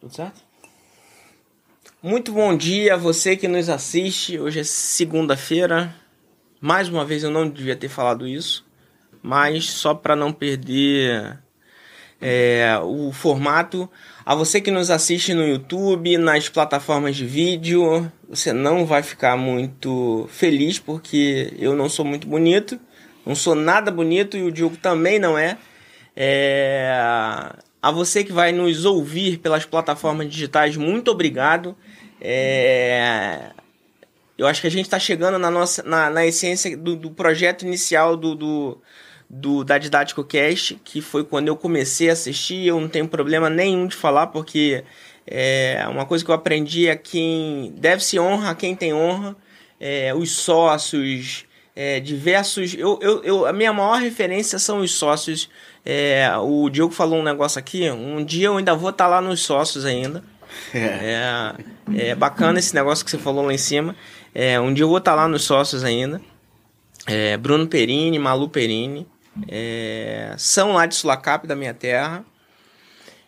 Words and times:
Tudo 0.00 0.14
certo? 0.14 0.40
Muito 2.02 2.32
bom 2.32 2.56
dia 2.56 2.94
a 2.94 2.96
você 2.96 3.36
que 3.36 3.46
nos 3.46 3.68
assiste. 3.68 4.38
Hoje 4.38 4.60
é 4.60 4.64
segunda-feira. 4.64 5.94
Mais 6.58 6.88
uma 6.88 7.04
vez 7.04 7.22
eu 7.22 7.30
não 7.30 7.46
devia 7.46 7.76
ter 7.76 7.90
falado 7.90 8.26
isso, 8.26 8.64
mas 9.22 9.66
só 9.66 9.92
para 9.92 10.16
não 10.16 10.32
perder 10.32 11.38
é, 12.18 12.78
o 12.82 13.12
formato. 13.12 13.90
A 14.24 14.34
você 14.34 14.58
que 14.58 14.70
nos 14.70 14.90
assiste 14.90 15.34
no 15.34 15.46
YouTube, 15.46 16.16
nas 16.16 16.48
plataformas 16.48 17.14
de 17.14 17.26
vídeo, 17.26 18.10
você 18.26 18.54
não 18.54 18.86
vai 18.86 19.02
ficar 19.02 19.36
muito 19.36 20.26
feliz 20.32 20.78
porque 20.78 21.52
eu 21.58 21.76
não 21.76 21.90
sou 21.90 22.06
muito 22.06 22.26
bonito, 22.26 22.80
não 23.26 23.34
sou 23.34 23.54
nada 23.54 23.90
bonito 23.90 24.34
e 24.34 24.42
o 24.44 24.50
Diogo 24.50 24.78
também 24.78 25.18
não 25.18 25.36
é. 25.36 25.58
é 26.16 27.52
a 27.82 27.90
você 27.90 28.22
que 28.22 28.32
vai 28.32 28.52
nos 28.52 28.84
ouvir 28.84 29.38
pelas 29.38 29.64
plataformas 29.64 30.28
digitais, 30.28 30.76
muito 30.76 31.10
obrigado. 31.10 31.76
É... 32.20 33.50
Eu 34.36 34.46
acho 34.46 34.60
que 34.60 34.66
a 34.66 34.70
gente 34.70 34.86
está 34.86 34.98
chegando 34.98 35.38
na 35.38 35.50
nossa 35.50 35.82
na, 35.82 36.08
na 36.08 36.26
essência 36.26 36.76
do, 36.76 36.96
do 36.96 37.10
projeto 37.10 37.62
inicial 37.62 38.16
do, 38.16 38.34
do, 38.34 38.78
do 39.28 39.64
da 39.64 39.76
Didático 39.76 40.24
Cast, 40.24 40.80
que 40.82 41.00
foi 41.00 41.24
quando 41.24 41.48
eu 41.48 41.56
comecei 41.56 42.08
a 42.08 42.14
assistir. 42.14 42.66
Eu 42.66 42.80
não 42.80 42.88
tenho 42.88 43.06
problema 43.06 43.50
nenhum 43.50 43.86
de 43.86 43.96
falar, 43.96 44.28
porque 44.28 44.82
é 45.26 45.86
uma 45.88 46.06
coisa 46.06 46.24
que 46.24 46.30
eu 46.30 46.34
aprendi 46.34 46.88
é 46.88 46.96
quem 46.96 47.72
deve-se 47.76 48.18
honra 48.18 48.50
a 48.50 48.54
quem 48.54 48.74
tem 48.74 48.92
honra. 48.94 49.36
É, 49.78 50.14
os 50.14 50.32
sócios, 50.32 51.46
é, 51.74 52.00
diversos. 52.00 52.74
Eu, 52.74 52.98
eu, 53.00 53.24
eu, 53.24 53.46
a 53.46 53.52
minha 53.52 53.72
maior 53.72 54.00
referência 54.00 54.58
são 54.58 54.80
os 54.80 54.92
sócios 54.92 55.48
é, 55.84 56.30
o 56.38 56.68
Diogo 56.68 56.92
falou 56.92 57.20
um 57.20 57.22
negócio 57.22 57.58
aqui. 57.58 57.90
Um 57.90 58.24
dia 58.24 58.46
eu 58.48 58.56
ainda 58.56 58.74
vou 58.74 58.90
estar 58.90 59.04
tá 59.04 59.10
lá 59.10 59.20
nos 59.20 59.40
sócios 59.40 59.84
ainda. 59.84 60.22
É. 60.74 61.54
é, 61.94 62.08
é 62.10 62.14
bacana 62.14 62.58
esse 62.58 62.74
negócio 62.74 63.04
que 63.04 63.10
você 63.10 63.18
falou 63.18 63.46
lá 63.46 63.54
em 63.54 63.58
cima. 63.58 63.94
É, 64.34 64.58
um 64.58 64.74
dia 64.74 64.82
eu 64.82 64.88
vou 64.88 64.98
estar 64.98 65.12
tá 65.12 65.16
lá 65.16 65.28
nos 65.28 65.44
sócios 65.44 65.84
ainda. 65.84 66.20
É, 67.06 67.36
Bruno 67.36 67.68
Perini, 67.68 68.18
Malu 68.18 68.48
Perini. 68.48 69.06
É, 69.48 70.34
são 70.36 70.72
lá 70.72 70.86
de 70.86 70.96
Sulacap, 70.96 71.46
da 71.46 71.54
minha 71.54 71.72
terra. 71.72 72.24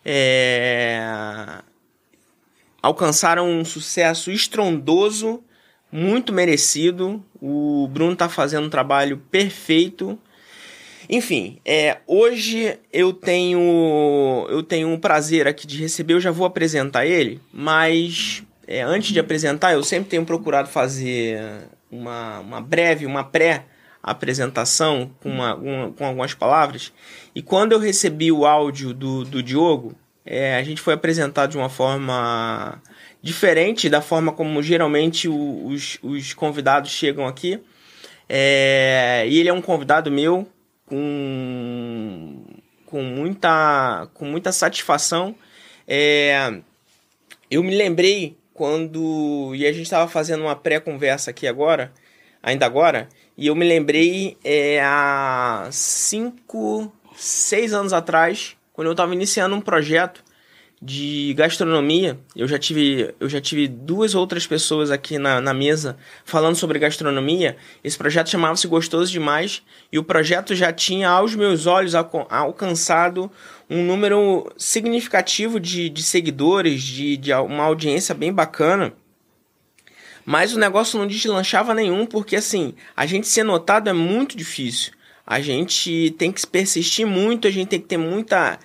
É, 0.04 1.00
alcançaram 2.82 3.48
um 3.48 3.64
sucesso 3.64 4.30
estrondoso, 4.30 5.42
muito 5.90 6.32
merecido. 6.32 7.24
O 7.40 7.88
Bruno 7.88 8.12
está 8.12 8.28
fazendo 8.28 8.66
um 8.66 8.70
trabalho 8.70 9.18
perfeito. 9.30 10.18
Enfim, 11.08 11.58
é, 11.64 11.98
hoje 12.06 12.78
eu 12.92 13.12
tenho 13.12 14.46
eu 14.48 14.62
tenho 14.62 14.88
um 14.88 14.98
prazer 14.98 15.46
aqui 15.46 15.66
de 15.66 15.78
receber, 15.78 16.14
eu 16.14 16.20
já 16.20 16.30
vou 16.30 16.46
apresentar 16.46 17.06
ele, 17.06 17.40
mas 17.52 18.42
é, 18.66 18.82
antes 18.82 19.12
de 19.12 19.20
apresentar, 19.20 19.72
eu 19.72 19.82
sempre 19.82 20.08
tenho 20.08 20.24
procurado 20.24 20.68
fazer 20.68 21.38
uma, 21.90 22.40
uma 22.40 22.60
breve, 22.60 23.04
uma 23.04 23.24
pré-apresentação 23.24 25.10
com, 25.20 25.28
uma, 25.28 25.54
uma, 25.54 25.92
com 25.92 26.06
algumas 26.06 26.32
palavras. 26.34 26.92
E 27.34 27.42
quando 27.42 27.72
eu 27.72 27.78
recebi 27.78 28.32
o 28.32 28.46
áudio 28.46 28.94
do, 28.94 29.24
do 29.24 29.42
Diogo, 29.42 29.94
é, 30.24 30.56
a 30.56 30.62
gente 30.62 30.80
foi 30.80 30.94
apresentado 30.94 31.50
de 31.50 31.58
uma 31.58 31.68
forma 31.68 32.80
diferente 33.20 33.88
da 33.88 34.00
forma 34.00 34.32
como 34.32 34.62
geralmente 34.62 35.28
os, 35.28 35.98
os 36.02 36.32
convidados 36.32 36.90
chegam 36.90 37.26
aqui. 37.26 37.60
É, 38.28 39.24
e 39.28 39.38
ele 39.38 39.48
é 39.48 39.52
um 39.52 39.60
convidado 39.60 40.10
meu, 40.10 40.48
com, 40.92 42.44
com, 42.84 43.02
muita, 43.02 44.10
com 44.12 44.26
muita 44.26 44.52
satisfação. 44.52 45.34
É, 45.88 46.60
eu 47.50 47.62
me 47.62 47.74
lembrei 47.74 48.36
quando. 48.52 49.54
E 49.54 49.66
a 49.66 49.72
gente 49.72 49.84
estava 49.84 50.06
fazendo 50.06 50.42
uma 50.42 50.54
pré-conversa 50.54 51.30
aqui 51.30 51.48
agora, 51.48 51.90
ainda 52.42 52.66
agora, 52.66 53.08
e 53.38 53.46
eu 53.46 53.56
me 53.56 53.66
lembrei 53.66 54.36
é, 54.44 54.82
há 54.84 55.66
cinco, 55.72 56.92
seis 57.16 57.72
anos 57.72 57.94
atrás, 57.94 58.54
quando 58.74 58.88
eu 58.88 58.92
estava 58.92 59.14
iniciando 59.14 59.56
um 59.56 59.62
projeto 59.62 60.22
de 60.84 61.32
gastronomia. 61.34 62.18
Eu 62.34 62.48
já 62.48 62.58
tive, 62.58 63.14
eu 63.20 63.28
já 63.28 63.40
tive 63.40 63.68
duas 63.68 64.16
outras 64.16 64.48
pessoas 64.48 64.90
aqui 64.90 65.16
na, 65.16 65.40
na 65.40 65.54
mesa 65.54 65.96
falando 66.24 66.56
sobre 66.56 66.80
gastronomia. 66.80 67.56
Esse 67.84 67.96
projeto 67.96 68.28
chamava-se 68.28 68.66
Gostoso 68.66 69.12
Demais 69.12 69.62
e 69.92 69.98
o 69.98 70.02
projeto 70.02 70.56
já 70.56 70.72
tinha, 70.72 71.08
aos 71.08 71.36
meus 71.36 71.66
olhos, 71.66 71.94
alcançado 71.94 73.30
um 73.70 73.84
número 73.84 74.52
significativo 74.56 75.60
de, 75.60 75.88
de 75.88 76.02
seguidores, 76.02 76.82
de, 76.82 77.16
de 77.16 77.32
uma 77.32 77.62
audiência 77.62 78.12
bem 78.12 78.32
bacana. 78.32 78.92
Mas 80.26 80.52
o 80.52 80.58
negócio 80.58 80.98
não 80.98 81.06
deslanchava 81.06 81.74
nenhum, 81.74 82.06
porque 82.06 82.34
assim, 82.34 82.74
a 82.96 83.06
gente 83.06 83.28
ser 83.28 83.44
notado 83.44 83.88
é 83.88 83.92
muito 83.92 84.36
difícil. 84.36 84.92
A 85.24 85.40
gente 85.40 86.12
tem 86.18 86.32
que 86.32 86.44
persistir 86.44 87.06
muito, 87.06 87.46
a 87.46 87.50
gente 87.50 87.68
tem 87.68 87.80
que 87.80 87.86
ter 87.86 87.96
muita 87.96 88.58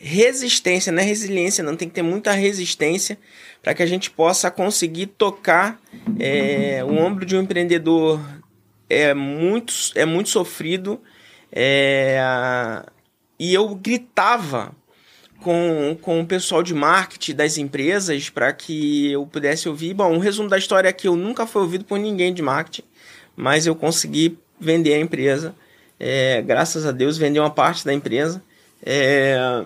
resistência, 0.00 0.90
não 0.90 1.02
é 1.02 1.04
resiliência, 1.04 1.62
não 1.62 1.76
tem 1.76 1.86
que 1.86 1.94
ter 1.94 2.02
muita 2.02 2.32
resistência 2.32 3.18
para 3.62 3.74
que 3.74 3.82
a 3.82 3.86
gente 3.86 4.10
possa 4.10 4.50
conseguir 4.50 5.06
tocar 5.06 5.78
é, 6.18 6.82
o 6.82 6.94
ombro 6.96 7.26
de 7.26 7.36
um 7.36 7.42
empreendedor 7.42 8.18
é 8.88 9.12
muito 9.12 9.74
é 9.94 10.06
muito 10.06 10.30
sofrido 10.30 10.98
é, 11.52 12.18
e 13.38 13.52
eu 13.52 13.74
gritava 13.74 14.74
com, 15.42 15.96
com 16.00 16.20
o 16.20 16.26
pessoal 16.26 16.62
de 16.62 16.74
marketing 16.74 17.34
das 17.34 17.58
empresas 17.58 18.30
para 18.30 18.52
que 18.52 19.12
eu 19.12 19.26
pudesse 19.26 19.68
ouvir. 19.68 19.94
Bom, 19.94 20.12
um 20.12 20.18
resumo 20.18 20.48
da 20.48 20.58
história 20.58 20.88
é 20.88 20.92
que 20.92 21.08
eu 21.08 21.16
nunca 21.16 21.46
fui 21.46 21.62
ouvido 21.62 21.84
por 21.84 21.98
ninguém 21.98 22.32
de 22.32 22.42
marketing, 22.42 22.86
mas 23.36 23.66
eu 23.66 23.74
consegui 23.74 24.38
vender 24.58 24.94
a 24.94 24.98
empresa. 24.98 25.54
É, 25.98 26.42
graças 26.42 26.86
a 26.86 26.92
Deus, 26.92 27.18
vender 27.18 27.40
uma 27.40 27.50
parte 27.50 27.84
da 27.84 27.92
empresa. 27.92 28.42
É, 28.84 29.64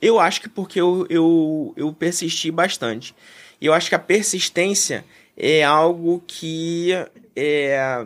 eu 0.00 0.18
acho 0.18 0.40
que 0.40 0.48
porque 0.48 0.80
eu, 0.80 1.06
eu, 1.10 1.74
eu 1.76 1.92
persisti 1.92 2.50
bastante. 2.50 3.14
E 3.60 3.66
eu 3.66 3.72
acho 3.72 3.88
que 3.88 3.94
a 3.94 3.98
persistência 3.98 5.04
é 5.36 5.62
algo 5.62 6.22
que 6.26 6.92
é, 7.36 8.04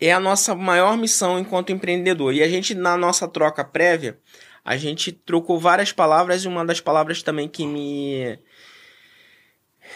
é 0.00 0.12
a 0.12 0.20
nossa 0.20 0.54
maior 0.54 0.96
missão 0.96 1.38
enquanto 1.38 1.72
empreendedor. 1.72 2.34
E 2.34 2.42
a 2.42 2.48
gente, 2.48 2.74
na 2.74 2.96
nossa 2.96 3.28
troca 3.28 3.64
prévia, 3.64 4.18
a 4.64 4.76
gente 4.76 5.12
trocou 5.12 5.58
várias 5.58 5.92
palavras 5.92 6.44
e 6.44 6.48
uma 6.48 6.64
das 6.64 6.80
palavras 6.80 7.22
também 7.22 7.48
que 7.48 7.66
me 7.66 8.38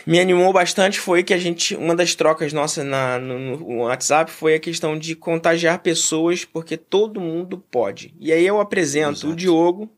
me 0.06 0.18
animou 0.18 0.52
bastante 0.52 0.98
foi 0.98 1.22
que 1.22 1.32
a 1.32 1.38
gente 1.38 1.76
uma 1.76 1.94
das 1.94 2.14
trocas 2.14 2.52
nossas 2.52 2.84
na, 2.84 3.18
no, 3.18 3.56
no, 3.56 3.82
WhatsApp 3.82 4.30
foi 4.30 4.54
a 4.54 4.60
questão 4.60 4.98
de 4.98 5.14
contagiar 5.14 5.78
pessoas 5.78 6.44
porque 6.44 6.76
todo 6.76 7.20
mundo 7.20 7.58
pode. 7.70 8.12
E 8.18 8.32
aí 8.32 8.44
eu 8.44 8.60
apresento 8.60 9.18
Exato. 9.18 9.32
o 9.32 9.36
Diogo, 9.36 9.90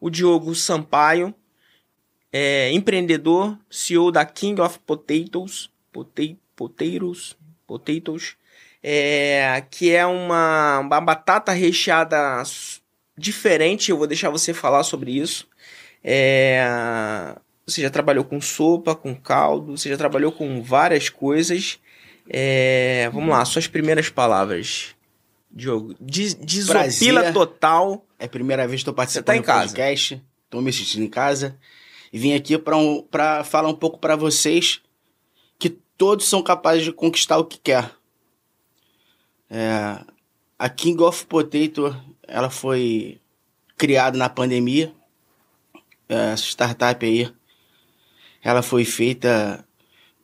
o 0.00 0.10
Diogo 0.10 0.54
Sampaio, 0.54 1.34
é, 2.32 2.70
empreendedor, 2.72 3.58
CEO 3.70 4.10
da 4.10 4.24
King 4.24 4.60
of 4.60 4.78
Potatoes, 4.80 5.70
pote, 5.92 6.38
potatoes, 6.54 7.36
potatoes 7.66 8.36
é, 8.82 9.62
que 9.70 9.92
é 9.92 10.06
uma, 10.06 10.80
uma 10.80 11.00
batata 11.00 11.52
recheada 11.52 12.42
diferente. 13.16 13.90
Eu 13.90 13.98
vou 13.98 14.06
deixar 14.06 14.30
você 14.30 14.54
falar 14.54 14.82
sobre 14.84 15.12
isso. 15.12 15.46
É, 16.02 17.34
você 17.66 17.82
já 17.82 17.90
trabalhou 17.90 18.24
com 18.24 18.40
sopa, 18.40 18.94
com 18.94 19.14
caldo, 19.14 19.76
você 19.76 19.88
já 19.88 19.96
trabalhou 19.96 20.32
com 20.32 20.62
várias 20.62 21.08
coisas. 21.08 21.78
É, 22.30 23.10
vamos 23.12 23.30
lá, 23.30 23.44
suas 23.44 23.66
primeiras 23.66 24.08
palavras. 24.08 24.94
Diogo, 25.50 25.94
desopila 26.00 27.32
total. 27.32 28.04
É 28.18 28.26
a 28.26 28.28
primeira 28.28 28.66
vez 28.66 28.78
que 28.78 28.82
estou 28.82 28.94
participando 28.94 29.26
tá 29.26 29.36
em 29.36 29.40
do 29.40 29.44
casa. 29.44 29.66
podcast. 29.68 30.22
Estou 30.44 30.62
me 30.62 30.70
assistindo 30.70 31.04
em 31.04 31.08
casa. 31.08 31.58
E 32.12 32.18
vim 32.18 32.32
aqui 32.32 32.56
para 32.58 32.76
um, 32.76 33.06
falar 33.44 33.68
um 33.68 33.74
pouco 33.74 33.98
para 33.98 34.16
vocês 34.16 34.80
que 35.58 35.68
todos 35.68 36.26
são 36.26 36.42
capazes 36.42 36.84
de 36.84 36.92
conquistar 36.92 37.38
o 37.38 37.44
que 37.44 37.58
quer. 37.58 37.90
É, 39.50 40.00
a 40.58 40.68
King 40.68 41.02
of 41.02 41.26
Potato 41.26 41.94
ela 42.26 42.50
foi 42.50 43.20
criada 43.76 44.18
na 44.18 44.28
pandemia. 44.28 44.92
É, 46.08 46.32
essa 46.32 46.44
startup 46.44 47.04
aí 47.04 47.32
ela 48.42 48.62
foi 48.62 48.84
feita 48.84 49.64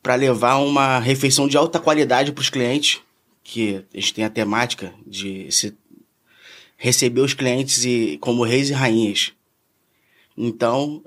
para 0.03 0.15
levar 0.15 0.57
uma 0.57 0.99
refeição 0.99 1.49
de 1.49 1.57
alta 1.57 1.79
qualidade 1.79 2.33
para 2.33 2.43
os 2.43 2.51
clientes 2.51 3.01
que 3.43 3.85
a 3.93 4.01
gente 4.01 4.15
tem 4.15 4.25
a 4.25 4.31
temática 4.31 4.95
de 5.07 5.51
se 5.51 5.77
receber 6.85 7.23
os 7.23 7.33
clientes 7.33 7.83
e 7.87 8.19
como 8.21 8.45
reis 8.45 8.69
e 8.69 8.75
rainhas. 8.75 9.33
Então, 10.37 11.03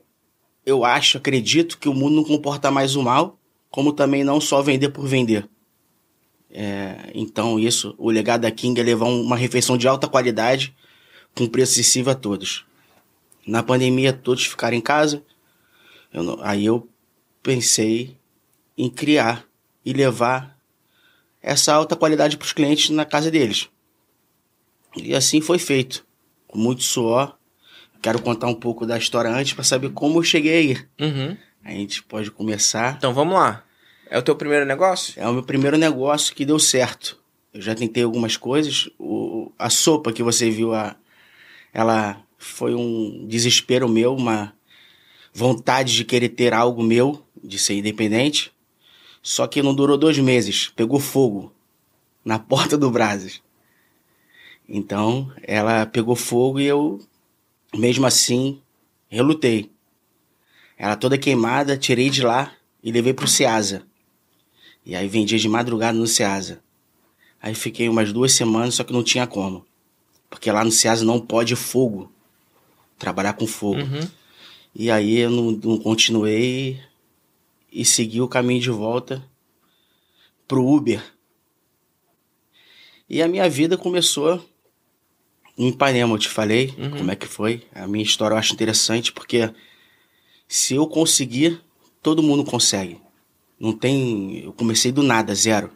eu 0.66 0.84
acho, 0.84 1.20
acredito 1.20 1.78
que 1.78 1.88
o 1.88 1.94
mundo 1.94 2.16
não 2.16 2.24
comporta 2.24 2.72
mais 2.72 2.96
o 2.96 3.04
mal, 3.04 3.38
como 3.70 3.94
também 3.94 4.24
não 4.24 4.42
só 4.42 4.64
vender 4.64 4.90
por 4.90 5.06
vender. 5.06 5.48
É, 6.50 7.12
então, 7.14 7.60
isso, 7.60 7.94
o 8.00 8.10
legado 8.10 8.42
da 8.42 8.50
King 8.50 8.82
é 8.82 8.84
levar 8.84 9.06
uma 9.06 9.38
refeição 9.38 9.78
de 9.78 9.88
alta 9.88 10.08
qualidade 10.08 10.76
com 11.36 11.46
preço 11.46 11.74
acessível 11.74 12.12
a 12.12 12.16
todos. 12.16 12.66
Na 13.46 13.62
pandemia, 13.62 14.12
todos 14.12 14.48
ficaram 14.48 14.76
em 14.76 14.82
casa. 14.82 15.24
Eu 16.12 16.24
não- 16.24 16.40
aí 16.42 16.66
eu 16.66 16.90
pensei 17.44 18.18
em 18.76 18.90
criar 18.90 19.46
e 19.86 19.94
levar 19.94 20.58
essa 21.40 21.72
alta 21.72 21.96
qualidade 21.96 22.36
para 22.36 22.46
os 22.46 22.52
clientes 22.52 22.90
na 22.90 23.06
casa 23.06 23.30
deles. 23.30 23.70
E 25.02 25.16
assim 25.16 25.42
foi 25.42 25.60
feito, 25.60 26.06
com 26.48 26.58
muito 26.58 26.84
suor. 26.84 27.38
Quero 28.02 28.22
contar 28.22 28.48
um 28.48 28.54
pouco 28.54 28.86
da 28.86 28.98
história 28.98 29.32
antes 29.32 29.54
para 29.54 29.64
saber 29.64 29.92
como 29.92 30.20
eu 30.20 30.24
cheguei 30.24 30.58
aí. 30.58 30.78
Uhum. 31.00 31.38
A 31.64 31.72
gente 31.72 32.04
pode 32.04 32.32
começar. 32.32 32.96
Então 32.98 33.14
vamos 33.14 33.34
lá. 33.34 33.64
É 34.10 34.18
o 34.18 34.22
teu 34.22 34.36
primeiro 34.36 34.66
negócio? 34.66 35.14
É 35.18 35.28
o 35.28 35.34
meu 35.34 35.44
primeiro 35.44 35.78
negócio 35.78 36.34
que 36.34 36.46
deu 36.46 36.60
certo. 36.60 37.20
Eu 37.54 37.62
já 37.62 37.76
tentei 37.76 38.04
algumas 38.04 38.38
coisas. 38.38 38.90
O, 38.98 39.52
a 39.58 39.70
sopa 39.70 40.14
que 40.14 40.24
você 40.24 40.50
viu, 40.50 40.74
a, 40.74 40.96
ela 41.74 42.22
foi 42.38 42.74
um 42.74 43.26
desespero 43.28 43.90
meu, 43.90 44.16
uma 44.16 44.54
vontade 45.34 45.94
de 45.94 46.06
querer 46.06 46.30
ter 46.30 46.54
algo 46.54 46.84
meu, 46.84 47.26
de 47.44 47.60
ser 47.60 47.74
independente. 47.74 48.52
Só 49.22 49.46
que 49.48 49.62
não 49.62 49.76
durou 49.76 49.98
dois 49.98 50.18
meses. 50.20 50.72
Pegou 50.76 51.00
fogo 51.00 51.54
na 52.24 52.40
porta 52.40 52.78
do 52.78 52.90
Brasas. 52.90 53.42
Então, 54.68 55.32
ela 55.44 55.86
pegou 55.86 56.16
fogo 56.16 56.60
e 56.60 56.66
eu, 56.66 57.00
mesmo 57.76 58.06
assim, 58.06 58.62
relutei. 59.08 59.72
Ela 60.78 60.96
toda 60.96 61.18
queimada, 61.18 61.78
tirei 61.78 62.10
de 62.10 62.22
lá 62.22 62.54
e 62.84 62.92
levei 62.92 63.14
pro 63.14 63.28
Ceasa. 63.28 63.84
E 64.86 64.96
aí 64.96 65.08
vendia 65.08 65.38
de 65.38 65.50
madrugada 65.50 65.98
no 65.98 66.08
Ceasa. 66.08 66.62
Aí 67.42 67.56
fiquei 67.56 67.88
umas 67.88 68.12
duas 68.12 68.34
semanas, 68.34 68.76
só 68.76 68.84
que 68.84 68.94
não 68.94 69.04
tinha 69.04 69.26
como. 69.26 69.66
Porque 70.30 70.52
lá 70.52 70.64
no 70.64 70.72
Ceasa 70.72 71.06
não 71.06 71.20
pode 71.20 71.56
fogo. 71.56 72.12
Trabalhar 72.98 73.34
com 73.34 73.48
fogo. 73.48 73.80
Uhum. 73.80 74.08
E 74.76 74.92
aí 74.92 75.18
eu 75.18 75.30
não, 75.30 75.52
não 75.52 75.78
continuei 75.80 76.80
e 77.72 77.86
segui 77.86 78.22
o 78.22 78.28
caminho 78.28 78.62
de 78.62 78.70
volta 78.70 79.24
pro 80.48 80.66
Uber. 80.66 81.04
E 83.10 83.22
a 83.22 83.28
minha 83.28 83.50
vida 83.50 83.78
começou 83.78 84.44
em 85.58 85.70
Ipanema, 85.70 86.14
eu 86.14 86.20
te 86.20 86.30
falei 86.30 86.74
Uhum. 86.78 86.92
como 86.92 87.12
é 87.12 87.16
que 87.16 87.28
foi. 87.28 87.64
A 87.74 87.88
minha 87.88 88.04
história 88.04 88.34
eu 88.36 88.38
acho 88.38 88.54
interessante 88.54 89.12
porque 89.12 89.50
se 90.48 90.76
eu 90.76 90.88
conseguir, 90.88 91.60
todo 92.02 92.22
mundo 92.24 92.44
consegue. 92.44 93.00
Não 93.60 93.74
tem. 93.74 94.44
Eu 94.44 94.54
comecei 94.54 94.92
do 94.92 95.02
nada, 95.02 95.34
zero. 95.34 95.72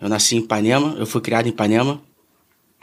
Eu 0.00 0.08
nasci 0.08 0.36
em 0.36 0.40
Ipanema, 0.40 0.94
eu 0.98 1.06
fui 1.06 1.20
criado 1.20 1.46
em 1.46 1.50
Ipanema. 1.50 2.00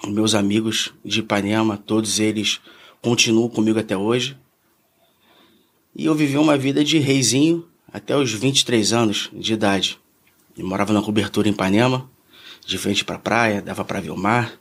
Meus 0.05 0.35
amigos 0.35 0.93
de 1.03 1.21
Ipanema, 1.21 1.77
todos 1.77 2.19
eles 2.19 2.59
continuam 3.01 3.49
comigo 3.49 3.79
até 3.79 3.95
hoje. 3.97 4.37
E 5.95 6.05
eu 6.05 6.13
vivi 6.13 6.37
uma 6.37 6.57
vida 6.57 6.83
de 6.83 6.99
reizinho 6.99 7.65
até 7.91 8.15
os 8.15 8.31
23 8.33 8.91
anos 8.93 9.29
de 9.33 9.53
idade. 9.53 9.97
Eu 10.57 10.67
morava 10.67 10.91
na 10.93 11.01
cobertura 11.01 11.47
em 11.47 11.51
Ipanema, 11.51 12.09
de 12.65 12.77
frente 12.77 13.03
pra 13.05 13.17
praia, 13.17 13.61
dava 13.61 13.83
pra 13.85 14.01
ver 14.01 14.11
o 14.11 14.17
mar. 14.17 14.59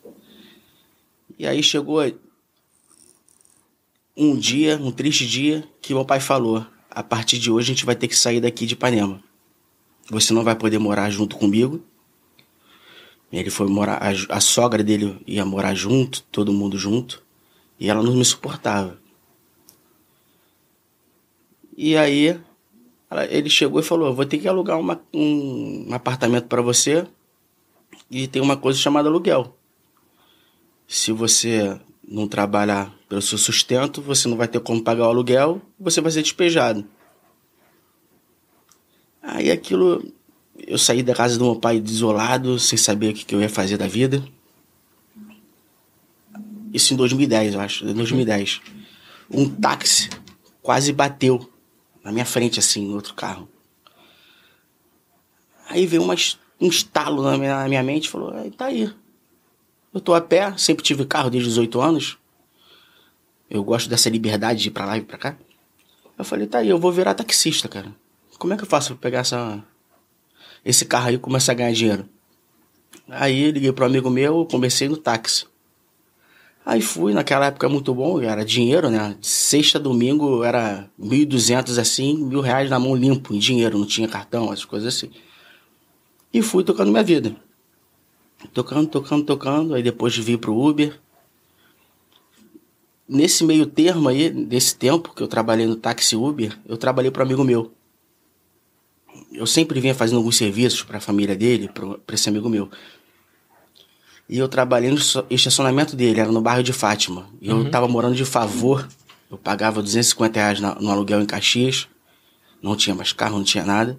E 1.39 1.47
aí 1.47 1.63
chegou 1.63 2.01
um 4.17 4.37
dia, 4.37 4.77
um 4.77 4.91
triste 4.93 5.27
dia, 5.27 5.69
que 5.81 5.95
meu 5.95 6.05
pai 6.05 6.21
falou: 6.21 6.65
a 6.91 7.03
partir 7.03 7.39
de 7.39 7.51
hoje 7.51 7.73
a 7.73 7.75
gente 7.75 7.85
vai 7.87 7.97
ter 7.97 8.09
que 8.09 8.17
sair 8.17 8.41
daqui 8.41 8.67
de 8.67 8.75
Ipanema. 8.75 9.23
Você 10.11 10.33
não 10.33 10.45
vai 10.45 10.55
poder 10.55 10.79
morar 10.79 11.11
junto 11.11 11.37
comigo. 11.37 11.83
Ele 13.33 13.51
foi 13.51 13.67
morar, 13.67 14.01
a, 14.01 14.37
a 14.37 14.41
sogra 14.41 14.85
dele 14.85 15.21
ia 15.27 15.45
morar 15.45 15.75
junto, 15.75 16.23
todo 16.31 16.53
mundo 16.53 16.79
junto, 16.79 17.21
e 17.81 17.89
ela 17.91 18.01
não 18.03 18.15
me 18.15 18.25
suportava. 18.25 18.97
E 21.77 21.97
aí 21.97 22.41
ela- 23.11 23.27
ele 23.27 23.51
chegou 23.51 23.81
e 23.81 23.83
falou: 23.83 24.07
"Eu 24.09 24.15
vou 24.15 24.25
ter 24.25 24.39
que 24.39 24.47
alugar 24.47 24.79
uma- 24.79 25.03
um, 25.13 25.89
um 25.91 25.95
apartamento 25.95 26.47
para 26.47 26.63
você 26.63 27.07
e 28.09 28.29
tem 28.29 28.41
uma 28.41 28.57
coisa 28.57 28.79
chamada 28.79 29.09
aluguel. 29.09 29.57
Se 30.87 31.13
você 31.13 31.79
não 32.07 32.29
trabalhar 32.29 32.95
pelo 33.09 33.23
seu 33.23 33.39
sustento, 33.39 34.03
você 34.03 34.29
não 34.29 34.37
vai 34.37 34.49
ter 34.49 34.61
como 34.61 34.83
pagar 34.83 35.05
o 35.05 35.11
aluguel, 35.11 35.61
você 35.79 36.01
vai 36.01 36.13
ser 36.13 36.23
despejado. 36.23 36.87
Aí 39.23 39.51
aquilo, 39.51 40.05
eu 40.59 40.77
saí 40.77 41.03
da 41.03 41.15
casa 41.15 41.39
do 41.39 41.45
meu 41.45 41.57
pai 41.57 41.81
desolado, 41.81 42.59
sem 42.59 42.77
saber 42.77 43.11
o 43.11 43.15
que, 43.15 43.35
eu 43.35 43.41
ia 43.41 43.49
fazer 43.49 43.79
da 43.79 43.89
vida. 43.89 44.23
Isso 46.73 46.93
em 46.93 46.97
2010, 46.97 47.55
eu 47.55 47.61
acho, 47.61 47.87
em 47.87 47.95
2010. 47.95 48.61
Um 49.31 49.49
táxi 49.49 50.11
quase 50.61 50.93
bateu 50.93 51.51
na 52.03 52.13
minha 52.13 52.27
frente, 52.27 52.59
assim, 52.59 52.87
no 52.87 52.97
outro 52.97 53.15
carro. 53.15 53.49
Aí 55.69 55.87
veio 55.87 56.03
uma, 56.03 56.15
um 56.61 56.69
estalo 56.69 57.23
na 57.23 57.39
minha, 57.39 57.63
na 57.63 57.69
minha 57.69 57.83
mente 57.83 58.07
e 58.07 58.11
falou: 58.11 58.35
"Aí, 58.35 58.51
tá 58.51 58.67
aí. 58.67 58.93
Eu 59.95 60.01
tô 60.01 60.13
a 60.13 60.21
pé, 60.21 60.53
sempre 60.59 60.83
tive 60.83 61.07
carro 61.07 61.31
desde 61.31 61.49
os 61.49 61.55
18 61.55 61.81
anos. 61.81 62.19
Eu 63.49 63.63
gosto 63.63 63.89
dessa 63.89 64.11
liberdade 64.11 64.61
de 64.61 64.69
ir 64.69 64.73
pra 64.73 64.85
lá 64.85 64.99
e 64.99 65.03
pra 65.03 65.17
cá. 65.17 65.37
Eu 66.19 66.25
falei, 66.25 66.49
tá 66.49 66.59
aí, 66.59 66.69
eu 66.69 66.79
vou 66.81 66.91
virar 66.91 67.15
taxista, 67.15 67.69
cara. 67.69 67.95
Como 68.37 68.53
é 68.53 68.57
que 68.57 68.65
eu 68.65 68.67
faço 68.67 68.89
pra 68.95 69.03
pegar 69.03 69.21
essa, 69.21 69.63
esse 70.65 70.85
carro 70.85 71.07
aí 71.07 71.15
e 71.15 71.19
começar 71.19 71.53
a 71.53 71.55
ganhar 71.55 71.73
dinheiro? 71.73 72.09
Aí 73.09 73.53
liguei 73.53 73.73
pro 73.73 73.85
amigo 73.85 74.11
meu, 74.11 74.45
comecei 74.47 74.89
no 74.89 74.97
táxi. 74.97 75.47
Aí 76.67 76.83
fui, 76.83 77.13
naquela 77.13 77.47
época 77.47 77.69
muito 77.69 77.95
bom, 77.95 78.21
era 78.21 78.45
dinheiro, 78.45 78.91
né? 78.91 79.17
Sexta 79.21 79.79
domingo 79.79 80.43
era 80.43 80.91
1.200 80.99 81.79
assim, 81.79 82.17
mil 82.17 82.41
reais 82.41 82.69
na 82.69 82.81
mão 82.81 82.97
limpo, 82.97 83.33
em 83.33 83.39
dinheiro, 83.39 83.79
não 83.79 83.87
tinha 83.87 84.09
cartão, 84.09 84.53
essas 84.53 84.65
coisas 84.65 84.93
assim. 84.93 85.11
E 86.33 86.43
fui 86.43 86.65
tocando 86.65 86.91
minha 86.91 87.05
vida. 87.05 87.37
Tocando, 88.53 88.89
tocando, 88.89 89.25
tocando, 89.25 89.75
aí 89.75 89.83
depois 89.83 90.17
vim 90.17 90.37
pro 90.37 90.57
Uber. 90.57 90.99
Nesse 93.09 93.45
meio 93.45 93.67
termo 93.67 94.09
aí, 94.09 94.31
desse 94.31 94.77
tempo 94.77 95.13
que 95.15 95.23
eu 95.23 95.29
trabalhei 95.29 95.67
no 95.67 95.77
táxi 95.77 96.17
Uber, 96.17 96.59
eu 96.67 96.77
trabalhei 96.77 97.11
para 97.11 97.23
amigo 97.23 97.45
meu. 97.45 97.73
Eu 99.33 99.47
sempre 99.47 99.79
vinha 99.81 99.95
fazendo 99.95 100.17
alguns 100.19 100.37
serviços 100.37 100.83
para 100.83 100.99
a 100.99 101.01
família 101.01 101.37
dele, 101.37 101.69
para 102.07 102.15
esse 102.15 102.29
amigo 102.29 102.49
meu. 102.49 102.71
E 104.29 104.39
eu 104.39 104.49
trabalhei 104.49 104.91
no 104.91 104.97
estacionamento 105.29 105.95
dele, 105.95 106.19
era 106.21 106.33
no 106.33 106.41
bairro 106.41 106.63
de 106.63 106.73
Fátima. 106.73 107.29
E 107.43 107.49
eu 107.51 107.71
tava 107.71 107.87
morando 107.87 108.15
de 108.15 108.25
favor. 108.25 108.89
Eu 109.31 109.37
pagava 109.37 109.83
250 109.83 110.39
reais 110.41 110.61
na- 110.61 110.75
no 110.77 110.91
aluguel 110.91 111.21
em 111.21 111.27
Caxias. 111.27 111.89
Não 112.63 112.75
tinha 112.75 112.95
mais 112.95 113.13
carro, 113.13 113.37
não 113.37 113.45
tinha 113.45 113.65
nada. 113.65 113.99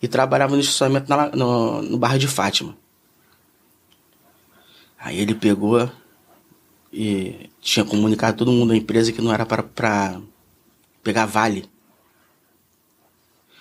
E 0.00 0.08
trabalhava 0.08 0.54
no 0.54 0.60
estacionamento 0.62 1.08
na 1.10 1.28
no, 1.30 1.82
no 1.82 1.98
bairro 1.98 2.18
de 2.18 2.26
Fátima. 2.28 2.74
Aí 4.98 5.18
ele 5.18 5.34
pegou 5.34 5.90
e 6.92 7.48
tinha 7.60 7.84
comunicado 7.84 8.36
todo 8.38 8.50
mundo 8.52 8.70
da 8.70 8.76
empresa 8.76 9.12
que 9.12 9.20
não 9.22 9.32
era 9.32 9.46
para 9.46 9.62
pra 9.62 10.20
pegar 11.02 11.26
vale. 11.26 11.68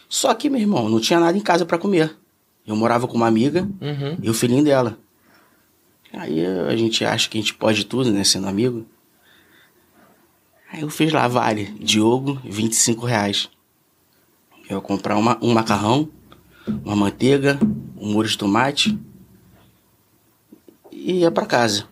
Só 0.09 0.33
que, 0.33 0.49
meu 0.49 0.59
irmão, 0.61 0.89
não 0.89 0.99
tinha 0.99 1.19
nada 1.19 1.37
em 1.37 1.41
casa 1.41 1.65
para 1.65 1.77
comer. 1.77 2.15
Eu 2.65 2.75
morava 2.75 3.07
com 3.07 3.15
uma 3.15 3.27
amiga 3.27 3.63
Uhum. 3.81 4.17
e 4.21 4.29
o 4.29 4.33
filhinho 4.33 4.63
dela. 4.63 4.97
Aí 6.13 6.45
a 6.45 6.75
gente 6.75 7.03
acha 7.03 7.29
que 7.29 7.37
a 7.37 7.41
gente 7.41 7.53
pode 7.53 7.85
tudo, 7.85 8.11
né? 8.11 8.23
Sendo 8.23 8.47
amigo. 8.47 8.85
Aí 10.71 10.81
eu 10.81 10.89
fiz 10.89 11.11
lá, 11.11 11.27
vale, 11.27 11.65
Diogo, 11.79 12.41
25 12.43 13.05
reais. 13.05 13.49
Eu 14.69 14.77
ia 14.77 14.81
comprar 14.81 15.17
uma, 15.17 15.37
um 15.41 15.53
macarrão, 15.53 16.09
uma 16.83 16.95
manteiga, 16.95 17.57
um 17.95 18.11
molho 18.13 18.27
de 18.27 18.37
tomate 18.37 18.97
e 21.07 21.19
ia 21.19 21.31
pra 21.31 21.45
casa. 21.45 21.87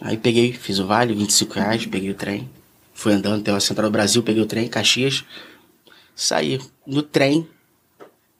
Aí 0.00 0.18
peguei, 0.18 0.52
fiz 0.52 0.80
o 0.80 0.86
vale, 0.88 1.14
25 1.14 1.54
reais, 1.54 1.86
peguei 1.86 2.10
o 2.10 2.14
trem. 2.14 2.50
Fui 2.92 3.12
andando 3.12 3.40
até 3.40 3.52
a 3.52 3.60
Central 3.60 3.88
do 3.88 3.92
Brasil, 3.92 4.24
peguei 4.24 4.42
o 4.42 4.46
trem, 4.46 4.68
Caxias. 4.68 5.24
Saí 6.16 6.60
no 6.84 7.00
trem. 7.00 7.48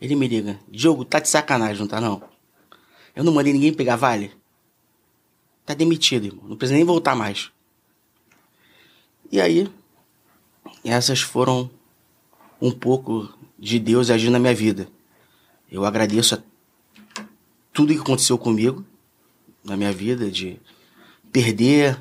Ele 0.01 0.17
me 0.17 0.27
liga, 0.27 0.59
Diogo, 0.69 1.05
tá 1.05 1.21
de 1.21 1.29
sacanagem, 1.29 1.79
não 1.79 1.87
tá 1.87 2.01
não? 2.01 2.21
Eu 3.15 3.23
não 3.23 3.33
mandei 3.33 3.53
ninguém 3.53 3.73
pegar 3.73 3.95
vale. 3.95 4.33
Tá 5.65 5.75
demitido, 5.75 6.27
irmão. 6.27 6.49
Não 6.49 6.57
precisa 6.57 6.77
nem 6.77 6.85
voltar 6.85 7.15
mais. 7.15 7.53
E 9.31 9.41
aí, 9.41 9.71
essas 10.85 11.21
foram 11.21 11.71
um 12.61 12.73
pouco 12.73 13.33
de 13.57 13.79
Deus 13.79 14.11
agindo 14.11 14.33
na 14.33 14.41
minha 14.41 14.55
vida. 14.55 14.89
Eu 15.71 15.85
agradeço 15.85 16.35
a 16.35 16.43
tudo 17.73 17.95
que 17.95 18.01
aconteceu 18.01 18.37
comigo 18.37 18.85
na 19.65 19.77
minha 19.77 19.93
vida, 19.93 20.31
de 20.31 20.61
perder. 21.33 21.99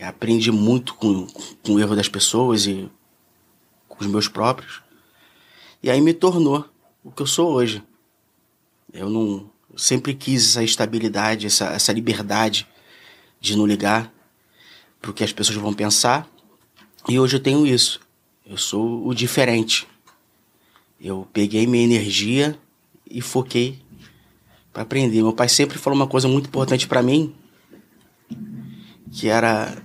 Aprendi 0.00 0.50
muito 0.50 0.94
com, 0.94 1.28
com 1.62 1.74
o 1.74 1.78
erro 1.78 1.94
das 1.94 2.08
pessoas 2.08 2.66
e 2.66 2.90
com 3.86 4.02
os 4.02 4.06
meus 4.10 4.26
próprios. 4.26 4.82
E 5.80 5.88
aí 5.88 6.00
me 6.00 6.12
tornou 6.12 6.68
o 7.04 7.12
que 7.12 7.22
eu 7.22 7.26
sou 7.26 7.52
hoje. 7.52 7.80
Eu 8.92 9.08
não 9.08 9.48
eu 9.72 9.78
sempre 9.78 10.12
quis 10.14 10.50
essa 10.50 10.62
estabilidade, 10.62 11.46
essa, 11.46 11.66
essa 11.70 11.92
liberdade 11.92 12.68
de 13.40 13.56
não 13.56 13.64
ligar 13.66 14.12
para 15.00 15.10
o 15.10 15.14
que 15.14 15.24
as 15.24 15.32
pessoas 15.32 15.56
vão 15.56 15.72
pensar, 15.72 16.28
E 17.08 17.18
hoje 17.18 17.36
eu 17.36 17.40
tenho 17.40 17.66
isso. 17.66 18.00
Eu 18.46 18.56
sou 18.56 19.06
o 19.06 19.12
diferente. 19.14 19.88
Eu 21.00 21.26
peguei 21.32 21.66
minha 21.66 21.82
energia 21.82 22.56
e 23.10 23.20
foquei 23.20 23.81
para 24.72 24.82
aprender. 24.82 25.22
Meu 25.22 25.32
pai 25.32 25.48
sempre 25.48 25.78
falou 25.78 25.96
uma 25.98 26.06
coisa 26.06 26.26
muito 26.26 26.46
importante 26.46 26.86
para 26.86 27.02
mim, 27.02 27.34
que 29.10 29.28
era 29.28 29.82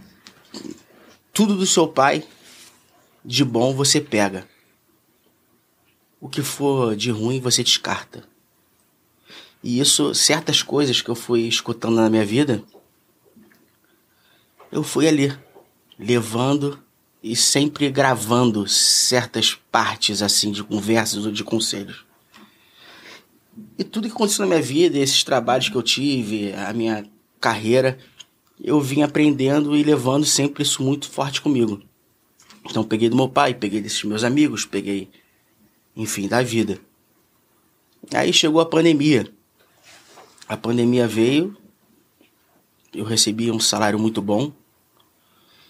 tudo 1.34 1.56
do 1.56 1.66
seu 1.66 1.88
pai 1.88 2.24
de 3.24 3.44
bom 3.44 3.74
você 3.74 4.00
pega. 4.00 4.48
O 6.20 6.30
que 6.30 6.42
for 6.42 6.96
de 6.96 7.12
ruim 7.12 7.40
você 7.40 7.64
descarta. 7.64 8.24
E 9.64 9.80
isso, 9.80 10.16
certas 10.16 10.64
coisas 10.64 11.02
que 11.02 11.10
eu 11.10 11.16
fui 11.16 11.42
escutando 11.42 11.96
na 11.96 12.10
minha 12.10 12.26
vida, 12.26 12.64
eu 14.72 14.82
fui 14.82 15.08
ali, 15.08 15.38
levando 16.00 16.82
e 17.22 17.36
sempre 17.36 17.90
gravando 17.90 18.68
certas 18.68 19.56
partes 19.72 20.22
assim 20.22 20.52
de 20.52 20.64
conversas 20.64 21.26
ou 21.26 21.32
de 21.32 21.44
conselhos. 21.44 22.07
E 23.78 23.84
tudo 23.84 24.08
que 24.08 24.14
aconteceu 24.14 24.46
na 24.46 24.50
minha 24.50 24.62
vida, 24.62 24.98
esses 24.98 25.24
trabalhos 25.24 25.70
que 25.70 25.76
eu 25.76 25.84
tive, 25.84 26.54
a 26.54 26.74
minha 26.74 27.06
carreira, 27.40 27.98
eu 28.62 28.82
vim 28.82 29.02
aprendendo 29.02 29.76
e 29.76 29.84
levando 29.84 30.26
sempre 30.26 30.64
isso 30.64 30.82
muito 30.82 31.10
forte 31.10 31.42
comigo. 31.42 31.82
Então 32.70 32.84
peguei 32.84 33.10
do 33.10 33.16
meu 33.16 33.30
pai, 33.30 33.54
peguei 33.54 33.82
desses 33.82 34.04
meus 34.04 34.24
amigos, 34.24 34.66
peguei, 34.66 35.10
enfim, 35.96 36.28
da 36.28 36.42
vida. 36.42 36.80
Aí 38.14 38.34
chegou 38.34 38.62
a 38.62 38.66
pandemia. 38.66 39.32
A 40.48 40.56
pandemia 40.56 41.08
veio, 41.08 41.56
eu 42.94 43.04
recebi 43.04 43.52
um 43.52 43.60
salário 43.60 44.00
muito 44.00 44.22
bom. 44.22 44.52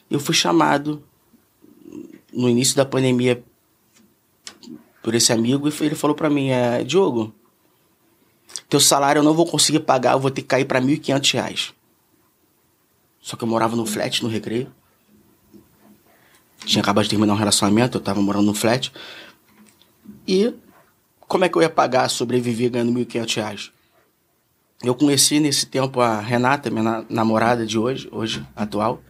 Eu 0.09 0.19
fui 0.19 0.35
chamado 0.35 1.03
no 2.31 2.47
início 2.47 2.75
da 2.75 2.85
pandemia 2.85 3.43
por 5.01 5.15
esse 5.15 5.33
amigo 5.33 5.67
e 5.67 5.73
ele 5.85 5.95
falou 5.95 6.15
para 6.15 6.29
mim, 6.29 6.49
é, 6.49 6.83
Diogo, 6.83 7.33
teu 8.69 8.79
salário 8.79 9.19
eu 9.19 9.23
não 9.23 9.33
vou 9.33 9.45
conseguir 9.45 9.79
pagar, 9.79 10.13
eu 10.13 10.19
vou 10.19 10.31
ter 10.31 10.41
que 10.41 10.47
cair 10.47 10.65
para 10.65 10.79
R$ 10.79 10.85
1.500. 10.85 11.73
Só 13.21 13.35
que 13.35 13.43
eu 13.43 13.47
morava 13.47 13.75
no 13.75 13.85
flat, 13.85 14.23
no 14.23 14.29
recreio. 14.29 14.71
Tinha 16.65 16.81
acabado 16.81 17.03
de 17.03 17.09
terminar 17.09 17.33
um 17.33 17.37
relacionamento, 17.37 17.97
eu 17.97 18.01
tava 18.01 18.21
morando 18.21 18.45
no 18.45 18.53
flat. 18.53 18.91
E 20.27 20.53
como 21.21 21.45
é 21.45 21.49
que 21.49 21.57
eu 21.57 21.61
ia 21.61 21.69
pagar, 21.69 22.09
sobreviver 22.09 22.71
ganhando 22.71 22.97
R$ 22.97 23.05
1.500? 23.05 23.71
Eu 24.83 24.93
conheci 24.93 25.39
nesse 25.39 25.65
tempo 25.65 25.99
a 25.99 26.19
Renata, 26.21 26.69
minha 26.69 27.05
namorada 27.09 27.65
de 27.65 27.79
hoje, 27.79 28.07
hoje 28.11 28.45
atual. 28.55 29.01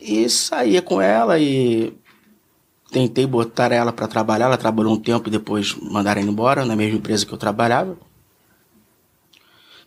E 0.00 0.28
saía 0.28 0.80
com 0.80 1.00
ela 1.00 1.38
e 1.38 1.92
tentei 2.90 3.26
botar 3.26 3.72
ela 3.72 3.92
para 3.92 4.08
trabalhar. 4.08 4.46
Ela 4.46 4.56
trabalhou 4.56 4.92
um 4.92 5.00
tempo 5.00 5.28
e 5.28 5.32
depois 5.32 5.74
mandaram 5.74 6.20
embora 6.20 6.64
na 6.64 6.76
mesma 6.76 6.98
empresa 6.98 7.26
que 7.26 7.32
eu 7.32 7.38
trabalhava. 7.38 7.96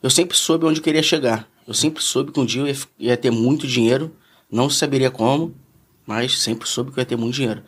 Eu 0.02 0.10
sempre 0.10 0.36
soube 0.38 0.66
onde 0.66 0.80
eu 0.80 0.84
queria 0.84 1.04
chegar. 1.04 1.48
Eu 1.68 1.74
sempre 1.74 2.02
soube 2.02 2.32
que 2.32 2.40
um 2.40 2.46
dia 2.46 2.62
eu 2.62 2.68
ia, 2.68 2.78
ia 3.00 3.18
ter 3.18 3.32
muito 3.32 3.68
dinheiro. 3.68 4.16
Não 4.50 4.70
saberia 4.70 5.12
como, 5.12 5.56
mas 6.06 6.40
sempre 6.40 6.68
soube 6.68 6.92
que 6.92 7.00
eu 7.00 7.02
ia 7.02 7.06
ter 7.06 7.16
muito 7.16 7.36
dinheiro. 7.36 7.64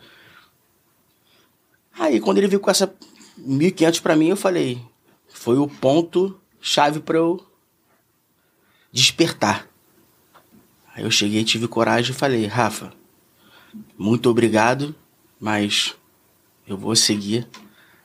Aí 1.98 2.20
quando 2.20 2.38
ele 2.38 2.48
viu 2.48 2.60
com 2.60 2.70
essa 2.70 2.92
1.500 3.40 4.00
para 4.00 4.16
mim, 4.16 4.28
eu 4.28 4.36
falei, 4.36 4.80
foi 5.28 5.58
o 5.58 5.68
ponto 5.68 6.38
chave 6.60 7.00
para 7.00 7.18
eu 7.18 7.44
despertar. 8.92 9.68
Aí 10.94 11.04
eu 11.04 11.10
cheguei, 11.10 11.44
tive 11.44 11.66
coragem 11.66 12.12
e 12.12 12.14
falei, 12.14 12.46
Rafa, 12.46 12.92
muito 13.98 14.30
obrigado, 14.30 14.94
mas 15.44 15.94
eu 16.66 16.74
vou 16.74 16.96
seguir 16.96 17.46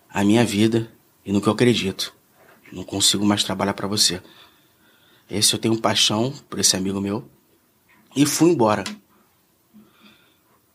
a 0.09 0.25
minha 0.25 0.43
vida 0.43 0.91
e 1.25 1.31
no 1.31 1.39
que 1.39 1.47
eu 1.47 1.53
acredito. 1.53 2.13
Não 2.69 2.83
consigo 2.83 3.25
mais 3.25 3.45
trabalhar 3.45 3.73
para 3.73 3.87
você. 3.87 4.21
Esse 5.31 5.53
eu 5.53 5.59
tenho 5.59 5.79
paixão 5.79 6.33
por 6.49 6.59
esse 6.59 6.75
amigo 6.75 6.99
meu. 6.99 7.29
E 8.13 8.25
fui 8.25 8.49
embora. 8.49 8.83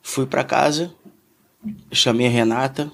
Fui 0.02 0.24
para 0.24 0.42
casa, 0.42 0.94
chamei 1.92 2.28
a 2.28 2.30
Renata, 2.30 2.90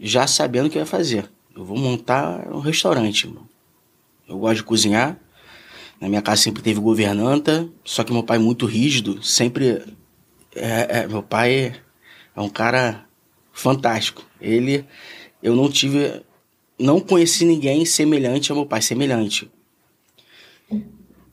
já 0.00 0.26
sabendo 0.26 0.68
o 0.68 0.70
que 0.70 0.78
eu 0.78 0.80
ia 0.80 0.86
fazer. 0.86 1.30
Eu 1.54 1.66
vou 1.66 1.76
montar 1.76 2.48
um 2.50 2.60
restaurante, 2.60 3.26
irmão. 3.26 3.46
Eu 4.26 4.38
gosto 4.38 4.56
de 4.56 4.64
cozinhar, 4.64 5.20
na 6.00 6.08
minha 6.08 6.22
casa 6.22 6.44
sempre 6.44 6.62
teve 6.62 6.80
governanta, 6.80 7.68
só 7.84 8.02
que 8.02 8.12
meu 8.12 8.22
pai 8.22 8.38
é 8.38 8.40
muito 8.40 8.64
rígido, 8.64 9.22
sempre. 9.22 9.84
É, 10.54 11.00
é, 11.00 11.06
meu 11.06 11.22
pai 11.22 11.78
é 12.38 12.40
um 12.40 12.48
cara 12.48 13.04
fantástico. 13.52 14.24
Ele. 14.40 14.86
Eu 15.42 15.56
não 15.56 15.68
tive. 15.68 16.24
Não 16.78 17.00
conheci 17.00 17.44
ninguém 17.44 17.84
semelhante 17.84 18.52
ao 18.52 18.56
meu 18.56 18.64
pai, 18.64 18.80
semelhante. 18.80 19.50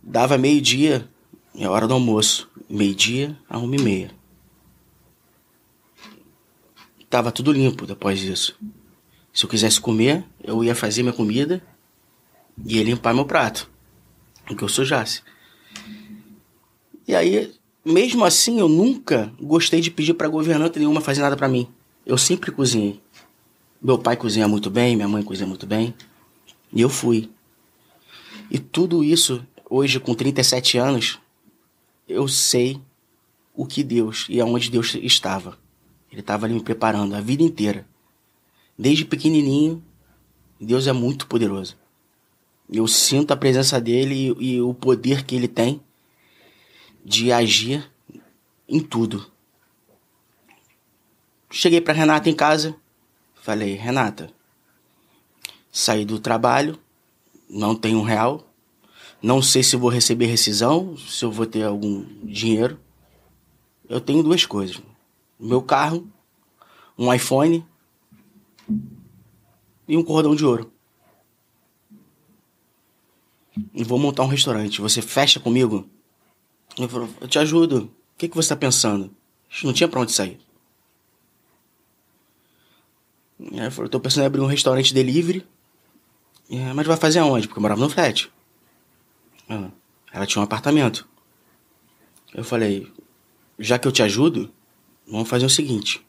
Dava 0.01 0.35
meio-dia, 0.35 1.07
é 1.55 1.69
hora 1.69 1.87
do 1.87 1.93
almoço. 1.93 2.49
Meio-dia 2.67 3.37
a 3.47 3.59
uma 3.59 3.75
e 3.75 3.81
meia. 3.81 4.11
Tava 7.07 7.31
tudo 7.31 7.51
limpo 7.51 7.85
depois 7.85 8.19
disso. 8.19 8.59
Se 9.31 9.45
eu 9.45 9.49
quisesse 9.49 9.79
comer, 9.79 10.25
eu 10.43 10.63
ia 10.63 10.73
fazer 10.73 11.03
minha 11.03 11.13
comida 11.13 11.61
e 12.65 12.77
ia 12.77 12.83
limpar 12.83 13.13
meu 13.13 13.25
prato 13.25 13.69
que 14.57 14.63
eu 14.63 14.69
sujasse. 14.69 15.21
E 17.07 17.13
aí, 17.13 17.53
mesmo 17.85 18.25
assim, 18.25 18.59
eu 18.59 18.67
nunca 18.67 19.31
gostei 19.39 19.79
de 19.79 19.91
pedir 19.91 20.15
para 20.15 20.27
governanta 20.27 20.79
nenhuma 20.79 20.99
fazer 20.99 21.21
nada 21.21 21.37
para 21.37 21.47
mim. 21.47 21.67
Eu 22.03 22.17
sempre 22.17 22.51
cozinhei. 22.51 22.99
Meu 23.79 23.99
pai 23.99 24.17
cozinha 24.17 24.47
muito 24.47 24.71
bem, 24.71 24.95
minha 24.95 25.07
mãe 25.07 25.21
cozinha 25.21 25.47
muito 25.47 25.67
bem. 25.67 25.93
E 26.73 26.81
eu 26.81 26.89
fui. 26.89 27.29
E 28.49 28.57
tudo 28.57 29.03
isso, 29.03 29.45
hoje 29.69 29.99
com 29.99 30.15
37 30.15 30.79
anos, 30.79 31.19
eu 32.09 32.27
sei 32.27 32.81
o 33.53 33.65
que 33.65 33.83
Deus 33.83 34.25
e 34.29 34.41
aonde 34.41 34.71
Deus 34.71 34.95
estava. 34.95 35.57
Ele 36.11 36.21
estava 36.21 36.47
ali 36.47 36.55
me 36.55 36.63
preparando 36.63 37.15
a 37.15 37.21
vida 37.21 37.43
inteira. 37.43 37.87
Desde 38.77 39.05
pequenininho, 39.05 39.83
Deus 40.59 40.87
é 40.87 40.91
muito 40.91 41.27
poderoso. 41.27 41.77
Eu 42.71 42.87
sinto 42.87 43.31
a 43.31 43.37
presença 43.37 43.79
dele 43.79 44.35
e, 44.39 44.55
e 44.55 44.61
o 44.61 44.73
poder 44.73 45.23
que 45.23 45.35
ele 45.35 45.47
tem 45.47 45.79
de 47.05 47.31
agir 47.31 47.87
em 48.67 48.79
tudo. 48.79 49.31
Cheguei 51.51 51.79
para 51.79 51.93
Renata 51.93 52.29
em 52.29 52.35
casa, 52.35 52.75
falei: 53.35 53.75
Renata, 53.75 54.31
saí 55.71 56.03
do 56.03 56.19
trabalho, 56.19 56.79
não 57.47 57.75
tenho 57.75 57.99
um 57.99 58.03
real, 58.03 58.51
não 59.21 59.41
sei 59.41 59.61
se 59.61 59.77
vou 59.77 59.89
receber 59.89 60.25
rescisão, 60.25 60.97
se 60.97 61.23
eu 61.23 61.31
vou 61.31 61.45
ter 61.45 61.63
algum 61.63 62.03
dinheiro. 62.23 62.79
Eu 63.87 64.01
tenho 64.01 64.23
duas 64.23 64.43
coisas: 64.45 64.81
meu 65.39 65.61
carro, 65.61 66.11
um 66.97 67.13
iPhone 67.13 67.63
e 69.87 69.95
um 69.95 70.03
cordão 70.03 70.35
de 70.35 70.43
ouro 70.43 70.73
e 73.73 73.83
vou 73.83 73.97
montar 73.97 74.23
um 74.23 74.27
restaurante. 74.27 74.81
Você 74.81 75.01
fecha 75.01 75.39
comigo? 75.39 75.89
Ele 76.77 76.87
falou, 76.87 77.09
eu 77.21 77.27
te 77.27 77.39
ajudo. 77.39 77.83
O 77.85 78.17
que, 78.17 78.27
que 78.27 78.35
você 78.35 78.45
está 78.45 78.55
pensando? 78.55 79.11
Não 79.63 79.73
tinha 79.73 79.87
para 79.87 80.01
onde 80.01 80.11
sair. 80.11 80.39
Aí 83.39 83.71
falou, 83.71 83.89
tô 83.89 83.99
pensando 83.99 84.23
em 84.23 84.27
abrir 84.27 84.41
um 84.41 84.45
restaurante 84.45 84.93
delivery. 84.93 85.45
Mas 86.75 86.87
vai 86.87 86.97
fazer 86.97 87.19
aonde? 87.19 87.47
Porque 87.47 87.57
eu 87.57 87.61
morava 87.61 87.81
no 87.81 87.89
flat. 87.89 88.31
Ah, 89.49 89.69
ela 90.11 90.25
tinha 90.25 90.41
um 90.41 90.45
apartamento. 90.45 91.07
Eu 92.33 92.43
falei, 92.43 92.91
já 93.57 93.79
que 93.79 93.87
eu 93.87 93.91
te 93.91 94.03
ajudo, 94.03 94.51
vamos 95.07 95.29
fazer 95.29 95.45
o 95.45 95.49
seguinte. 95.49 96.05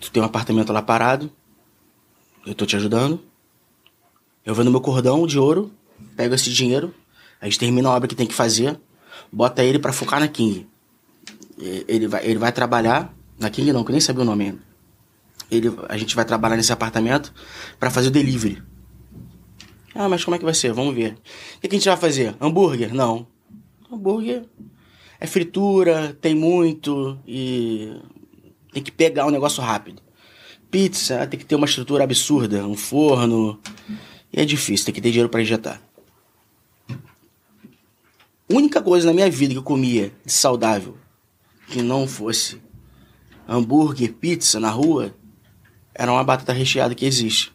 Tu 0.00 0.10
tem 0.10 0.22
um 0.22 0.26
apartamento 0.26 0.72
lá 0.72 0.82
parado. 0.82 1.30
Eu 2.46 2.54
tô 2.54 2.66
te 2.66 2.76
ajudando. 2.76 3.22
Eu 4.44 4.54
vendo 4.54 4.70
meu 4.70 4.80
cordão 4.80 5.26
de 5.26 5.38
ouro, 5.38 5.72
pego 6.16 6.34
esse 6.34 6.52
dinheiro, 6.52 6.92
a 7.42 7.46
gente 7.46 7.58
termina 7.58 7.88
a 7.88 7.92
obra 7.92 8.06
que 8.06 8.14
tem 8.14 8.26
que 8.26 8.32
fazer, 8.32 8.80
bota 9.30 9.64
ele 9.64 9.80
para 9.80 9.92
focar 9.92 10.20
na 10.20 10.28
King. 10.28 10.64
Ele 11.58 12.06
vai, 12.06 12.24
ele 12.24 12.38
vai 12.38 12.52
trabalhar 12.52 13.12
na 13.38 13.50
King 13.50 13.72
não, 13.72 13.82
que 13.82 13.90
eu 13.90 13.94
nem 13.94 14.00
sabia 14.00 14.22
o 14.22 14.24
nome 14.24 14.44
ainda. 14.44 14.58
Ele, 15.50 15.70
a 15.88 15.96
gente 15.98 16.14
vai 16.14 16.24
trabalhar 16.24 16.56
nesse 16.56 16.72
apartamento 16.72 17.34
para 17.80 17.90
fazer 17.90 18.08
o 18.08 18.10
delivery. 18.12 18.62
Ah, 19.92 20.08
mas 20.08 20.24
como 20.24 20.36
é 20.36 20.38
que 20.38 20.44
vai 20.44 20.54
ser? 20.54 20.72
Vamos 20.72 20.94
ver. 20.94 21.18
O 21.56 21.60
que 21.60 21.66
a 21.66 21.72
gente 21.74 21.88
vai 21.88 21.96
fazer? 21.96 22.34
Hambúrguer? 22.40 22.94
Não. 22.94 23.26
Hambúrguer 23.90 24.44
é 25.18 25.26
fritura, 25.26 26.16
tem 26.20 26.36
muito 26.36 27.18
e 27.26 27.96
tem 28.72 28.82
que 28.82 28.92
pegar 28.92 29.26
um 29.26 29.30
negócio 29.30 29.60
rápido. 29.62 30.00
Pizza 30.70 31.26
tem 31.26 31.38
que 31.38 31.44
ter 31.44 31.56
uma 31.56 31.66
estrutura 31.66 32.04
absurda, 32.04 32.64
um 32.66 32.76
forno. 32.76 33.60
E 34.32 34.40
é 34.40 34.44
difícil, 34.44 34.86
tem 34.86 34.94
que 34.94 35.00
ter 35.00 35.10
dinheiro 35.10 35.28
para 35.28 35.42
injetar. 35.42 35.82
Única 38.52 38.82
coisa 38.82 39.06
na 39.06 39.12
minha 39.12 39.30
vida 39.30 39.54
que 39.54 39.58
eu 39.58 39.62
comia 39.62 40.12
de 40.24 40.32
saudável 40.32 40.96
que 41.68 41.82
não 41.82 42.06
fosse 42.06 42.60
hambúrguer, 43.48 44.12
pizza 44.12 44.60
na 44.60 44.70
rua, 44.70 45.14
era 45.94 46.12
uma 46.12 46.22
batata 46.22 46.52
recheada 46.52 46.94
que 46.94 47.06
existe. 47.06 47.52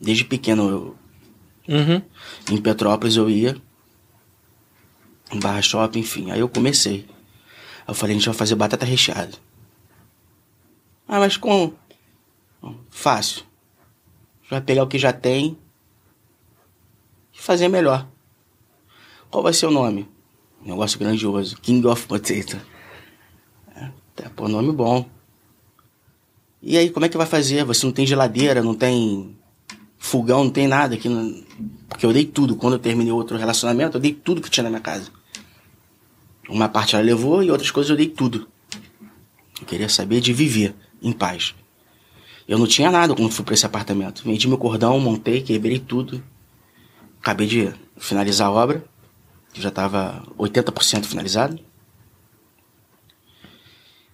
Desde 0.00 0.24
pequeno 0.24 0.68
eu. 0.68 0.96
Uhum. 1.68 2.02
Em 2.50 2.60
Petrópolis 2.60 3.16
eu 3.16 3.28
ia. 3.28 3.56
Em 5.32 5.38
Barra 5.38 5.62
Shopping, 5.62 6.00
enfim. 6.00 6.30
Aí 6.30 6.40
eu 6.40 6.48
comecei. 6.48 7.06
Eu 7.86 7.94
falei, 7.94 8.16
a 8.16 8.18
gente 8.18 8.28
vai 8.28 8.34
fazer 8.34 8.54
batata 8.54 8.84
recheada. 8.84 9.36
Ah, 11.06 11.18
mas 11.18 11.36
com. 11.36 11.72
Fácil. 12.88 13.42
A 13.42 14.42
gente 14.42 14.50
vai 14.50 14.60
pegar 14.60 14.82
o 14.82 14.88
que 14.88 14.98
já 14.98 15.12
tem 15.12 15.58
e 17.32 17.38
fazer 17.38 17.68
melhor. 17.68 18.08
Qual 19.30 19.42
vai 19.42 19.52
ser 19.52 19.66
o 19.66 19.70
nome? 19.70 20.08
Negócio 20.64 20.98
grandioso. 20.98 21.56
King 21.60 21.86
of 21.86 22.06
Potato. 22.06 22.60
É, 23.74 23.90
tá, 24.14 24.30
pô, 24.34 24.48
nome 24.48 24.72
bom. 24.72 25.08
E 26.62 26.76
aí, 26.76 26.90
como 26.90 27.06
é 27.06 27.08
que 27.08 27.16
vai 27.16 27.26
fazer? 27.26 27.64
Você 27.64 27.86
não 27.86 27.92
tem 27.92 28.06
geladeira, 28.06 28.62
não 28.62 28.74
tem 28.74 29.36
fogão, 29.98 30.44
não 30.44 30.50
tem 30.50 30.68
nada 30.68 30.94
aqui. 30.94 31.08
Porque 31.88 32.04
eu 32.04 32.12
dei 32.12 32.24
tudo. 32.24 32.56
Quando 32.56 32.74
eu 32.74 32.78
terminei 32.78 33.12
outro 33.12 33.36
relacionamento, 33.36 33.96
eu 33.96 34.00
dei 34.00 34.12
tudo 34.12 34.42
que 34.42 34.50
tinha 34.50 34.64
na 34.64 34.70
minha 34.70 34.80
casa. 34.80 35.10
Uma 36.48 36.68
parte 36.68 36.94
ela 36.94 37.04
levou 37.04 37.42
e 37.42 37.50
outras 37.50 37.70
coisas 37.70 37.90
eu 37.90 37.96
dei 37.96 38.08
tudo. 38.08 38.46
Eu 39.60 39.66
queria 39.66 39.88
saber 39.88 40.20
de 40.20 40.32
viver 40.32 40.74
em 41.02 41.12
paz. 41.12 41.54
Eu 42.48 42.58
não 42.58 42.66
tinha 42.66 42.90
nada 42.90 43.14
quando 43.14 43.30
fui 43.30 43.44
para 43.44 43.54
esse 43.54 43.64
apartamento. 43.64 44.22
Vendi 44.24 44.48
meu 44.48 44.58
cordão, 44.58 44.98
montei, 44.98 45.40
quebrei 45.40 45.78
tudo. 45.78 46.22
Acabei 47.20 47.46
de 47.46 47.72
finalizar 47.96 48.48
a 48.48 48.50
obra, 48.50 48.84
que 49.52 49.60
já 49.60 49.68
estava 49.68 50.22
80% 50.38 51.04
finalizado. 51.04 51.58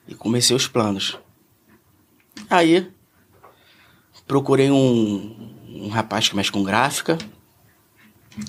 E 0.09 0.15
comecei 0.15 0.55
os 0.55 0.69
planos. 0.69 1.19
Aí, 2.49 2.91
procurei 4.27 4.71
um, 4.71 5.53
um 5.69 5.89
rapaz 5.89 6.29
que 6.29 6.37
mexe 6.37 6.53
com 6.53 6.63
gráfica. 6.63 7.19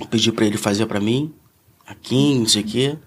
Pedi 0.10 0.32
para 0.32 0.46
ele 0.46 0.58
fazer 0.58 0.86
para 0.86 1.00
mim, 1.00 1.34
aqui, 1.86 2.36
não 2.36 2.46
sei 2.46 2.62
o 2.62 2.66
quê. 2.66 2.98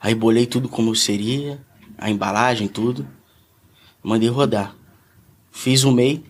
Aí 0.00 0.14
bolei 0.14 0.46
tudo 0.46 0.68
como 0.68 0.96
seria, 0.96 1.64
a 1.96 2.10
embalagem, 2.10 2.66
tudo. 2.66 3.06
Mandei 4.02 4.28
rodar. 4.28 4.74
Fiz 5.50 5.84
um 5.84 5.92
MEI 5.92 6.24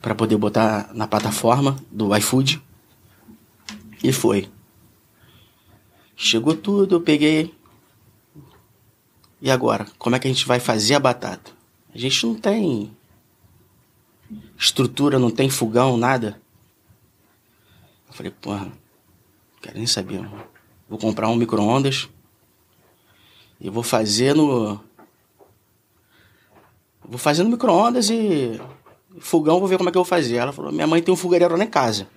para 0.00 0.14
poder 0.14 0.36
botar 0.36 0.90
na 0.94 1.06
plataforma 1.06 1.76
do 1.90 2.16
iFood. 2.16 2.62
E 4.02 4.12
foi. 4.12 4.48
Chegou 6.20 6.52
tudo, 6.52 6.96
eu 6.96 7.00
peguei. 7.00 7.54
E 9.40 9.48
agora? 9.48 9.86
Como 9.96 10.16
é 10.16 10.18
que 10.18 10.26
a 10.26 10.30
gente 10.30 10.44
vai 10.48 10.58
fazer 10.58 10.94
a 10.94 11.00
batata? 11.00 11.52
A 11.94 11.96
gente 11.96 12.26
não 12.26 12.34
tem 12.34 12.90
estrutura, 14.58 15.16
não 15.16 15.30
tem 15.30 15.48
fogão, 15.48 15.96
nada. 15.96 16.40
Eu 18.08 18.14
falei, 18.14 18.32
porra, 18.32 18.64
não 18.64 18.72
quero 19.62 19.78
nem 19.78 19.86
saber. 19.86 20.28
Vou 20.88 20.98
comprar 20.98 21.28
um 21.28 21.36
micro-ondas 21.36 22.08
e 23.60 23.70
vou 23.70 23.84
fazer 23.84 24.34
no. 24.34 24.80
Vou 27.04 27.18
fazer 27.18 27.44
no 27.44 27.50
micro-ondas 27.50 28.10
e. 28.10 28.60
Fogão, 29.20 29.60
vou 29.60 29.68
ver 29.68 29.76
como 29.76 29.88
é 29.88 29.92
que 29.92 29.98
eu 29.98 30.02
vou 30.02 30.08
fazer. 30.08 30.34
Ela 30.34 30.52
falou: 30.52 30.72
minha 30.72 30.86
mãe 30.86 31.00
tem 31.00 31.14
um 31.14 31.16
fogareiro 31.16 31.56
lá 31.56 31.62
em 31.62 31.70
casa. 31.70 32.08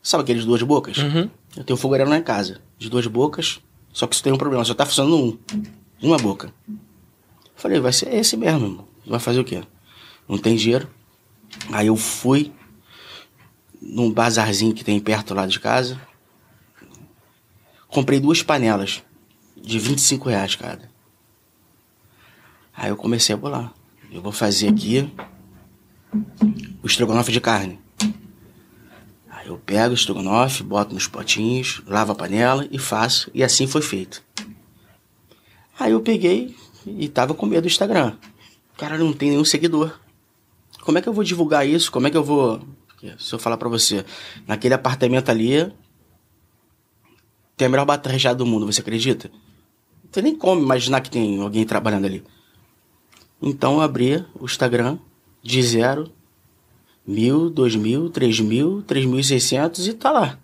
Sabe 0.00 0.22
aqueles 0.22 0.44
duas 0.44 0.62
bocas? 0.62 0.96
Uhum. 0.98 1.28
Eu 1.56 1.64
tenho 1.64 1.76
um 1.76 1.80
fogareiro 1.80 2.10
lá 2.10 2.16
em 2.16 2.22
casa, 2.22 2.60
de 2.78 2.88
duas 2.88 3.06
bocas, 3.06 3.60
só 3.92 4.06
que 4.06 4.14
isso 4.14 4.22
tem 4.22 4.32
um 4.32 4.38
problema, 4.38 4.64
só 4.64 4.74
tá 4.74 4.86
funcionando 4.86 5.16
um. 5.16 5.38
Uma 6.02 6.16
boca. 6.16 6.54
Falei, 7.54 7.78
vai 7.80 7.92
ser 7.92 8.14
esse 8.14 8.36
mesmo, 8.36 8.66
irmão. 8.66 8.88
Vai 9.06 9.20
fazer 9.20 9.40
o 9.40 9.44
quê? 9.44 9.62
Não 10.28 10.38
tem 10.38 10.56
dinheiro. 10.56 10.88
Aí 11.72 11.88
eu 11.88 11.96
fui 11.96 12.52
num 13.82 14.12
bazarzinho 14.12 14.74
que 14.74 14.84
tem 14.84 14.98
perto 15.00 15.34
lá 15.34 15.46
de 15.46 15.58
casa. 15.58 16.00
Comprei 17.88 18.20
duas 18.20 18.42
panelas 18.42 19.02
de 19.56 19.78
25 19.78 20.28
reais 20.28 20.54
cada. 20.54 20.88
Aí 22.74 22.90
eu 22.90 22.96
comecei 22.96 23.34
a 23.34 23.38
bolar. 23.38 23.74
Eu 24.10 24.22
vou 24.22 24.32
fazer 24.32 24.68
aqui 24.68 25.12
o 26.82 26.86
estrogonofe 26.86 27.32
de 27.32 27.40
carne. 27.40 27.78
Eu 29.50 29.58
pego 29.58 29.90
o 29.90 29.94
estrogonofe, 29.94 30.62
boto 30.62 30.94
nos 30.94 31.08
potinhos, 31.08 31.82
lavo 31.84 32.12
a 32.12 32.14
panela 32.14 32.68
e 32.70 32.78
faço. 32.78 33.28
E 33.34 33.42
assim 33.42 33.66
foi 33.66 33.82
feito. 33.82 34.22
Aí 35.76 35.90
eu 35.90 36.00
peguei 36.00 36.54
e 36.86 37.08
tava 37.08 37.34
com 37.34 37.46
medo 37.46 37.62
do 37.62 37.66
Instagram. 37.66 38.16
Cara, 38.76 38.96
não 38.96 39.12
tem 39.12 39.30
nenhum 39.30 39.44
seguidor. 39.44 39.98
Como 40.82 40.98
é 40.98 41.02
que 41.02 41.08
eu 41.08 41.12
vou 41.12 41.24
divulgar 41.24 41.66
isso? 41.66 41.90
Como 41.90 42.06
é 42.06 42.10
que 42.12 42.16
eu 42.16 42.22
vou. 42.22 42.60
Se 43.18 43.34
eu 43.34 43.40
falar 43.40 43.56
pra 43.56 43.68
você, 43.68 44.04
naquele 44.46 44.74
apartamento 44.74 45.30
ali 45.30 45.72
tem 47.56 47.66
a 47.66 47.68
melhor 47.68 47.86
recheada 48.04 48.38
do 48.38 48.46
mundo, 48.46 48.66
você 48.66 48.80
acredita? 48.80 49.32
Tem 50.12 50.22
nem 50.22 50.36
como 50.36 50.62
imaginar 50.62 51.00
que 51.00 51.10
tem 51.10 51.42
alguém 51.42 51.66
trabalhando 51.66 52.04
ali. 52.04 52.22
Então 53.42 53.74
eu 53.74 53.80
abri 53.80 54.24
o 54.38 54.44
Instagram 54.44 54.96
de 55.42 55.60
zero, 55.60 56.12
mil, 57.06 57.50
dois 57.50 57.74
mil, 57.76 58.10
três 58.10 58.40
mil, 58.40 58.82
três 58.82 59.04
mil 59.04 59.18
e 59.18 59.24
seiscentos 59.24 59.86
e 59.86 59.94
tá 59.94 60.10
lá. 60.10 60.38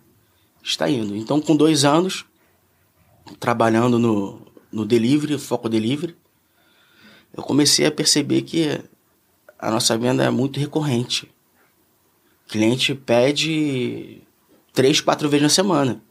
Está 0.63 0.91
indo. 0.91 1.15
Então 1.15 1.41
com 1.41 1.57
dois 1.57 1.85
anos, 1.85 2.25
trabalhando 3.39 3.99
no, 3.99 4.41
no 4.71 4.85
delivery, 4.85 5.39
foco 5.39 5.69
delivery, 5.69 6.17
eu 7.37 7.43
comecei 7.43 7.87
a 7.87 7.93
perceber 7.93 8.43
que 8.43 8.81
a 9.59 9.71
nossa 9.71 9.97
venda 9.97 10.25
é 10.25 10.31
muito 10.31 10.59
recorrente. 10.59 11.31
O 12.47 12.51
cliente 12.51 12.95
pede 12.95 14.23
três, 14.73 15.01
quatro 15.01 15.29
vezes 15.29 15.43
na 15.43 15.49
semana. 15.49 16.03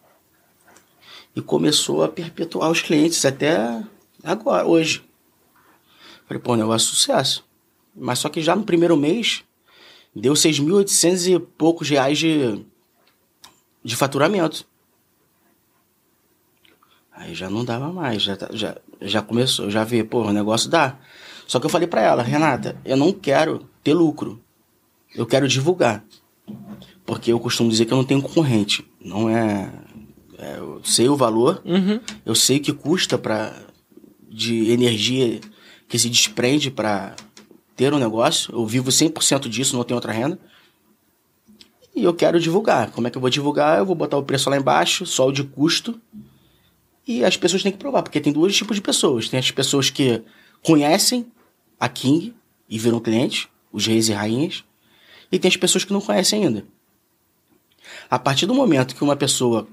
E 1.36 1.42
começou 1.42 2.04
a 2.04 2.08
perpetuar 2.08 2.72
os 2.72 2.82
clientes 2.82 3.24
até 3.26 3.84
agora, 4.24 4.66
hoje. 4.66 5.04
Falei, 6.28 6.42
pô, 6.42 6.56
negócio 6.56 6.88
é 6.88 6.90
sucesso. 6.90 7.46
Mas 7.96 8.20
só 8.20 8.30
que 8.30 8.42
já 8.42 8.56
no 8.56 8.64
primeiro 8.64 8.98
mês 8.98 9.44
deu 10.16 10.34
6.800 10.34 11.36
e 11.36 11.40
poucos 11.40 11.90
reais 11.90 12.18
de, 12.18 12.64
de 13.84 13.96
faturamento. 13.96 14.66
Aí 17.12 17.34
já 17.34 17.50
não 17.50 17.64
dava 17.64 17.92
mais, 17.92 18.22
já, 18.22 18.36
tá, 18.36 18.50
já, 18.52 18.78
já 19.02 19.22
começou, 19.22 19.70
já 19.70 19.84
vi, 19.84 20.04
pô, 20.04 20.22
o 20.24 20.34
negócio 20.34 20.70
dá. 20.70 20.98
Só 21.48 21.60
que 21.60 21.66
eu 21.66 21.70
falei 21.70 21.88
para 21.88 22.02
ela, 22.02 22.24
Renata, 22.24 22.78
eu 22.84 22.98
não 22.98 23.12
quero 23.14 23.68
ter 23.84 23.94
lucro. 23.94 24.42
Eu 25.16 25.26
quero 25.26 25.48
divulgar. 25.48 26.04
Porque 27.06 27.32
eu 27.32 27.40
costumo 27.40 27.70
dizer 27.70 27.86
que 27.86 27.94
eu 27.94 27.98
não 27.98 28.04
tenho 28.04 28.22
concorrente. 28.22 28.86
Não 29.00 29.30
é. 29.30 29.72
é 30.38 30.58
eu 30.58 30.82
sei 30.84 31.08
o 31.08 31.16
valor, 31.16 31.62
Uhum. 31.64 32.00
eu 32.26 32.36
sei 32.36 32.58
o 32.58 32.62
que 32.62 32.74
custa 32.74 33.18
para 33.18 33.54
de 34.28 34.72
energia 34.72 35.40
que 35.88 35.98
se 35.98 36.10
desprende 36.10 36.70
para 36.70 37.16
ter 37.76 37.94
um 37.94 38.00
negócio. 38.00 38.54
Eu 38.54 38.66
vivo 38.66 38.90
100% 38.90 39.48
disso, 39.48 39.76
não 39.76 39.84
tenho 39.84 39.98
outra 39.98 40.12
renda. 40.12 40.40
E 41.96 42.04
eu 42.04 42.14
quero 42.14 42.40
divulgar. 42.40 42.92
Como 42.92 43.08
é 43.08 43.10
que 43.10 43.18
eu 43.18 43.22
vou 43.22 43.30
divulgar? 43.30 43.80
Eu 43.80 43.86
vou 43.86 43.96
botar 43.96 44.18
o 44.18 44.24
preço 44.24 44.50
lá 44.50 44.58
embaixo, 44.58 45.06
só 45.06 45.28
o 45.28 45.32
de 45.32 45.44
custo. 45.44 46.00
E 47.08 47.24
as 47.24 47.38
pessoas 47.38 47.64
têm 47.64 47.72
que 47.72 47.78
provar, 47.78 48.04
porque 48.04 48.20
tem 48.20 48.34
dois 48.34 48.56
tipos 48.56 48.76
de 48.76 48.82
pessoas. 48.82 49.30
Tem 49.30 49.40
as 49.40 49.52
pessoas 49.52 49.90
que 49.90 50.22
conhecem 50.62 51.32
a 51.80 51.88
King 51.88 52.34
e 52.68 52.80
viram 52.80 53.00
clientes, 53.00 53.48
os 53.72 53.86
reis 53.86 54.10
e 54.10 54.14
rainhas, 54.14 54.64
e 55.32 55.38
tem 55.38 55.50
as 55.50 55.58
pessoas 55.58 55.84
que 55.84 55.94
não 55.94 56.02
conhecem 56.02 56.44
ainda. 56.44 56.66
A 58.10 58.18
partir 58.18 58.46
do 58.46 58.54
momento 58.54 58.96
que 58.96 59.04
uma 59.04 59.16
pessoa 59.16 59.68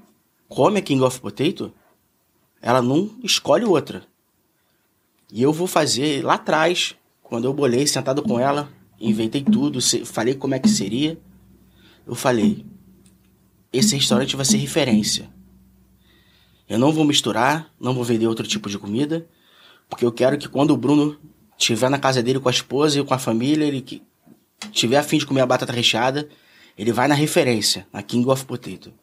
come 0.47 0.79
a 0.79 0.81
King 0.81 1.01
of 1.03 1.19
Potato, 1.19 1.73
ela 2.61 2.81
não 2.81 3.17
escolhe 3.23 3.65
outra. 3.65 4.05
E 5.31 5.41
eu 5.41 5.51
vou 5.51 5.65
fazer 5.65 6.23
lá 6.23 6.35
atrás, 6.35 6.95
quando 7.33 7.45
eu 7.45 7.53
bolei 7.53 7.87
sentado 7.87 8.21
com 8.21 8.39
ela, 8.39 8.69
inventei 9.01 9.41
tudo, 9.41 9.79
falei 10.05 10.35
como 10.35 10.53
é 10.53 10.59
que 10.59 10.69
seria. 10.69 11.19
Eu 12.05 12.13
falei: 12.13 12.63
esse 13.73 13.95
restaurante 13.95 14.35
vai 14.35 14.45
ser 14.45 14.57
referência. 14.57 15.27
Eu 16.69 16.77
não 16.77 16.91
vou 16.91 17.03
misturar, 17.03 17.73
não 17.79 17.91
vou 17.95 18.03
vender 18.03 18.27
outro 18.27 18.45
tipo 18.45 18.69
de 18.69 18.77
comida, 18.77 19.27
porque 19.89 20.05
eu 20.05 20.11
quero 20.11 20.37
que 20.37 20.47
quando 20.47 20.75
o 20.75 20.77
Bruno 20.77 21.19
estiver 21.57 21.89
na 21.89 21.97
casa 21.97 22.21
dele 22.21 22.39
com 22.39 22.49
a 22.49 22.51
esposa 22.51 22.99
e 22.99 23.03
com 23.03 23.15
a 23.15 23.17
família, 23.17 23.65
ele 23.65 23.81
que 23.81 24.03
tiver 24.71 24.97
a 24.97 25.03
fim 25.03 25.17
de 25.17 25.25
comer 25.25 25.41
a 25.41 25.47
batata 25.47 25.73
recheada, 25.73 26.29
ele 26.77 26.91
vai 26.91 27.07
na 27.07 27.15
referência, 27.15 27.87
na 27.91 28.03
King 28.03 28.29
of 28.29 28.45
Potato. 28.45 28.93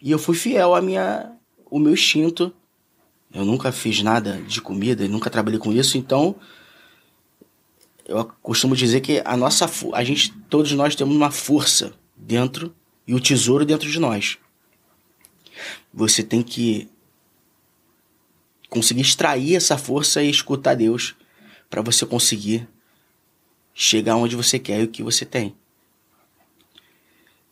E 0.00 0.12
eu 0.12 0.18
fui 0.20 0.36
fiel 0.36 0.76
à 0.76 0.80
minha, 0.80 1.32
o 1.68 1.80
meu 1.80 1.92
instinto. 1.92 2.54
Eu 3.34 3.44
nunca 3.44 3.72
fiz 3.72 4.00
nada 4.00 4.40
de 4.46 4.60
comida, 4.60 5.08
nunca 5.08 5.28
trabalhei 5.28 5.58
com 5.58 5.72
isso, 5.72 5.98
então 5.98 6.36
eu 8.06 8.24
costumo 8.42 8.74
dizer 8.76 9.00
que 9.00 9.22
a 9.24 9.36
nossa, 9.36 9.70
a 9.92 10.04
gente, 10.04 10.32
todos 10.48 10.72
nós 10.72 10.94
temos 10.94 11.14
uma 11.14 11.30
força 11.30 11.92
dentro 12.16 12.74
e 13.06 13.14
o 13.14 13.20
tesouro 13.20 13.64
dentro 13.64 13.90
de 13.90 13.98
nós. 13.98 14.38
Você 15.92 16.22
tem 16.22 16.42
que 16.42 16.88
conseguir 18.68 19.02
extrair 19.02 19.56
essa 19.56 19.76
força 19.76 20.22
e 20.22 20.30
escutar 20.30 20.74
Deus 20.74 21.16
para 21.68 21.82
você 21.82 22.06
conseguir 22.06 22.68
chegar 23.74 24.16
onde 24.16 24.36
você 24.36 24.58
quer 24.58 24.80
e 24.80 24.84
o 24.84 24.88
que 24.88 25.02
você 25.02 25.24
tem. 25.24 25.54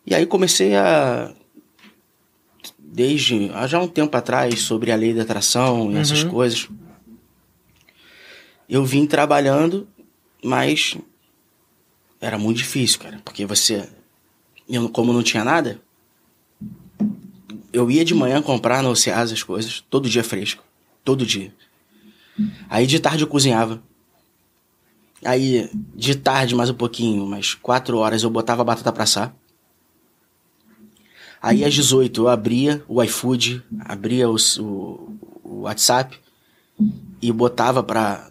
E 0.06 0.14
aí 0.14 0.24
comecei 0.24 0.74
a 0.74 1.34
desde 2.78 3.50
há 3.52 3.66
já 3.66 3.78
um 3.78 3.86
tempo 3.86 4.16
atrás 4.16 4.60
sobre 4.60 4.90
a 4.90 4.96
lei 4.96 5.12
da 5.12 5.22
atração 5.22 5.90
e 5.90 5.94
uhum. 5.94 6.00
essas 6.00 6.24
coisas. 6.24 6.68
Eu 8.68 8.84
vim 8.84 9.06
trabalhando, 9.06 9.86
mas 10.42 10.96
era 12.20 12.38
muito 12.38 12.58
difícil, 12.58 12.98
cara, 13.00 13.20
porque 13.24 13.46
você 13.46 13.88
eu, 14.68 14.88
como 14.90 15.12
não 15.12 15.22
tinha 15.22 15.42
nada, 15.42 15.80
eu 17.72 17.90
ia 17.90 18.04
de 18.04 18.14
manhã 18.14 18.42
comprar 18.42 18.82
no 18.82 18.94
Ceasa 18.94 19.32
as 19.32 19.42
coisas, 19.42 19.82
todo 19.88 20.08
dia 20.08 20.22
fresco, 20.22 20.62
todo 21.02 21.24
dia. 21.24 21.54
Aí 22.68 22.86
de 22.86 23.00
tarde 23.00 23.24
eu 23.24 23.28
cozinhava. 23.28 23.82
Aí 25.24 25.70
de 25.94 26.14
tarde 26.14 26.54
mais 26.54 26.70
um 26.70 26.74
pouquinho, 26.74 27.24
umas 27.24 27.54
quatro 27.54 27.98
horas 27.98 28.22
eu 28.22 28.30
botava 28.30 28.62
a 28.62 28.64
batata 28.64 28.92
pra 28.92 29.04
assar. 29.04 29.34
Aí 31.40 31.64
às 31.64 31.72
18 31.72 32.22
eu 32.22 32.28
abria 32.28 32.84
o 32.88 33.02
iFood, 33.02 33.62
abria 33.80 34.28
o, 34.28 34.36
o, 34.58 35.18
o 35.42 35.60
WhatsApp 35.62 36.18
e 37.22 37.32
botava 37.32 37.82
para 37.82 38.30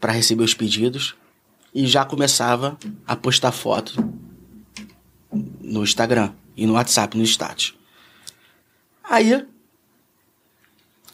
para 0.00 0.12
receber 0.12 0.42
os 0.42 0.54
pedidos 0.54 1.14
e 1.74 1.86
já 1.86 2.04
começava 2.04 2.78
a 3.06 3.14
postar 3.14 3.52
foto 3.52 3.94
no 5.60 5.84
Instagram 5.84 6.32
e 6.56 6.66
no 6.66 6.72
WhatsApp, 6.72 7.16
no 7.16 7.24
status. 7.24 7.74
Aí 9.04 9.46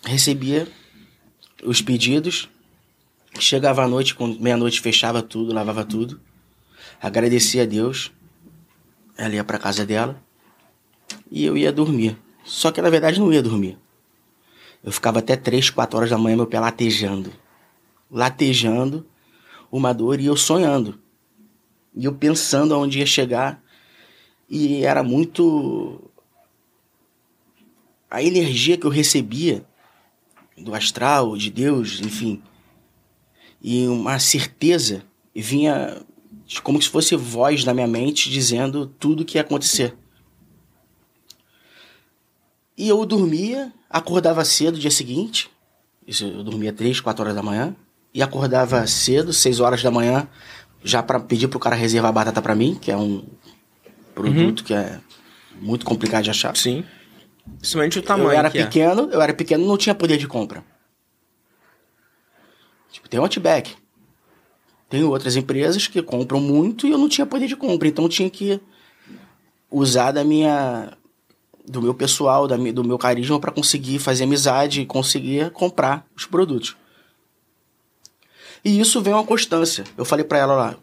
recebia 0.05 0.68
os 1.64 1.83
pedidos, 1.83 2.49
chegava 3.38 3.85
à 3.85 3.88
noite, 3.88 4.14
quando 4.14 4.40
meia-noite 4.40 4.81
fechava 4.81 5.22
tudo, 5.22 5.53
lavava 5.53 5.85
tudo, 5.85 6.20
agradecia 7.01 7.64
a 7.64 7.66
Deus, 7.66 8.12
ela 9.16 9.35
ia 9.35 9.44
para 9.44 9.59
casa 9.59 9.85
dela 9.85 10.22
e 11.31 11.44
eu 11.44 11.57
ia 11.57 11.72
dormir. 11.72 12.16
Só 12.44 12.70
que 12.70 12.81
na 12.81 12.88
verdade 12.88 13.18
não 13.18 13.33
ia 13.33 13.42
dormir. 13.42 13.79
Eu 14.85 14.92
ficava 14.92 15.18
até 15.18 15.35
3, 15.35 15.70
4 15.70 15.96
horas 15.96 16.11
da 16.11 16.18
manhã 16.18 16.37
meu 16.37 16.46
pé 16.46 16.61
latejando. 16.61 17.33
Latejando 18.10 19.06
uma 19.70 19.92
dor 19.92 20.20
e 20.20 20.26
eu 20.26 20.36
sonhando. 20.36 20.98
E 21.94 22.04
eu 22.04 22.14
pensando 22.14 22.74
aonde 22.74 22.98
ia 22.98 23.06
chegar. 23.06 23.62
E 24.48 24.84
era 24.84 25.02
muito. 25.02 26.10
A 28.10 28.22
energia 28.22 28.76
que 28.76 28.86
eu 28.86 28.90
recebia 28.90 29.66
do 30.56 30.74
astral, 30.74 31.36
de 31.36 31.50
Deus, 31.50 32.00
enfim. 32.00 32.42
E 33.60 33.86
uma 33.88 34.18
certeza 34.18 35.04
vinha 35.34 36.02
como 36.62 36.80
se 36.80 36.88
fosse 36.88 37.16
voz 37.16 37.64
na 37.64 37.74
minha 37.74 37.88
mente 37.88 38.30
dizendo 38.30 38.86
tudo 38.86 39.22
o 39.22 39.24
que 39.24 39.38
ia 39.38 39.42
acontecer. 39.42 39.96
E 42.76 42.88
eu 42.88 43.04
dormia, 43.04 43.72
acordava 43.88 44.44
cedo 44.44 44.78
dia 44.78 44.90
seguinte. 44.90 45.50
Eu 46.20 46.44
dormia 46.44 46.72
3, 46.72 47.00
4 47.00 47.22
horas 47.22 47.34
da 47.34 47.42
manhã. 47.42 47.74
E 48.16 48.22
acordava 48.22 48.87
cedo, 48.87 49.31
6 49.31 49.61
horas 49.61 49.83
da 49.83 49.90
manhã, 49.90 50.26
já 50.83 51.02
para 51.02 51.20
pedir 51.20 51.48
pro 51.48 51.59
cara 51.59 51.76
reservar 51.76 52.11
batata 52.14 52.40
para 52.40 52.55
mim, 52.55 52.74
que 52.74 52.90
é 52.90 52.96
um 52.96 53.22
produto 54.14 54.61
uhum. 54.61 54.64
que 54.64 54.72
é 54.72 54.98
muito 55.61 55.85
complicado 55.85 56.24
de 56.24 56.31
achar. 56.31 56.57
Sim. 56.57 56.83
Principalmente 57.59 57.98
o 57.98 58.02
tamanho. 58.02 58.31
Eu 58.31 58.38
era 58.38 58.48
é. 58.48 58.50
pequeno, 58.50 59.11
é. 59.12 59.16
eu 59.16 59.20
era 59.20 59.35
pequeno 59.35 59.66
não 59.66 59.76
tinha 59.76 59.94
poder 59.94 60.16
de 60.16 60.26
compra. 60.26 60.64
Tipo, 62.90 63.07
tem 63.07 63.20
Outback. 63.20 63.76
Tem 64.88 65.05
outras 65.05 65.37
empresas 65.37 65.87
que 65.87 66.00
compram 66.00 66.40
muito 66.40 66.87
e 66.87 66.92
eu 66.92 66.96
não 66.96 67.11
tinha 67.11 67.26
poder 67.26 67.46
de 67.46 67.55
compra. 67.55 67.87
Então 67.87 68.07
eu 68.07 68.09
tinha 68.09 68.31
que 68.31 68.59
usar 69.70 70.12
da 70.12 70.24
minha 70.24 70.96
do 71.68 71.83
meu 71.83 71.92
pessoal, 71.92 72.48
da, 72.48 72.57
do 72.57 72.83
meu 72.83 72.96
carisma 72.96 73.38
para 73.38 73.52
conseguir 73.52 73.98
fazer 73.98 74.24
amizade 74.24 74.81
e 74.81 74.87
conseguir 74.87 75.50
comprar 75.50 76.07
os 76.16 76.24
produtos. 76.24 76.79
E 78.64 78.80
isso 78.80 79.00
vem 79.00 79.12
uma 79.12 79.24
constância. 79.24 79.84
Eu 79.96 80.04
falei 80.04 80.24
para 80.24 80.38
ela 80.38 80.54
lá, 80.54 80.76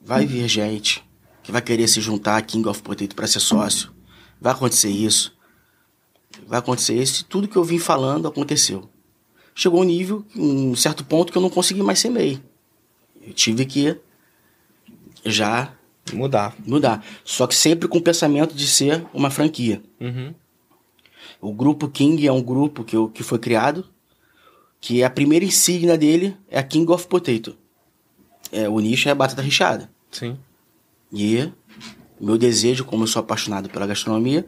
vai 0.00 0.26
vir 0.26 0.48
gente 0.48 1.04
que 1.42 1.52
vai 1.52 1.62
querer 1.62 1.88
se 1.88 2.00
juntar 2.00 2.36
a 2.36 2.42
King 2.42 2.68
of 2.68 2.82
Potato 2.82 3.14
para 3.14 3.26
ser 3.26 3.40
sócio. 3.40 3.92
Vai 4.40 4.52
acontecer 4.52 4.90
isso. 4.90 5.36
Vai 6.46 6.58
acontecer 6.58 6.94
isso. 6.94 7.22
E 7.22 7.24
tudo 7.24 7.48
que 7.48 7.56
eu 7.56 7.64
vim 7.64 7.78
falando 7.78 8.28
aconteceu. 8.28 8.88
Chegou 9.54 9.80
um 9.80 9.84
nível, 9.84 10.24
um 10.36 10.76
certo 10.76 11.04
ponto 11.04 11.32
que 11.32 11.38
eu 11.38 11.42
não 11.42 11.50
consegui 11.50 11.82
mais 11.82 11.98
ser 11.98 12.10
MEI. 12.10 12.40
Eu 13.20 13.32
tive 13.32 13.64
que 13.66 13.98
já 15.24 15.72
Mudar. 16.14 16.54
Mudar. 16.66 17.04
Só 17.24 17.46
que 17.46 17.54
sempre 17.54 17.88
com 17.88 17.98
o 17.98 18.02
pensamento 18.02 18.54
de 18.54 18.66
ser 18.66 19.04
uma 19.12 19.30
franquia. 19.30 19.82
Uhum. 20.00 20.34
O 21.40 21.52
grupo 21.52 21.88
King 21.88 22.26
é 22.26 22.32
um 22.32 22.42
grupo 22.42 22.84
que, 22.84 22.96
eu, 22.96 23.08
que 23.08 23.22
foi 23.22 23.38
criado, 23.38 23.84
que 24.80 25.02
a 25.02 25.10
primeira 25.10 25.44
insígnia 25.44 25.98
dele 25.98 26.36
é 26.48 26.58
a 26.58 26.62
King 26.62 26.90
of 26.92 27.06
Potato. 27.06 27.56
É, 28.52 28.68
o 28.68 28.78
nicho 28.80 29.08
é 29.08 29.12
a 29.12 29.14
batata 29.14 29.42
recheada. 29.42 29.90
Sim. 30.10 30.38
E 31.12 31.50
meu 32.20 32.38
desejo, 32.38 32.84
como 32.84 33.04
eu 33.04 33.06
sou 33.06 33.20
apaixonado 33.20 33.68
pela 33.68 33.86
gastronomia, 33.86 34.46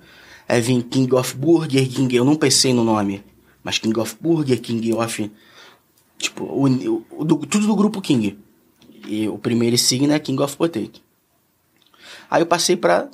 é 0.49 0.61
vir 0.61 0.83
King 0.85 1.15
of 1.15 1.35
Burger, 1.37 1.89
King. 1.89 2.15
Eu 2.15 2.25
não 2.25 2.37
pensei 2.37 2.73
no 2.73 2.85
nome, 2.85 3.25
mas 3.63 3.79
King 3.79 3.99
of 3.99 4.17
Burger, 4.21 4.61
King 4.61 4.93
of. 4.95 5.31
Tipo, 6.19 6.45
o, 6.45 7.05
o, 7.11 7.25
do, 7.25 7.37
tudo 7.47 7.67
do 7.67 7.77
grupo 7.77 8.01
King. 8.01 8.39
E 9.07 9.29
o 9.29 9.39
primeiro 9.39 9.75
insígnia 9.75 10.15
é 10.15 10.19
King 10.19 10.43
of 10.43 10.57
Potato. 10.57 11.01
Aí 12.31 12.43
eu 12.43 12.47
passei 12.47 12.77
para 12.77 13.11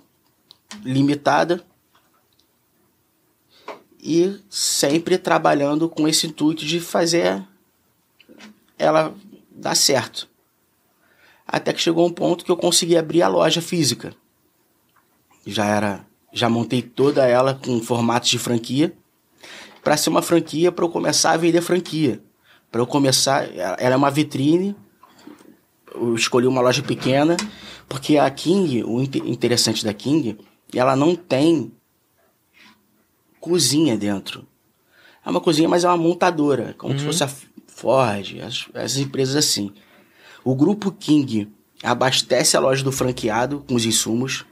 limitada 0.84 1.64
e 4.02 4.40
sempre 4.48 5.18
trabalhando 5.18 5.88
com 5.88 6.06
esse 6.06 6.26
intuito 6.26 6.64
de 6.64 6.80
fazer 6.80 7.42
ela 8.78 9.14
dar 9.50 9.74
certo. 9.74 10.28
Até 11.46 11.72
que 11.72 11.80
chegou 11.80 12.06
um 12.06 12.12
ponto 12.12 12.44
que 12.44 12.50
eu 12.50 12.56
consegui 12.56 12.96
abrir 12.96 13.22
a 13.22 13.28
loja 13.28 13.62
física. 13.62 14.14
Já 15.46 15.66
era, 15.66 16.06
já 16.32 16.48
montei 16.48 16.82
toda 16.82 17.26
ela 17.26 17.54
com 17.54 17.80
formatos 17.80 18.28
de 18.28 18.38
franquia 18.38 18.92
para 19.82 19.96
ser 19.96 20.10
uma 20.10 20.22
franquia 20.22 20.72
para 20.72 20.84
eu 20.84 20.88
começar 20.88 21.32
a 21.32 21.36
vender 21.36 21.62
franquia. 21.62 22.20
Para 22.70 22.80
eu 22.80 22.86
começar, 22.86 23.48
ela 23.54 23.94
é 23.94 23.96
uma 23.96 24.10
vitrine. 24.10 24.74
Eu 25.94 26.14
escolhi 26.14 26.46
uma 26.46 26.60
loja 26.60 26.82
pequena 26.82 27.36
porque 27.88 28.18
a 28.18 28.28
King, 28.30 28.82
o 28.84 29.00
interessante 29.00 29.84
da 29.84 29.94
King, 29.94 30.36
ela 30.74 30.96
não 30.96 31.14
tem 31.14 31.72
cozinha 33.46 33.96
dentro. 33.96 34.44
É 35.24 35.30
uma 35.30 35.40
cozinha, 35.40 35.68
mas 35.68 35.84
é 35.84 35.88
uma 35.88 35.96
montadora, 35.96 36.74
como 36.76 36.92
uhum. 36.92 36.98
se 36.98 37.04
fosse 37.04 37.22
a 37.22 37.28
Ford, 37.68 38.40
as, 38.42 38.66
as 38.74 38.96
empresas 38.96 39.36
assim. 39.36 39.72
O 40.42 40.56
grupo 40.56 40.90
King 40.90 41.48
abastece 41.80 42.56
a 42.56 42.60
loja 42.60 42.82
do 42.82 42.90
franqueado 42.90 43.64
com 43.68 43.76
os 43.76 43.84
insumos. 43.84 44.44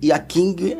E 0.00 0.10
a 0.10 0.18
King 0.18 0.78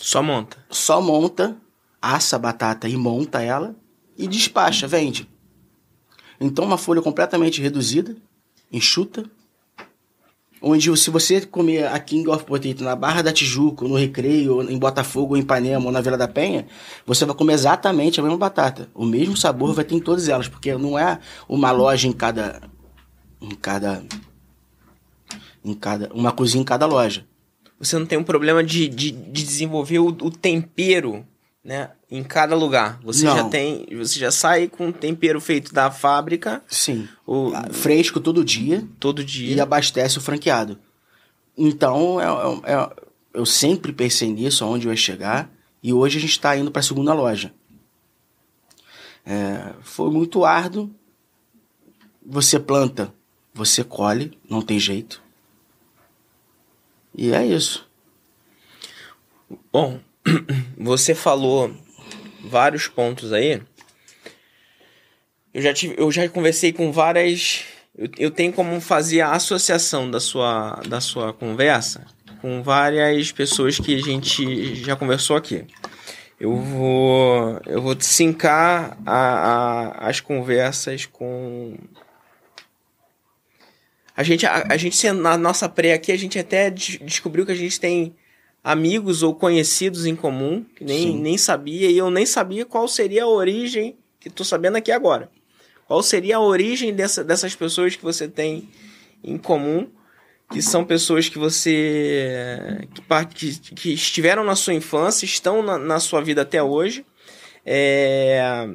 só 0.00 0.22
monta. 0.22 0.64
Só 0.70 1.00
monta, 1.00 1.56
assa 2.00 2.36
a 2.36 2.38
batata 2.38 2.88
e 2.88 2.96
monta 2.96 3.42
ela 3.42 3.74
e 4.16 4.28
despacha, 4.28 4.86
vende. 4.86 5.28
Então 6.40 6.64
uma 6.64 6.78
folha 6.78 7.02
completamente 7.02 7.60
reduzida, 7.60 8.16
enxuta, 8.70 9.28
onde 10.62 10.96
se 10.96 11.10
você 11.10 11.40
comer 11.40 11.86
a 11.86 11.98
King 11.98 12.28
of 12.28 12.44
Potato 12.44 12.84
na 12.84 12.94
Barra 12.94 13.22
da 13.22 13.32
Tijuca, 13.32 13.86
no 13.86 13.96
Recreio, 13.96 14.62
em 14.70 14.78
Botafogo, 14.78 15.36
em 15.36 15.40
Ipanema, 15.40 15.84
ou 15.84 15.92
na 15.92 16.00
Vila 16.00 16.16
da 16.16 16.28
Penha, 16.28 16.66
você 17.04 17.24
vai 17.24 17.34
comer 17.34 17.54
exatamente 17.54 18.20
a 18.20 18.22
mesma 18.22 18.38
batata. 18.38 18.88
O 18.94 19.04
mesmo 19.04 19.36
sabor 19.36 19.74
vai 19.74 19.84
ter 19.84 19.96
em 19.96 20.00
todas 20.00 20.28
elas, 20.28 20.48
porque 20.48 20.72
não 20.74 20.98
é 20.98 21.18
uma 21.48 21.72
loja 21.72 22.06
em 22.06 22.12
cada 22.12 22.62
em 23.40 23.50
cada 23.50 24.04
em 25.64 25.74
cada 25.74 26.10
uma 26.14 26.30
cozinha 26.30 26.62
em 26.62 26.64
cada 26.64 26.86
loja. 26.86 27.26
Você 27.78 27.98
não 27.98 28.06
tem 28.06 28.16
um 28.16 28.24
problema 28.24 28.62
de, 28.62 28.88
de, 28.88 29.10
de 29.10 29.42
desenvolver 29.42 29.98
o, 29.98 30.06
o 30.06 30.30
tempero 30.30 31.26
né? 31.64 31.90
Em 32.12 32.22
cada 32.22 32.54
lugar. 32.54 33.00
Você 33.02 33.24
Não. 33.24 33.34
já 33.34 33.44
tem. 33.48 33.86
Você 33.96 34.18
já 34.18 34.30
sai 34.30 34.68
com 34.68 34.92
tempero 34.92 35.40
feito 35.40 35.72
da 35.72 35.90
fábrica. 35.90 36.62
Sim. 36.68 37.08
O, 37.26 37.52
Fresco 37.72 38.20
todo 38.20 38.44
dia. 38.44 38.86
Todo 39.00 39.24
dia. 39.24 39.56
E 39.56 39.58
abastece 39.58 40.18
o 40.18 40.20
franqueado. 40.20 40.78
Então, 41.56 42.20
é, 42.20 42.26
é, 42.70 42.74
é, 42.74 42.90
eu 43.32 43.46
sempre 43.46 43.94
pensei 43.94 44.30
nisso, 44.30 44.62
aonde 44.62 44.86
eu 44.86 44.92
ia 44.92 44.96
chegar. 44.96 45.50
E 45.82 45.90
hoje 45.90 46.18
a 46.18 46.20
gente 46.20 46.32
está 46.32 46.54
indo 46.54 46.70
para 46.70 46.80
a 46.80 46.82
segunda 46.82 47.14
loja. 47.14 47.54
É, 49.24 49.72
foi 49.80 50.10
muito 50.10 50.44
árduo. 50.44 50.90
Você 52.26 52.60
planta, 52.60 53.10
você 53.54 53.82
colhe, 53.82 54.38
não 54.50 54.60
tem 54.60 54.78
jeito. 54.78 55.22
E 57.16 57.32
é 57.32 57.46
isso. 57.46 57.88
Bom, 59.72 59.98
você 60.76 61.14
falou 61.14 61.74
vários 62.42 62.88
pontos 62.88 63.32
aí. 63.32 63.60
Eu 65.54 65.62
já, 65.62 65.72
tive, 65.72 65.94
eu 65.98 66.10
já 66.10 66.28
conversei 66.28 66.72
com 66.72 66.90
várias. 66.90 67.64
Eu, 67.96 68.08
eu 68.18 68.30
tenho 68.30 68.52
como 68.52 68.80
fazer 68.80 69.20
a 69.20 69.32
associação 69.32 70.10
da 70.10 70.18
sua, 70.18 70.80
da 70.86 71.00
sua 71.00 71.32
conversa 71.32 72.06
com 72.40 72.62
várias 72.62 73.30
pessoas 73.30 73.78
que 73.78 73.94
a 73.94 74.00
gente 74.00 74.74
já 74.74 74.96
conversou 74.96 75.36
aqui. 75.36 75.64
Eu 76.40 76.56
vou, 76.56 77.60
eu 77.66 77.80
vou 77.80 77.96
sincar 78.00 78.98
a, 79.06 79.14
a, 79.14 80.08
as 80.08 80.18
conversas 80.20 81.06
com. 81.06 81.76
A 84.16 84.24
gente, 84.24 84.44
a, 84.44 84.66
a 84.68 84.76
gente, 84.76 85.10
na 85.12 85.38
nossa 85.38 85.68
pré 85.68 85.92
aqui, 85.92 86.10
a 86.10 86.18
gente 86.18 86.38
até 86.38 86.68
descobriu 86.68 87.46
que 87.46 87.52
a 87.52 87.56
gente 87.56 87.78
tem 87.78 88.16
amigos 88.62 89.22
ou 89.22 89.34
conhecidos 89.34 90.06
em 90.06 90.14
comum, 90.14 90.64
que 90.76 90.84
nem, 90.84 91.16
nem 91.16 91.36
sabia, 91.36 91.90
e 91.90 91.98
eu 91.98 92.10
nem 92.10 92.24
sabia 92.24 92.64
qual 92.64 92.86
seria 92.86 93.24
a 93.24 93.28
origem, 93.28 93.96
que 94.20 94.30
tô 94.30 94.44
sabendo 94.44 94.76
aqui 94.76 94.92
agora. 94.92 95.28
Qual 95.86 96.02
seria 96.02 96.36
a 96.36 96.40
origem 96.40 96.94
dessa, 96.94 97.24
dessas 97.24 97.54
pessoas 97.54 97.96
que 97.96 98.02
você 98.02 98.28
tem 98.28 98.68
em 99.22 99.36
comum, 99.36 99.88
que 100.50 100.62
são 100.62 100.84
pessoas 100.84 101.28
que 101.28 101.38
você. 101.38 102.86
que, 103.34 103.58
que, 103.58 103.74
que 103.74 103.92
estiveram 103.94 104.44
na 104.44 104.54
sua 104.54 104.74
infância, 104.74 105.24
estão 105.24 105.62
na, 105.62 105.78
na 105.78 105.98
sua 105.98 106.20
vida 106.20 106.42
até 106.42 106.62
hoje, 106.62 107.04
é, 107.64 108.68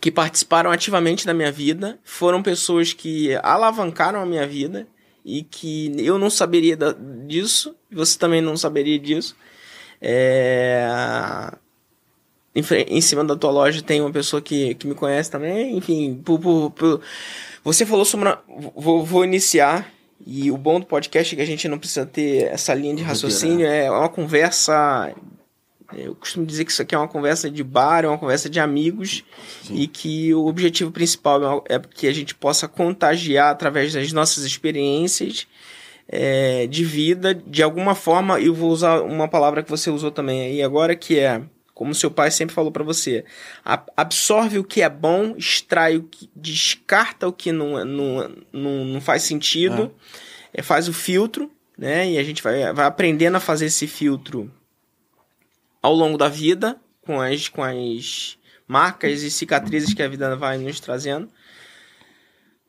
que 0.00 0.10
participaram 0.10 0.70
ativamente 0.70 1.26
da 1.26 1.34
minha 1.34 1.52
vida, 1.52 1.98
foram 2.02 2.42
pessoas 2.42 2.92
que 2.92 3.34
alavancaram 3.42 4.20
a 4.20 4.26
minha 4.26 4.46
vida 4.46 4.88
e 5.26 5.42
que 5.42 5.92
eu 5.98 6.18
não 6.18 6.30
saberia 6.30 6.76
da, 6.76 6.94
disso, 7.26 7.74
você 7.90 8.16
também 8.16 8.40
não 8.40 8.56
saberia 8.56 8.96
disso. 8.96 9.34
É, 10.00 10.88
em, 12.54 12.62
em, 12.88 13.00
cima 13.00 13.24
da 13.24 13.34
tua 13.34 13.50
loja 13.50 13.82
tem 13.82 14.00
uma 14.00 14.12
pessoa 14.12 14.40
que, 14.40 14.76
que 14.76 14.86
me 14.86 14.94
conhece 14.94 15.28
também, 15.28 15.76
enfim, 15.76 16.22
por, 16.24 16.38
por, 16.38 16.70
por 16.70 17.00
você 17.64 17.84
falou 17.84 18.04
sobre. 18.04 18.28
Uma, 18.28 18.40
vou, 18.76 19.04
vou 19.04 19.24
iniciar. 19.24 19.92
E 20.24 20.50
o 20.50 20.56
bom 20.56 20.80
do 20.80 20.86
podcast 20.86 21.34
é 21.34 21.36
que 21.36 21.42
a 21.42 21.46
gente 21.46 21.68
não 21.68 21.78
precisa 21.78 22.06
ter 22.06 22.44
essa 22.44 22.72
linha 22.72 22.94
de 22.94 23.02
raciocínio, 23.02 23.66
é 23.66 23.90
uma 23.90 24.08
conversa 24.08 25.12
eu 25.94 26.14
costumo 26.14 26.44
dizer 26.44 26.64
que 26.64 26.72
isso 26.72 26.82
aqui 26.82 26.94
é 26.94 26.98
uma 26.98 27.08
conversa 27.08 27.50
de 27.50 27.62
bar, 27.62 28.04
é 28.04 28.08
uma 28.08 28.18
conversa 28.18 28.50
de 28.50 28.58
amigos 28.58 29.24
Sim. 29.62 29.74
e 29.76 29.86
que 29.86 30.34
o 30.34 30.46
objetivo 30.46 30.90
principal 30.90 31.64
é 31.68 31.78
que 31.78 32.06
a 32.06 32.12
gente 32.12 32.34
possa 32.34 32.66
contagiar 32.66 33.50
através 33.50 33.92
das 33.92 34.12
nossas 34.12 34.44
experiências 34.44 35.46
é, 36.08 36.66
de 36.66 36.84
vida, 36.84 37.34
de 37.34 37.62
alguma 37.62 37.94
forma. 37.94 38.40
Eu 38.40 38.54
vou 38.54 38.70
usar 38.70 39.00
uma 39.02 39.28
palavra 39.28 39.62
que 39.62 39.70
você 39.70 39.90
usou 39.90 40.10
também 40.10 40.42
aí 40.42 40.62
agora, 40.62 40.96
que 40.96 41.18
é 41.18 41.42
como 41.76 41.94
seu 41.94 42.10
pai 42.10 42.30
sempre 42.30 42.54
falou 42.54 42.72
para 42.72 42.82
você, 42.82 43.22
absorve 43.94 44.58
o 44.58 44.64
que 44.64 44.80
é 44.80 44.88
bom, 44.88 45.34
extrai 45.36 45.98
o 45.98 46.04
que, 46.04 46.30
descarta 46.34 47.28
o 47.28 47.32
que 47.32 47.52
não, 47.52 47.84
não, 47.84 48.30
não, 48.50 48.84
não 48.86 49.00
faz 49.00 49.24
sentido, 49.24 49.92
é. 50.54 50.60
É, 50.60 50.62
faz 50.62 50.88
o 50.88 50.92
filtro, 50.94 51.50
né? 51.76 52.12
E 52.12 52.16
a 52.16 52.22
gente 52.22 52.42
vai, 52.42 52.72
vai 52.72 52.86
aprendendo 52.86 53.36
a 53.36 53.40
fazer 53.40 53.66
esse 53.66 53.86
filtro 53.86 54.50
ao 55.86 55.94
longo 55.94 56.18
da 56.18 56.28
vida, 56.28 56.76
com 57.02 57.20
as, 57.20 57.48
com 57.48 57.62
as 57.62 58.36
marcas 58.66 59.22
e 59.22 59.30
cicatrizes 59.30 59.94
que 59.94 60.02
a 60.02 60.08
vida 60.08 60.34
vai 60.34 60.58
nos 60.58 60.80
trazendo. 60.80 61.28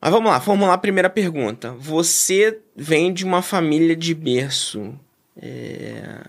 Mas 0.00 0.12
vamos 0.12 0.30
lá, 0.30 0.38
vamos 0.38 0.68
lá 0.68 0.74
a 0.74 0.78
primeira 0.78 1.10
pergunta. 1.10 1.72
Você 1.72 2.60
vem 2.76 3.12
de 3.12 3.24
uma 3.24 3.42
família 3.42 3.96
de 3.96 4.14
berço 4.14 4.94
é... 5.36 6.20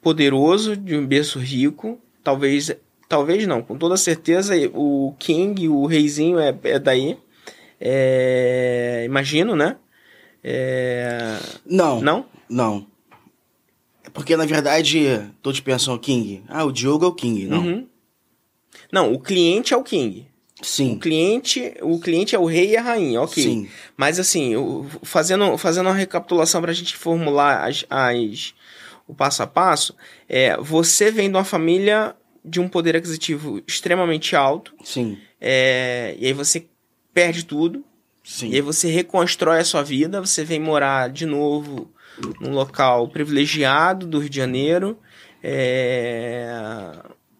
poderoso, 0.00 0.76
de 0.76 0.96
um 0.96 1.04
berço 1.04 1.40
rico, 1.40 2.00
talvez, 2.22 2.70
talvez 3.08 3.44
não, 3.44 3.60
com 3.60 3.76
toda 3.76 3.96
certeza 3.96 4.54
o 4.72 5.12
King, 5.18 5.68
o 5.68 5.84
reizinho 5.84 6.38
é, 6.38 6.56
é 6.62 6.78
daí. 6.78 7.18
É... 7.80 9.02
Imagino, 9.04 9.56
né? 9.56 9.78
É... 10.44 11.36
Não. 11.66 12.00
Não? 12.00 12.26
Não. 12.48 12.91
Porque, 14.12 14.36
na 14.36 14.44
verdade, 14.44 15.30
todos 15.40 15.60
pensam 15.60 15.98
King. 15.98 16.42
Ah, 16.48 16.64
o 16.64 16.72
Diogo 16.72 17.04
é 17.04 17.08
o 17.08 17.14
King, 17.14 17.46
não. 17.46 17.58
Uhum. 17.60 17.86
Não, 18.92 19.12
o 19.12 19.18
cliente 19.18 19.72
é 19.72 19.76
o 19.76 19.82
King. 19.82 20.26
Sim. 20.62 20.94
O 20.94 20.98
cliente, 20.98 21.74
o 21.80 21.98
cliente 21.98 22.36
é 22.36 22.38
o 22.38 22.44
rei 22.44 22.70
e 22.70 22.76
a 22.76 22.82
rainha, 22.82 23.20
ok. 23.20 23.42
Sim. 23.42 23.68
Mas 23.96 24.20
assim, 24.20 24.54
fazendo, 25.02 25.58
fazendo 25.58 25.86
uma 25.86 25.94
recapitulação 25.94 26.60
para 26.60 26.70
a 26.70 26.74
gente 26.74 26.96
formular 26.96 27.68
as, 27.68 27.84
as, 27.90 28.54
o 29.06 29.14
passo 29.14 29.42
a 29.42 29.46
passo, 29.46 29.96
é, 30.28 30.56
você 30.58 31.10
vem 31.10 31.28
de 31.28 31.36
uma 31.36 31.44
família 31.44 32.14
de 32.44 32.60
um 32.60 32.68
poder 32.68 32.96
aquisitivo 32.96 33.62
extremamente 33.66 34.36
alto. 34.36 34.74
Sim. 34.84 35.18
É, 35.40 36.14
e 36.18 36.26
aí 36.26 36.32
você 36.32 36.66
perde 37.12 37.44
tudo. 37.44 37.84
Sim. 38.24 38.50
E 38.50 38.54
aí 38.54 38.60
você 38.60 38.88
reconstrói 38.88 39.58
a 39.58 39.64
sua 39.64 39.82
vida, 39.82 40.20
você 40.20 40.44
vem 40.44 40.60
morar 40.60 41.10
de 41.10 41.26
novo 41.26 41.91
num 42.40 42.52
local 42.52 43.08
privilegiado 43.08 44.06
do 44.06 44.18
Rio 44.18 44.30
de 44.30 44.36
Janeiro, 44.36 44.98
é, 45.42 46.94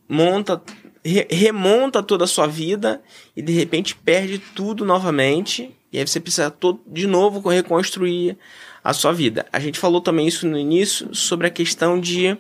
monta, 0.08 0.60
re, 1.04 1.26
remonta 1.30 2.02
toda 2.02 2.24
a 2.24 2.28
sua 2.28 2.46
vida 2.46 3.02
e 3.36 3.42
de 3.42 3.52
repente 3.52 3.94
perde 3.94 4.38
tudo 4.38 4.84
novamente. 4.84 5.74
E 5.92 5.98
aí 5.98 6.06
você 6.06 6.18
precisa 6.18 6.50
todo, 6.50 6.80
de 6.86 7.06
novo 7.06 7.46
reconstruir 7.48 8.36
a 8.82 8.92
sua 8.92 9.12
vida. 9.12 9.46
A 9.52 9.60
gente 9.60 9.78
falou 9.78 10.00
também 10.00 10.26
isso 10.26 10.46
no 10.46 10.58
início 10.58 11.14
sobre 11.14 11.46
a 11.46 11.50
questão 11.50 12.00
de. 12.00 12.36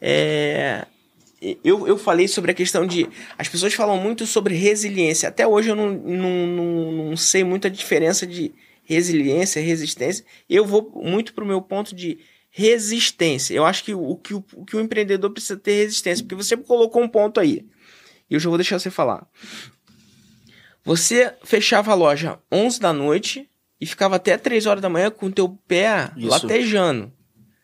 É, 0.00 0.86
eu, 1.62 1.86
eu 1.86 1.98
falei 1.98 2.26
sobre 2.26 2.50
a 2.50 2.54
questão 2.54 2.86
de. 2.86 3.08
As 3.38 3.48
pessoas 3.48 3.74
falam 3.74 3.98
muito 3.98 4.26
sobre 4.26 4.54
resiliência. 4.54 5.28
Até 5.28 5.46
hoje 5.46 5.68
eu 5.68 5.76
não, 5.76 5.90
não, 5.90 6.46
não, 6.46 6.92
não 7.10 7.16
sei 7.16 7.44
muita 7.44 7.70
diferença 7.70 8.26
de 8.26 8.52
resiliência, 8.86 9.60
resistência. 9.60 10.24
Eu 10.48 10.64
vou 10.64 10.90
muito 11.04 11.34
para 11.34 11.44
o 11.44 11.46
meu 11.46 11.60
ponto 11.60 11.94
de 11.94 12.18
resistência. 12.50 13.52
Eu 13.52 13.66
acho 13.66 13.84
que 13.84 13.92
o, 13.92 14.16
que 14.16 14.32
o, 14.32 14.42
que 14.42 14.76
o 14.76 14.80
empreendedor 14.80 15.30
precisa 15.30 15.58
ter 15.58 15.82
resistência, 15.82 16.24
porque 16.24 16.42
você 16.42 16.56
colocou 16.56 17.02
um 17.02 17.08
ponto 17.08 17.38
aí. 17.38 17.66
E 18.30 18.34
eu 18.34 18.40
já 18.40 18.48
vou 18.48 18.56
deixar 18.56 18.78
você 18.78 18.90
falar. 18.90 19.26
Você 20.84 21.34
fechava 21.44 21.92
a 21.92 21.94
loja 21.94 22.38
11 22.50 22.80
da 22.80 22.92
noite 22.92 23.50
e 23.80 23.84
ficava 23.84 24.16
até 24.16 24.38
3 24.38 24.66
horas 24.66 24.80
da 24.80 24.88
manhã 24.88 25.10
com 25.10 25.26
o 25.26 25.32
teu 25.32 25.48
pé 25.68 26.12
Isso. 26.16 26.28
latejando. 26.28 27.12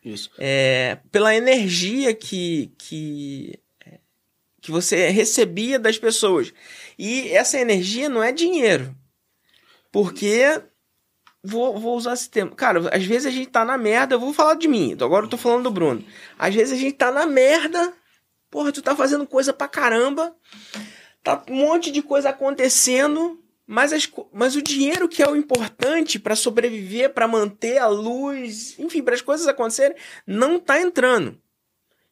Isso. 0.05 0.31
É, 0.37 0.99
pela 1.11 1.35
energia 1.35 2.13
que, 2.13 2.73
que, 2.77 3.59
que 4.61 4.71
você 4.71 5.09
recebia 5.09 5.79
das 5.79 5.99
pessoas. 5.99 6.53
E 6.99 7.31
essa 7.31 7.59
energia 7.59 8.09
não 8.09 8.23
é 8.23 8.33
dinheiro. 8.33 8.95
Porque 9.91 10.61
Vou, 11.45 11.79
vou 11.79 11.97
usar 11.97 12.15
esse 12.15 12.31
termo. 12.31 12.55
Cara, 12.55 12.95
às 12.95 13.05
vezes 13.05 13.27
a 13.27 13.31
gente 13.31 13.49
tá 13.49 13.65
na 13.65 13.77
merda. 13.77 14.15
Eu 14.15 14.21
vou 14.21 14.33
falar 14.33 14.55
de 14.55 14.69
mim. 14.69 14.93
Então 14.93 15.07
agora 15.07 15.27
eu 15.27 15.31
tô 15.31 15.37
falando 15.37 15.65
do 15.65 15.71
Bruno. 15.71 16.05
Às 16.39 16.55
vezes 16.55 16.73
a 16.73 16.81
gente 16.81 16.95
tá 16.95 17.11
na 17.11 17.27
merda. 17.27 17.93
Porra, 18.51 18.71
tu 18.71 18.81
tá 18.81 18.95
fazendo 18.95 19.27
coisa 19.27 19.53
pra 19.53 19.67
caramba. 19.67 20.35
Tá 21.23 21.43
um 21.49 21.55
monte 21.55 21.91
de 21.91 22.03
coisa 22.03 22.31
acontecendo. 22.31 23.43
Mas, 23.67 23.93
as, 23.93 24.11
mas 24.33 24.55
o 24.55 24.63
dinheiro 24.63 25.09
que 25.09 25.23
é 25.23 25.29
o 25.29 25.37
importante 25.37 26.19
para 26.19 26.37
sobreviver, 26.37 27.15
para 27.15 27.27
manter 27.27 27.79
a 27.79 27.87
luz, 27.87 28.79
enfim, 28.79 29.03
para 29.03 29.15
as 29.15 29.23
coisas 29.23 29.49
acontecerem, 29.49 29.97
não 30.27 30.59
tá 30.59 30.81
entrando. 30.81 31.41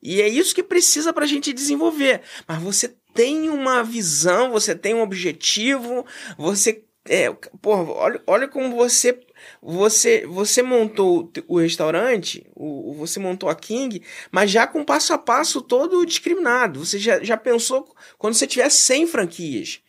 E 0.02 0.22
é 0.22 0.28
isso 0.28 0.54
que 0.54 0.62
precisa 0.62 1.12
para 1.12 1.24
a 1.24 1.28
gente 1.28 1.52
desenvolver. 1.52 2.22
Mas 2.48 2.62
você 2.62 2.96
tem 3.12 3.50
uma 3.50 3.82
visão, 3.82 4.50
você 4.50 4.74
tem 4.74 4.94
um 4.94 5.02
objetivo, 5.02 6.06
você 6.38 6.84
é, 7.08 7.30
porra, 7.62 7.90
olha, 7.92 8.22
olha 8.26 8.48
como 8.48 8.76
você 8.76 9.18
você 9.62 10.26
você 10.26 10.62
montou 10.62 11.32
o 11.48 11.58
restaurante, 11.58 12.46
o, 12.54 12.92
você 12.94 13.18
montou 13.18 13.48
a 13.48 13.54
King, 13.54 14.02
mas 14.30 14.50
já 14.50 14.66
com 14.66 14.84
passo 14.84 15.14
a 15.14 15.18
passo 15.18 15.62
todo 15.62 16.04
discriminado. 16.04 16.84
Você 16.84 16.98
já, 16.98 17.22
já 17.22 17.36
pensou 17.36 17.94
quando 18.18 18.34
você 18.34 18.46
tiver 18.46 18.68
100 18.68 19.06
franquias, 19.06 19.80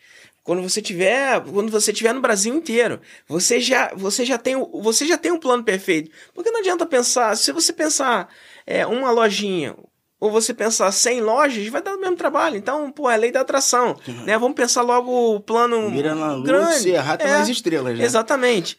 quando 0.43 0.61
você 0.61 0.81
tiver, 0.81 1.41
quando 1.41 1.69
você 1.69 1.91
tiver 1.93 2.13
no 2.13 2.21
Brasil 2.21 2.55
inteiro, 2.55 3.01
você 3.27 3.59
já 3.59 3.93
você 3.93 4.25
já 4.25 4.37
tem 4.37 4.55
você 4.71 5.05
já 5.05 5.17
tem 5.17 5.31
um 5.31 5.39
plano 5.39 5.63
perfeito. 5.63 6.09
Porque 6.33 6.49
não 6.49 6.61
adianta 6.61 6.85
pensar, 6.85 7.35
se 7.35 7.51
você 7.51 7.73
pensar 7.73 8.33
é, 8.65 8.85
uma 8.87 9.11
lojinha, 9.11 9.75
ou 10.21 10.29
você 10.29 10.53
pensar 10.53 10.91
100 10.91 11.19
lojas, 11.21 11.67
vai 11.69 11.81
dar 11.81 11.95
o 11.95 11.99
mesmo 11.99 12.15
trabalho. 12.15 12.55
Então, 12.55 12.91
pô, 12.91 13.09
é 13.09 13.17
lei 13.17 13.31
da 13.31 13.41
atração. 13.41 13.97
Uhum. 14.07 14.23
Né? 14.23 14.37
Vamos 14.37 14.55
pensar 14.55 14.83
logo 14.83 15.35
o 15.35 15.39
plano 15.39 15.89
Mira 15.89 16.13
na 16.13 16.35
luz, 16.35 16.47
grande. 16.47 16.89
errar, 16.89 17.19
é, 17.19 17.27
nas 17.27 17.49
estrelas. 17.49 17.97
Né? 17.97 18.05
Exatamente. 18.05 18.77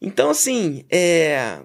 Então, 0.00 0.30
assim, 0.30 0.84
é... 0.88 1.58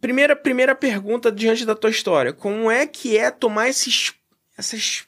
primeira, 0.00 0.34
primeira 0.34 0.74
pergunta 0.74 1.30
diante 1.30 1.66
da 1.66 1.74
tua 1.74 1.90
história. 1.90 2.32
Como 2.32 2.70
é 2.70 2.86
que 2.86 3.18
é 3.18 3.30
tomar 3.30 3.68
esses, 3.68 4.14
essas 4.56 5.04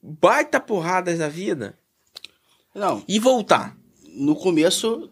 baita 0.00 0.60
porradas 0.60 1.18
da 1.18 1.28
vida 1.28 1.76
Não. 2.72 3.02
e 3.08 3.18
voltar? 3.18 3.76
No 4.14 4.36
começo 4.36 5.10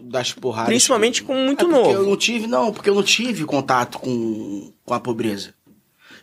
das 0.00 0.32
porradas... 0.32 0.68
Principalmente 0.68 1.24
com 1.24 1.34
muito 1.34 1.64
é 1.64 1.68
novo. 1.68 1.90
eu 1.90 2.04
não 2.04 2.16
tive, 2.16 2.46
não, 2.46 2.72
porque 2.72 2.88
eu 2.88 2.94
não 2.94 3.02
tive 3.02 3.44
contato 3.44 3.98
com, 3.98 4.72
com 4.84 4.94
a 4.94 5.00
pobreza. 5.00 5.52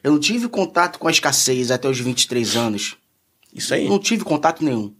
Eu 0.03 0.11
não 0.11 0.19
tive 0.19 0.47
contato 0.47 0.99
com 0.99 1.07
a 1.07 1.11
escassez 1.11 1.71
até 1.71 1.87
os 1.87 1.99
23 1.99 2.55
anos. 2.55 2.97
Isso 3.53 3.73
aí. 3.73 3.87
Não 3.87 3.99
tive 3.99 4.23
contato 4.23 4.63
nenhum. 4.63 4.93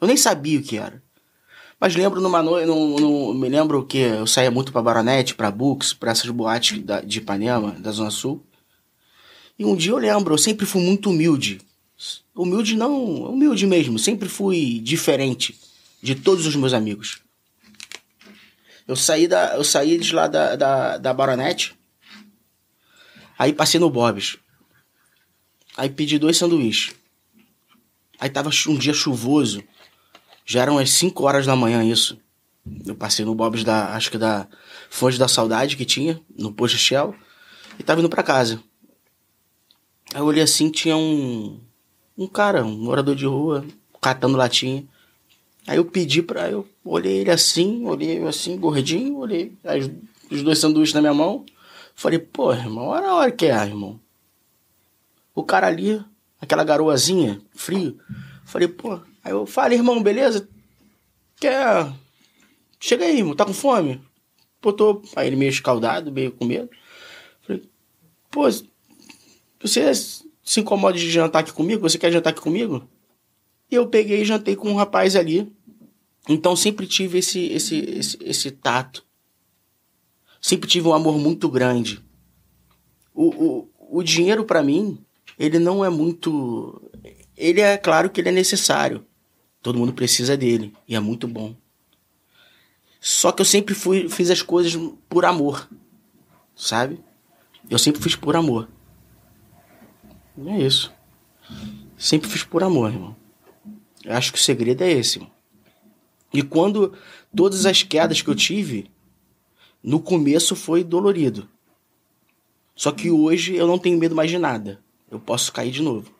Eu 0.00 0.06
nem 0.06 0.16
sabia 0.16 0.58
o 0.58 0.62
que 0.62 0.76
era. 0.76 1.02
Mas 1.80 1.96
lembro 1.96 2.20
numa 2.20 2.42
noite, 2.42 2.66
no, 2.66 2.98
no, 2.98 3.34
me 3.34 3.48
lembro 3.48 3.84
que 3.84 3.98
eu 3.98 4.26
saía 4.26 4.50
muito 4.50 4.72
pra 4.72 4.80
Baronete, 4.80 5.34
pra 5.34 5.50
Books, 5.50 5.92
pra 5.92 6.12
essas 6.12 6.30
boates 6.30 6.78
da, 6.82 7.00
de 7.00 7.18
Ipanema, 7.18 7.72
da 7.72 7.90
Zona 7.90 8.10
Sul. 8.10 8.42
E 9.58 9.64
um 9.64 9.76
dia 9.76 9.92
eu 9.92 9.98
lembro, 9.98 10.34
eu 10.34 10.38
sempre 10.38 10.66
fui 10.66 10.80
muito 10.80 11.10
humilde. 11.10 11.60
Humilde 12.34 12.76
não, 12.76 13.24
humilde 13.30 13.66
mesmo, 13.66 13.98
sempre 13.98 14.28
fui 14.28 14.80
diferente 14.80 15.58
de 16.02 16.14
todos 16.14 16.46
os 16.46 16.56
meus 16.56 16.72
amigos. 16.72 17.20
Eu 18.86 18.96
saí, 18.96 19.26
da, 19.26 19.54
eu 19.54 19.64
saí 19.64 19.96
de 19.96 20.14
lá 20.14 20.26
da, 20.26 20.56
da, 20.56 20.98
da 20.98 21.14
Baronete, 21.14 21.74
aí 23.38 23.52
passei 23.52 23.80
no 23.80 23.88
Bob's. 23.88 24.36
Aí 25.76 25.88
pedi 25.88 26.18
dois 26.18 26.36
sanduíches. 26.36 26.94
Aí 28.18 28.30
tava 28.30 28.50
um 28.68 28.78
dia 28.78 28.94
chuvoso, 28.94 29.62
já 30.46 30.62
eram 30.62 30.78
as 30.78 30.90
5 30.90 31.22
horas 31.24 31.46
da 31.46 31.56
manhã 31.56 31.82
isso. 31.82 32.18
Eu 32.86 32.94
passei 32.94 33.24
no 33.24 33.34
Bob's 33.34 33.64
da, 33.64 33.94
acho 33.94 34.10
que 34.10 34.16
da 34.16 34.46
Fonte 34.88 35.18
da 35.18 35.28
Saudade 35.28 35.76
que 35.76 35.84
tinha, 35.84 36.20
no 36.36 36.52
Posto 36.52 36.78
Shell, 36.78 37.14
e 37.78 37.82
tava 37.82 38.00
indo 38.00 38.08
pra 38.08 38.22
casa. 38.22 38.62
Aí 40.14 40.20
eu 40.20 40.24
olhei 40.24 40.42
assim, 40.42 40.70
tinha 40.70 40.96
um, 40.96 41.60
um 42.16 42.26
cara, 42.26 42.64
um 42.64 42.76
morador 42.78 43.14
de 43.16 43.26
rua, 43.26 43.64
catando 44.00 44.38
latinha. 44.38 44.84
Aí 45.66 45.76
eu 45.76 45.84
pedi 45.84 46.22
pra. 46.22 46.50
Eu 46.50 46.66
olhei 46.84 47.18
ele 47.18 47.30
assim, 47.30 47.86
olhei 47.86 48.10
ele 48.10 48.26
assim, 48.26 48.56
gordinho, 48.56 49.16
olhei 49.16 49.52
as, 49.64 49.90
os 50.30 50.42
dois 50.42 50.58
sanduíches 50.58 50.94
na 50.94 51.00
minha 51.00 51.14
mão. 51.14 51.44
Falei, 51.94 52.18
pô, 52.18 52.52
irmão, 52.52 52.86
olha 52.86 53.08
a 53.08 53.14
hora 53.14 53.30
que 53.32 53.46
é, 53.46 53.54
irmão. 53.64 54.00
O 55.34 55.42
cara 55.42 55.66
ali, 55.66 56.02
aquela 56.40 56.64
garoazinha, 56.64 57.40
frio. 57.54 57.98
Falei, 58.44 58.68
pô. 58.68 59.00
Aí 59.22 59.32
eu 59.32 59.46
falei, 59.46 59.78
irmão, 59.78 60.02
beleza? 60.02 60.48
Quer. 61.40 61.92
Chega 62.78 63.04
aí, 63.04 63.18
irmão, 63.18 63.34
tá 63.34 63.44
com 63.44 63.54
fome? 63.54 64.00
Botou. 64.62 65.02
Aí 65.16 65.26
ele 65.26 65.36
meio 65.36 65.50
escaldado, 65.50 66.12
meio 66.12 66.32
com 66.32 66.44
medo. 66.44 66.70
Falei, 67.42 67.62
pô, 68.30 68.42
você 69.60 69.92
se 69.94 70.60
incomoda 70.60 70.98
de 70.98 71.10
jantar 71.10 71.40
aqui 71.40 71.52
comigo? 71.52 71.82
Você 71.88 71.98
quer 71.98 72.12
jantar 72.12 72.30
aqui 72.30 72.40
comigo? 72.40 72.88
E 73.70 73.74
eu 73.74 73.88
peguei 73.88 74.22
e 74.22 74.24
jantei 74.24 74.54
com 74.54 74.70
um 74.70 74.76
rapaz 74.76 75.16
ali. 75.16 75.50
Então 76.28 76.54
sempre 76.54 76.86
tive 76.86 77.18
esse, 77.18 77.46
esse, 77.46 77.76
esse, 77.78 78.18
esse 78.22 78.50
tato. 78.50 79.04
Sempre 80.40 80.68
tive 80.68 80.86
um 80.86 80.94
amor 80.94 81.18
muito 81.18 81.48
grande. 81.48 82.02
O, 83.14 83.28
o, 83.28 83.98
o 83.98 84.02
dinheiro 84.02 84.44
para 84.44 84.62
mim, 84.62 85.03
ele 85.38 85.58
não 85.58 85.84
é 85.84 85.90
muito. 85.90 86.90
Ele 87.36 87.60
é 87.60 87.76
claro 87.76 88.10
que 88.10 88.20
ele 88.20 88.28
é 88.28 88.32
necessário. 88.32 89.04
Todo 89.62 89.78
mundo 89.78 89.92
precisa 89.92 90.36
dele. 90.36 90.72
E 90.86 90.94
é 90.94 91.00
muito 91.00 91.26
bom. 91.26 91.54
Só 93.00 93.32
que 93.32 93.42
eu 93.42 93.46
sempre 93.46 93.74
fui, 93.74 94.08
fiz 94.08 94.30
as 94.30 94.42
coisas 94.42 94.74
por 95.08 95.24
amor. 95.24 95.68
Sabe? 96.54 97.00
Eu 97.68 97.78
sempre 97.78 98.02
fiz 98.02 98.14
por 98.14 98.36
amor. 98.36 98.68
É 100.46 100.58
isso. 100.58 100.92
Sempre 101.96 102.28
fiz 102.28 102.44
por 102.44 102.62
amor, 102.62 102.92
irmão. 102.92 103.16
Eu 104.04 104.12
acho 104.12 104.32
que 104.32 104.38
o 104.38 104.42
segredo 104.42 104.82
é 104.82 104.90
esse. 104.90 105.18
Irmão. 105.18 105.32
E 106.32 106.42
quando 106.42 106.92
todas 107.34 107.64
as 107.64 107.82
quedas 107.82 108.20
que 108.20 108.28
eu 108.28 108.34
tive, 108.34 108.90
no 109.82 110.00
começo 110.00 110.56
foi 110.56 110.82
dolorido. 110.82 111.48
Só 112.74 112.90
que 112.90 113.10
hoje 113.10 113.54
eu 113.54 113.66
não 113.66 113.78
tenho 113.78 113.98
medo 113.98 114.14
mais 114.14 114.30
de 114.30 114.38
nada. 114.38 114.83
Eu 115.14 115.20
posso 115.20 115.52
cair 115.52 115.70
de 115.70 115.80
novo. 115.80 116.10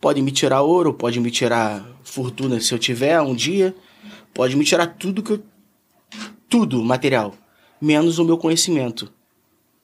Pode 0.00 0.20
me 0.22 0.32
tirar 0.32 0.62
ouro, 0.62 0.94
pode 0.94 1.20
me 1.20 1.30
tirar 1.30 1.86
fortuna 2.02 2.58
se 2.60 2.72
eu 2.72 2.78
tiver 2.78 3.20
um 3.20 3.34
dia, 3.34 3.74
pode 4.32 4.56
me 4.56 4.64
tirar 4.64 4.86
tudo 4.86 5.22
que 5.22 5.32
eu 5.32 5.42
tudo 6.48 6.82
material, 6.84 7.34
menos 7.80 8.18
o 8.18 8.24
meu 8.24 8.38
conhecimento. 8.38 9.12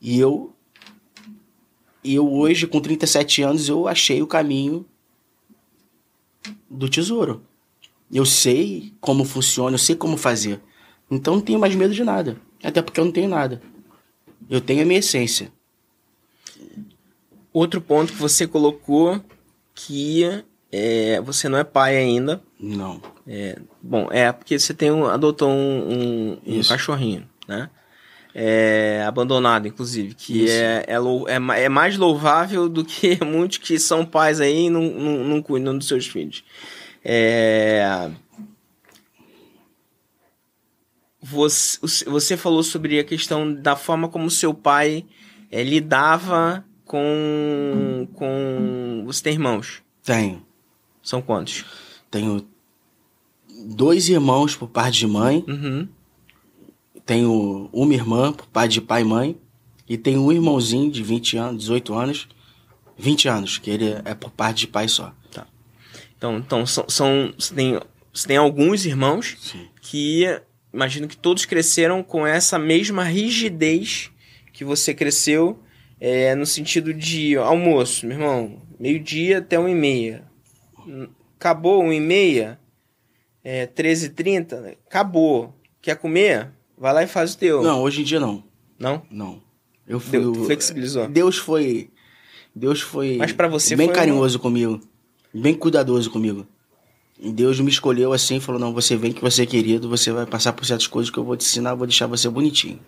E 0.01 0.19
eu 0.19 0.55
eu 2.03 2.33
hoje, 2.33 2.67
com 2.67 2.81
37 2.81 3.43
anos, 3.43 3.69
eu 3.69 3.87
achei 3.87 4.23
o 4.23 4.27
caminho 4.27 4.87
do 6.71 6.89
tesouro. 6.89 7.43
Eu 8.11 8.25
sei 8.25 8.95
como 9.01 9.25
funciona, 9.25 9.75
eu 9.75 9.79
sei 9.79 9.95
como 9.95 10.17
fazer. 10.17 10.63
Então 11.11 11.35
não 11.35 11.43
tenho 11.43 11.59
mais 11.59 11.75
medo 11.75 11.93
de 11.93 12.03
nada. 12.03 12.41
Até 12.63 12.81
porque 12.81 13.01
eu 13.01 13.05
não 13.05 13.13
tenho 13.13 13.29
nada. 13.29 13.61
Eu 14.49 14.61
tenho 14.61 14.83
a 14.83 14.87
minha 14.87 15.01
essência. 15.01 15.53
Outro 17.53 17.81
ponto 17.81 18.13
que 18.13 18.19
você 18.19 18.47
colocou 18.47 19.21
que 19.75 20.45
é, 20.71 21.21
você 21.21 21.49
não 21.49 21.59
é 21.59 21.65
pai 21.65 21.97
ainda. 21.97 22.43
Não. 22.59 23.01
É, 23.27 23.59
bom, 23.83 24.09
é 24.11 24.31
porque 24.31 24.59
você 24.59 24.75
tem 24.75 24.91
um, 24.91 25.07
adotou 25.07 25.51
um, 25.51 26.39
um, 26.45 26.59
um 26.59 26.63
cachorrinho, 26.63 27.29
né? 27.49 27.71
é, 28.35 29.05
abandonado, 29.07 29.67
inclusive, 29.67 30.15
que 30.15 30.49
é, 30.49 30.85
é, 30.87 30.95
é, 30.95 31.65
é, 31.65 31.69
mais 31.69 31.97
louvável 31.97 32.69
do 32.69 32.85
que 32.85 33.23
muitos 33.25 33.59
que 33.59 33.79
são 33.79 34.05
pais 34.05 34.41
aí 34.41 34.67
e 34.67 34.71
não, 34.71 34.83
não, 34.83 35.25
não 35.25 35.43
cuidam 35.43 35.77
dos 35.77 35.89
seus 35.89 36.07
filhos. 36.07 36.45
É... 37.05 38.11
Você, 41.23 42.05
você 42.07 42.37
falou 42.37 42.63
sobre 42.63 42.99
a 42.99 43.05
questão 43.05 43.53
da 43.53 43.77
forma 43.77 44.09
como 44.09 44.31
seu 44.31 44.55
pai 44.55 45.05
é, 45.51 45.63
lidava 45.63 46.65
com, 46.91 48.09
com. 48.15 49.03
Você 49.07 49.23
tem 49.23 49.33
irmãos? 49.35 49.83
Tenho. 50.03 50.45
São 51.03 51.23
quantos? 51.23 51.65
Tenho 52.11 52.47
dois 53.67 54.09
irmãos 54.09 54.57
por 54.57 54.69
parte 54.69 54.99
de 54.99 55.07
mãe. 55.07 55.45
Uhum 55.47 55.89
tenho 57.11 57.69
uma 57.73 57.93
irmã, 57.93 58.33
por 58.33 58.47
pai 58.47 58.69
de 58.69 58.81
pai 58.81 59.03
e 59.03 59.05
mãe, 59.05 59.37
e 59.89 59.99
tenho 59.99 60.23
um 60.23 60.31
irmãozinho 60.31 60.89
de 60.93 61.03
20 61.03 61.37
anos, 61.37 61.63
18 61.63 61.95
anos, 61.95 62.29
20 62.97 63.29
anos, 63.29 63.59
que 63.59 63.69
ele 63.69 63.97
é 64.05 64.15
por 64.15 64.31
parte 64.31 64.59
de 64.59 64.69
pai 64.69 64.87
só. 64.87 65.13
Tá. 65.33 65.45
Então, 66.17 66.39
então 66.39 66.65
são, 66.65 66.89
são 66.89 67.35
você, 67.37 67.53
tem, 67.53 67.81
você 68.15 68.29
tem 68.29 68.37
alguns 68.37 68.87
irmãos 68.87 69.37
Sim. 69.41 69.67
que 69.83 70.25
imagino 70.73 71.09
que 71.09 71.17
todos 71.17 71.45
cresceram 71.45 72.01
com 72.01 72.25
essa 72.25 72.61
mesma 72.61 73.03
rigidez 73.03 74.13
que 74.53 74.65
você 74.65 74.95
cresceu, 74.95 75.59
é, 76.01 76.35
no 76.35 76.47
sentido 76.47 76.95
de 76.95 77.37
almoço, 77.37 78.07
meu 78.07 78.17
irmão, 78.17 78.63
meio-dia 78.79 79.39
até 79.39 79.59
1 79.59 79.69
e 79.69 79.75
meia. 79.75 80.25
Acabou 81.39 81.83
1 81.85 81.93
e 81.93 82.01
meia, 82.01 82.61
é, 83.45 83.67
13h30, 83.67 84.77
acabou. 84.89 85.55
Quer 85.83 85.97
comer? 85.97 86.51
Vai 86.77 86.95
lá 86.95 87.03
e 87.03 87.07
faz 87.07 87.35
o 87.35 87.39
teu. 87.39 87.63
Não, 87.63 87.83
hoje 87.83 88.01
em 88.01 88.05
dia 88.05 88.19
não. 88.19 88.43
Não? 88.79 89.03
Não. 89.11 89.43
Eu 89.87 90.01
fui. 90.01 90.19
Deu, 90.19 90.35
flexibilizou. 90.47 91.09
Deus 91.09 91.37
foi. 91.37 91.91
Deus 92.55 92.81
foi. 92.81 93.17
Mas 93.17 93.33
para 93.33 93.49
você 93.49 93.77
bem 93.77 93.93
carinhoso 93.93 94.39
uma... 94.39 94.43
comigo. 94.43 94.81
Bem 95.33 95.55
cuidadoso 95.55 96.11
comigo. 96.11 96.47
E 97.19 97.31
Deus 97.31 97.61
me 97.61 97.71
escolheu 97.71 98.13
assim 98.13 98.37
e 98.37 98.41
falou: 98.41 98.61
Não, 98.61 98.73
você 98.73 98.97
vem 98.97 99.13
que 99.13 99.21
você 99.21 99.43
é 99.43 99.47
querido, 99.47 99.89
você 99.89 100.11
vai 100.11 100.25
passar 100.25 100.55
por 100.55 100.65
certas 100.65 100.87
coisas 100.87 101.11
que 101.11 101.19
eu 101.19 101.25
vou 101.25 101.37
te 101.37 101.45
ensinar, 101.45 101.75
vou 101.75 101.87
deixar 101.87 102.07
você 102.07 102.29
bonitinho. 102.29 102.81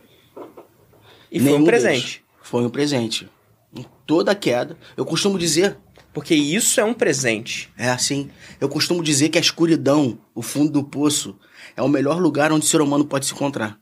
E 1.30 1.38
Nenhum 1.38 1.56
foi 1.56 1.62
um 1.62 1.64
presente. 1.64 2.18
Deus. 2.18 2.31
Foi 2.42 2.64
um 2.64 2.70
presente. 2.70 3.28
Em 3.74 3.86
toda 4.06 4.34
queda. 4.34 4.76
Eu 4.96 5.04
costumo 5.04 5.38
dizer. 5.38 5.78
Porque 6.12 6.34
isso 6.34 6.78
é 6.80 6.84
um 6.84 6.92
presente. 6.92 7.72
É 7.76 7.90
assim. 7.90 8.30
Eu 8.60 8.68
costumo 8.68 9.02
dizer 9.02 9.30
que 9.30 9.38
a 9.38 9.40
escuridão, 9.40 10.18
o 10.34 10.42
fundo 10.42 10.70
do 10.70 10.84
poço, 10.84 11.38
é 11.74 11.80
o 11.80 11.88
melhor 11.88 12.20
lugar 12.20 12.52
onde 12.52 12.66
o 12.66 12.68
ser 12.68 12.82
humano 12.82 13.04
pode 13.04 13.26
se 13.26 13.32
encontrar. 13.32 13.78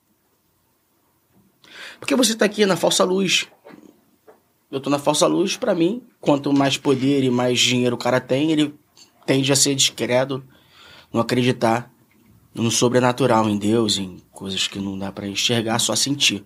Porque 1.98 2.14
você 2.14 2.32
está 2.32 2.44
aqui 2.44 2.64
na 2.64 2.76
falsa 2.76 3.02
luz. 3.04 3.48
Eu 4.70 4.78
estou 4.78 4.90
na 4.90 4.98
falsa 5.00 5.26
luz, 5.26 5.56
para 5.56 5.74
mim, 5.74 6.02
quanto 6.20 6.52
mais 6.52 6.76
poder 6.76 7.24
e 7.24 7.30
mais 7.30 7.58
dinheiro 7.58 7.96
o 7.96 7.98
cara 7.98 8.20
tem, 8.20 8.52
ele 8.52 8.72
tende 9.26 9.52
a 9.52 9.56
ser 9.56 9.74
discreto, 9.74 10.42
não 11.12 11.20
acreditar 11.20 11.92
no 12.54 12.70
sobrenatural, 12.70 13.48
em 13.48 13.58
Deus, 13.58 13.98
em 13.98 14.18
coisas 14.30 14.68
que 14.68 14.78
não 14.78 14.96
dá 14.96 15.10
para 15.10 15.26
enxergar, 15.26 15.78
só 15.80 15.96
sentir. 15.96 16.44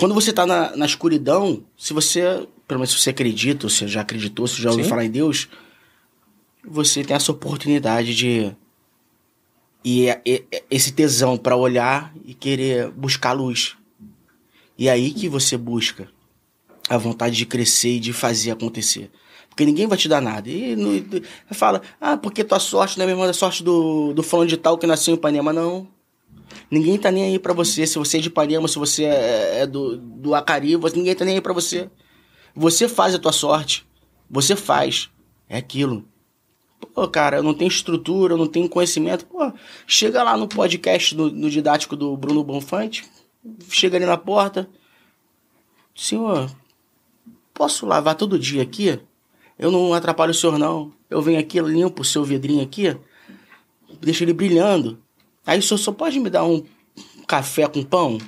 Quando 0.00 0.14
você 0.14 0.30
está 0.30 0.46
na, 0.46 0.74
na 0.74 0.86
escuridão, 0.86 1.62
se 1.76 1.92
você, 1.92 2.22
pelo 2.66 2.80
menos 2.80 2.90
se 2.90 2.98
você 2.98 3.10
acredita, 3.10 3.66
ou 3.66 3.70
se 3.70 3.86
já 3.86 4.00
acreditou, 4.00 4.46
se 4.46 4.62
já 4.62 4.70
ouviu 4.70 4.84
Sim. 4.84 4.88
falar 4.88 5.04
em 5.04 5.10
Deus, 5.10 5.46
você 6.66 7.04
tem 7.04 7.14
essa 7.14 7.30
oportunidade 7.30 8.16
de 8.16 8.50
e 9.84 10.06
esse 10.70 10.92
tesão 10.92 11.36
para 11.36 11.54
olhar 11.54 12.14
e 12.24 12.32
querer 12.32 12.90
buscar 12.92 13.32
luz. 13.32 13.76
E 14.78 14.88
é 14.88 14.90
aí 14.90 15.12
que 15.12 15.28
você 15.28 15.58
busca 15.58 16.08
a 16.88 16.96
vontade 16.96 17.36
de 17.36 17.44
crescer 17.44 17.96
e 17.96 18.00
de 18.00 18.14
fazer 18.14 18.52
acontecer. 18.52 19.10
Porque 19.50 19.66
ninguém 19.66 19.86
vai 19.86 19.98
te 19.98 20.08
dar 20.08 20.22
nada. 20.22 20.48
E 20.48 20.74
no, 20.76 21.22
fala, 21.50 21.82
ah, 22.00 22.16
porque 22.16 22.42
tua 22.42 22.58
sorte 22.58 22.98
não 22.98 23.04
é 23.04 23.06
a 23.06 23.10
mesma 23.10 23.26
da 23.26 23.34
sorte 23.34 23.62
do, 23.62 24.14
do 24.14 24.22
fulano 24.22 24.48
de 24.48 24.56
tal 24.56 24.78
que 24.78 24.86
nasceu 24.86 25.12
em 25.12 25.18
Ipanema. 25.18 25.52
Não. 25.52 25.86
Ninguém 26.70 26.98
tá 26.98 27.10
nem 27.10 27.24
aí 27.24 27.38
para 27.38 27.52
você. 27.52 27.86
Se 27.86 27.98
você 27.98 28.18
é 28.18 28.20
de 28.20 28.28
Ipanema, 28.28 28.68
se 28.68 28.78
você 28.78 29.04
é, 29.04 29.60
é 29.60 29.66
do, 29.66 29.96
do 29.96 30.34
Acari, 30.34 30.76
você, 30.76 30.96
ninguém 30.96 31.14
tá 31.14 31.24
nem 31.24 31.34
aí 31.34 31.40
para 31.40 31.52
você. 31.52 31.90
Você 32.54 32.88
faz 32.88 33.14
a 33.14 33.18
tua 33.18 33.32
sorte. 33.32 33.86
Você 34.30 34.54
faz. 34.54 35.10
É 35.48 35.56
aquilo. 35.56 36.04
Pô, 36.94 37.06
cara, 37.08 37.38
eu 37.38 37.42
não 37.42 37.54
tenho 37.54 37.68
estrutura, 37.68 38.34
eu 38.34 38.38
não 38.38 38.46
tenho 38.46 38.68
conhecimento. 38.68 39.26
Pô, 39.26 39.52
chega 39.86 40.22
lá 40.22 40.36
no 40.36 40.48
podcast, 40.48 41.14
no, 41.16 41.30
no 41.30 41.50
didático 41.50 41.96
do 41.96 42.16
Bruno 42.16 42.42
Bonfante. 42.42 43.04
Chega 43.68 43.96
ali 43.96 44.06
na 44.06 44.16
porta. 44.16 44.68
Senhor, 45.94 46.50
posso 47.52 47.84
lavar 47.84 48.14
todo 48.14 48.38
dia 48.38 48.62
aqui? 48.62 48.98
Eu 49.58 49.70
não 49.70 49.92
atrapalho 49.92 50.30
o 50.30 50.34
senhor, 50.34 50.58
não. 50.58 50.92
Eu 51.10 51.20
venho 51.20 51.38
aqui, 51.38 51.60
limpo 51.60 52.02
o 52.02 52.04
seu 52.04 52.24
vidrinho 52.24 52.62
aqui, 52.62 52.96
deixo 54.00 54.24
ele 54.24 54.32
brilhando. 54.32 54.98
Aí 55.46 55.58
o 55.58 55.62
senhor 55.62 55.78
só 55.78 55.92
pode 55.92 56.18
me 56.20 56.30
dar 56.30 56.44
um 56.44 56.62
café 57.26 57.66
com 57.66 57.82
pão? 57.82 58.18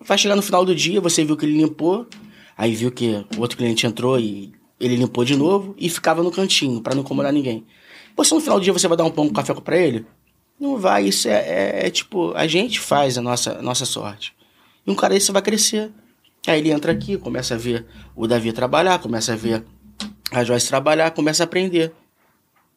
Vai 0.00 0.18
chegar 0.18 0.36
no 0.36 0.42
final 0.42 0.64
do 0.64 0.74
dia, 0.74 1.00
você 1.00 1.24
viu 1.24 1.36
que 1.36 1.44
ele 1.44 1.58
limpou, 1.58 2.06
aí 2.56 2.74
viu 2.74 2.90
que 2.90 3.24
outro 3.38 3.56
cliente 3.56 3.86
entrou 3.86 4.18
e 4.18 4.52
ele 4.78 4.96
limpou 4.96 5.24
de 5.24 5.36
novo 5.36 5.74
e 5.78 5.88
ficava 5.88 6.22
no 6.22 6.30
cantinho 6.30 6.80
para 6.80 6.94
não 6.94 7.02
incomodar 7.02 7.32
ninguém. 7.32 7.66
Você 8.16 8.34
no 8.34 8.40
final 8.40 8.58
do 8.58 8.64
dia 8.64 8.72
você 8.72 8.88
vai 8.88 8.96
dar 8.96 9.04
um 9.04 9.10
pão 9.10 9.28
com 9.28 9.34
café 9.34 9.54
para 9.54 9.76
ele? 9.76 10.06
Não 10.58 10.76
vai, 10.76 11.06
isso 11.06 11.28
é, 11.28 11.32
é, 11.32 11.86
é, 11.86 11.90
tipo, 11.90 12.34
a 12.34 12.46
gente 12.46 12.78
faz 12.78 13.16
a 13.16 13.22
nossa, 13.22 13.62
nossa 13.62 13.86
sorte. 13.86 14.34
E 14.86 14.90
um 14.90 14.94
cara 14.94 15.14
desse 15.14 15.32
vai 15.32 15.40
crescer. 15.40 15.90
Aí 16.46 16.58
ele 16.58 16.70
entra 16.70 16.92
aqui, 16.92 17.16
começa 17.16 17.54
a 17.54 17.58
ver 17.58 17.86
o 18.14 18.26
Davi 18.26 18.52
trabalhar, 18.52 18.98
começa 18.98 19.32
a 19.32 19.36
ver 19.36 19.64
a 20.30 20.44
Joyce 20.44 20.68
trabalhar, 20.68 21.10
começa 21.12 21.42
a 21.42 21.44
aprender. 21.44 21.92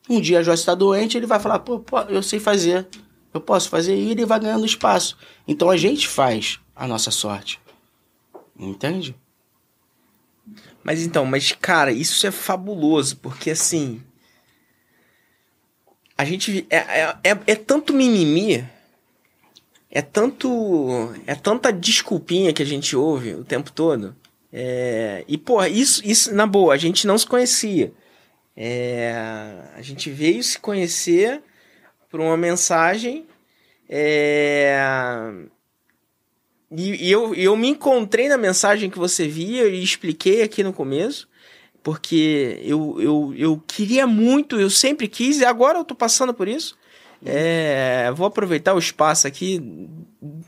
Um 0.09 0.19
dia 0.19 0.39
a 0.39 0.43
Joyce 0.43 0.61
está 0.61 0.75
doente, 0.75 1.17
ele 1.17 1.25
vai 1.25 1.39
falar, 1.39 1.59
pô, 1.59 1.81
eu 2.09 2.21
sei 2.21 2.39
fazer, 2.39 2.87
eu 3.33 3.39
posso 3.39 3.69
fazer, 3.69 3.95
e 3.95 4.11
ele 4.11 4.25
vai 4.25 4.39
ganhando 4.39 4.65
espaço. 4.65 5.17
Então 5.47 5.69
a 5.69 5.77
gente 5.77 6.07
faz 6.07 6.59
a 6.75 6.87
nossa 6.87 7.11
sorte. 7.11 7.59
Entende? 8.57 9.15
Mas 10.83 11.01
então, 11.01 11.25
mas 11.25 11.51
cara, 11.53 11.91
isso 11.91 12.25
é 12.27 12.31
fabuloso, 12.31 13.17
porque 13.17 13.51
assim. 13.51 14.01
A 16.17 16.25
gente. 16.25 16.67
É, 16.69 16.77
é, 16.77 17.17
é, 17.23 17.39
é 17.47 17.55
tanto 17.55 17.93
mimimi. 17.93 18.67
É 19.89 20.01
tanto. 20.01 21.13
É 21.25 21.33
tanta 21.33 21.71
desculpinha 21.71 22.53
que 22.53 22.61
a 22.61 22.65
gente 22.65 22.95
ouve 22.95 23.33
o 23.33 23.45
tempo 23.45 23.71
todo. 23.71 24.15
É, 24.51 25.23
e, 25.27 25.35
pô, 25.35 25.63
isso, 25.63 26.01
isso, 26.05 26.35
na 26.35 26.45
boa, 26.45 26.75
a 26.75 26.77
gente 26.77 27.07
não 27.07 27.17
se 27.17 27.25
conhecia. 27.25 27.91
É, 28.55 29.13
a 29.75 29.81
gente 29.81 30.09
veio 30.09 30.43
se 30.43 30.59
conhecer 30.59 31.41
por 32.09 32.19
uma 32.19 32.37
mensagem. 32.37 33.25
É, 33.89 34.79
e, 36.71 37.07
e 37.07 37.11
eu, 37.11 37.35
eu 37.35 37.55
me 37.55 37.69
encontrei 37.69 38.27
na 38.27 38.37
mensagem 38.37 38.89
que 38.89 38.97
você 38.97 39.27
via 39.27 39.67
e 39.67 39.83
expliquei 39.83 40.41
aqui 40.41 40.63
no 40.63 40.73
começo, 40.73 41.27
porque 41.83 42.59
eu, 42.63 42.99
eu, 42.99 43.33
eu 43.35 43.63
queria 43.67 44.07
muito, 44.07 44.59
eu 44.59 44.69
sempre 44.69 45.07
quis, 45.07 45.39
e 45.39 45.45
agora 45.45 45.77
eu 45.77 45.83
tô 45.83 45.93
passando 45.93 46.33
por 46.33 46.47
isso. 46.47 46.77
É, 47.25 48.11
vou 48.15 48.27
aproveitar 48.27 48.73
o 48.73 48.79
espaço 48.79 49.27
aqui 49.27 49.59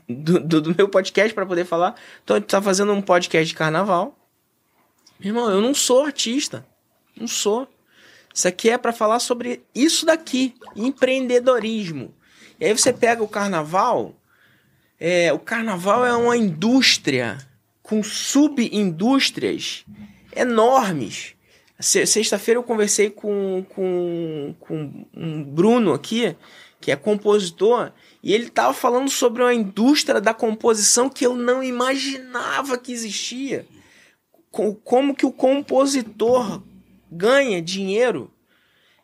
do, 0.08 0.40
do, 0.40 0.60
do 0.60 0.74
meu 0.76 0.88
podcast 0.88 1.32
para 1.32 1.46
poder 1.46 1.64
falar. 1.64 1.94
Então, 2.22 2.40
tá 2.40 2.60
fazendo 2.60 2.92
um 2.92 3.00
podcast 3.00 3.46
de 3.46 3.54
carnaval. 3.54 4.14
Meu 5.18 5.30
irmão, 5.30 5.50
eu 5.50 5.60
não 5.60 5.72
sou 5.72 6.04
artista. 6.04 6.66
Não 7.16 7.26
sou. 7.26 7.66
Isso 8.36 8.46
aqui 8.46 8.68
é 8.68 8.76
para 8.76 8.92
falar 8.92 9.18
sobre 9.18 9.62
isso 9.74 10.04
daqui, 10.04 10.54
empreendedorismo. 10.76 12.14
E 12.60 12.66
aí 12.66 12.72
você 12.76 12.92
pega 12.92 13.22
o 13.22 13.28
carnaval, 13.28 14.14
é, 15.00 15.32
o 15.32 15.38
carnaval 15.38 16.04
é 16.04 16.14
uma 16.14 16.36
indústria 16.36 17.38
com 17.82 18.02
subindústrias 18.02 19.86
enormes. 20.34 21.34
Sexta-feira 21.80 22.58
eu 22.58 22.62
conversei 22.62 23.08
com, 23.08 23.64
com, 23.70 24.54
com 24.60 25.06
um 25.16 25.42
Bruno 25.42 25.94
aqui, 25.94 26.36
que 26.78 26.92
é 26.92 26.96
compositor, 26.96 27.90
e 28.22 28.34
ele 28.34 28.48
estava 28.48 28.74
falando 28.74 29.08
sobre 29.08 29.42
uma 29.42 29.54
indústria 29.54 30.20
da 30.20 30.34
composição 30.34 31.08
que 31.08 31.24
eu 31.24 31.34
não 31.34 31.62
imaginava 31.62 32.76
que 32.76 32.92
existia. 32.92 33.66
Como 34.50 35.14
que 35.14 35.24
o 35.24 35.32
compositor 35.32 36.62
ganha 37.16 37.62
dinheiro. 37.62 38.30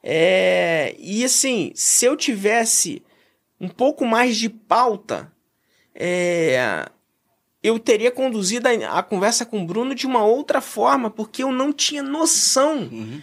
É, 0.03 0.95
e 0.99 1.25
assim, 1.25 1.73
se 1.75 2.05
eu 2.05 2.17
tivesse 2.17 3.03
um 3.61 3.69
pouco 3.69 4.05
mais 4.05 4.37
de 4.37 4.49
pauta 4.49 5.33
é, 5.95 6.89
eu 7.63 7.79
teria 7.79 8.11
conduzido 8.11 8.67
a, 8.67 8.99
a, 8.99 9.03
conversa 9.03 9.47
com 9.47 9.63
o 9.63 9.67
Bruno 9.67 9.95
de 9.95 10.07
uma 10.07 10.25
outra 10.25 10.61
forma, 10.61 11.11
porque 11.11 11.43
eu 11.43 11.53
não 11.53 11.73
tinha 11.73 12.03
noção 12.03 12.79
uhum. 12.79 13.21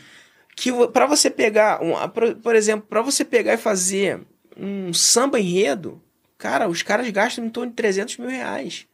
que 0.55 0.71
para 0.87 1.05
você 1.05 1.29
pegar, 1.29 1.81
um, 1.83 1.93
por, 2.41 2.55
exemplo, 2.55 2.87
para 2.87 3.01
você 3.01 3.25
pegar 3.25 3.55
e 3.55 3.57
fazer 3.57 4.21
um 4.55 4.93
samba 4.93 5.39
enredo, 5.39 6.01
cara, 6.37 6.69
os 6.69 6.81
caras 6.81 7.09
gastam 7.09 7.45
em 7.45 7.49
torno 7.49 7.71
de 7.71 7.75
300 7.75 8.17
mil 8.17 8.29
reais. 8.29 8.87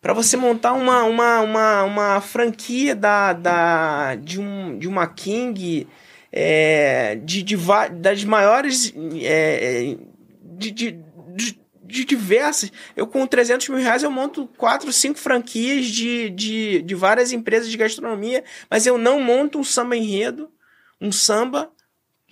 Para 0.00 0.12
você 0.12 0.36
montar 0.36 0.74
uma, 0.74 1.02
uma, 1.04 1.40
uma, 1.40 1.82
uma 1.84 2.20
franquia 2.20 2.94
da, 2.94 3.32
da, 3.32 4.14
de, 4.14 4.40
um, 4.40 4.78
de 4.78 4.86
uma 4.86 5.06
King, 5.06 5.88
é, 6.30 7.16
de, 7.16 7.42
de, 7.42 7.56
das 8.00 8.22
maiores. 8.24 8.94
É, 9.22 9.96
de, 10.42 10.70
de, 10.70 10.92
de 11.34 11.58
de 11.88 12.04
diversas. 12.04 12.70
Eu, 12.94 13.06
com 13.06 13.26
300 13.26 13.70
mil 13.70 13.78
reais, 13.78 14.02
eu 14.02 14.10
monto 14.10 14.46
quatro, 14.58 14.92
cinco 14.92 15.18
franquias 15.18 15.86
de, 15.86 16.28
de, 16.28 16.82
de 16.82 16.94
várias 16.94 17.32
empresas 17.32 17.70
de 17.70 17.76
gastronomia, 17.76 18.44
mas 18.70 18.86
eu 18.86 18.98
não 18.98 19.20
monto 19.20 19.58
um 19.58 19.64
samba 19.64 19.96
enredo, 19.96 20.52
um 21.00 21.10
samba 21.10 21.72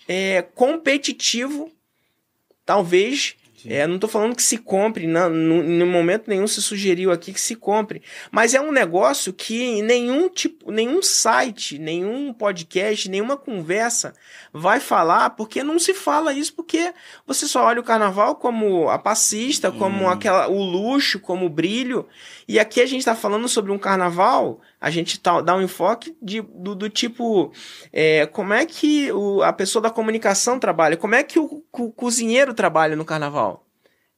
é, 0.07 0.43
competitivo, 0.43 1.73
talvez 2.64 3.35
é, 3.69 3.87
não 3.87 3.97
estou 3.97 4.09
falando 4.09 4.37
que 4.37 4.43
se 4.43 4.59
compre, 4.59 5.07
não, 5.07 5.29
no, 5.29 5.62
no, 5.62 5.87
momento 5.87 6.29
nenhum 6.29 6.47
se 6.47 6.62
sugeriu 6.62 7.11
aqui 7.11 7.33
que 7.33 7.41
se 7.41 7.57
compre, 7.57 8.03
mas 8.31 8.55
é 8.55 8.61
um 8.61 8.73
negócio 8.73 9.33
que 9.33 9.83
nenhum 9.83 10.29
tipo, 10.29 10.71
nenhum 10.71 11.03
site, 11.03 11.79
nenhum 11.79 12.33
podcast, 12.33 13.09
nenhuma 13.09 13.37
conversa 13.37 14.14
vai 14.53 14.81
falar, 14.81 15.31
porque 15.31 15.62
não 15.62 15.79
se 15.79 15.95
fala 15.95 16.33
isso, 16.33 16.55
porque 16.55 16.93
você 17.27 17.47
só 17.47 17.64
olha 17.64 17.81
o 17.81 17.85
carnaval 17.85 18.37
como 18.37 18.89
a 18.89 18.99
passista, 18.99 19.71
como 19.71 20.05
hum. 20.05 20.09
aquela, 20.09 20.49
o 20.49 20.62
luxo, 20.62 21.21
como 21.21 21.47
o 21.47 21.51
brilho, 21.51 22.07
e 22.49 22.59
aqui 22.59 22.81
a 22.81 22.87
gente 22.87 23.01
está 23.01 23.14
falando 23.14 23.49
sobre 23.49 23.73
um 23.73 23.79
carnaval, 23.79 24.61
a 24.81 24.91
gente 24.91 25.19
tá, 25.19 25.41
dá 25.41 25.57
um 25.57 25.62
enfoque 25.62 26.17
de, 26.23 26.41
do, 26.41 26.75
do 26.75 26.89
tipo, 26.89 27.53
é, 27.93 28.27
como 28.27 28.53
é 28.53 28.64
que 28.64 29.11
o, 29.12 29.43
a 29.43 29.53
pessoa 29.53 29.83
da 29.83 29.91
comunicação 29.91 30.59
trabalha, 30.59 30.97
como 30.97 31.14
é 31.14 31.23
que 31.23 31.39
o, 31.39 31.64
o 31.73 31.93
cozinheiro 31.93 32.55
trabalha 32.55 32.97
no 32.97 33.05
carnaval. 33.05 33.55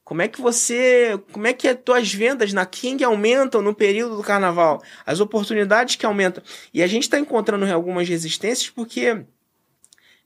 Como 0.09 0.23
é 0.23 0.27
que 0.27 0.41
você. 0.41 1.21
Como 1.31 1.45
é 1.45 1.53
que 1.53 1.67
as 1.67 1.77
tuas 1.85 2.11
vendas 2.11 2.51
na 2.51 2.65
King 2.65 3.03
aumentam 3.03 3.61
no 3.61 3.75
período 3.75 4.17
do 4.17 4.23
carnaval? 4.23 4.81
As 5.05 5.19
oportunidades 5.19 5.97
que 5.97 6.03
aumentam. 6.03 6.41
E 6.73 6.81
a 6.81 6.87
gente 6.87 7.03
está 7.03 7.19
encontrando 7.19 7.71
algumas 7.71 8.09
resistências 8.09 8.71
porque 8.71 9.23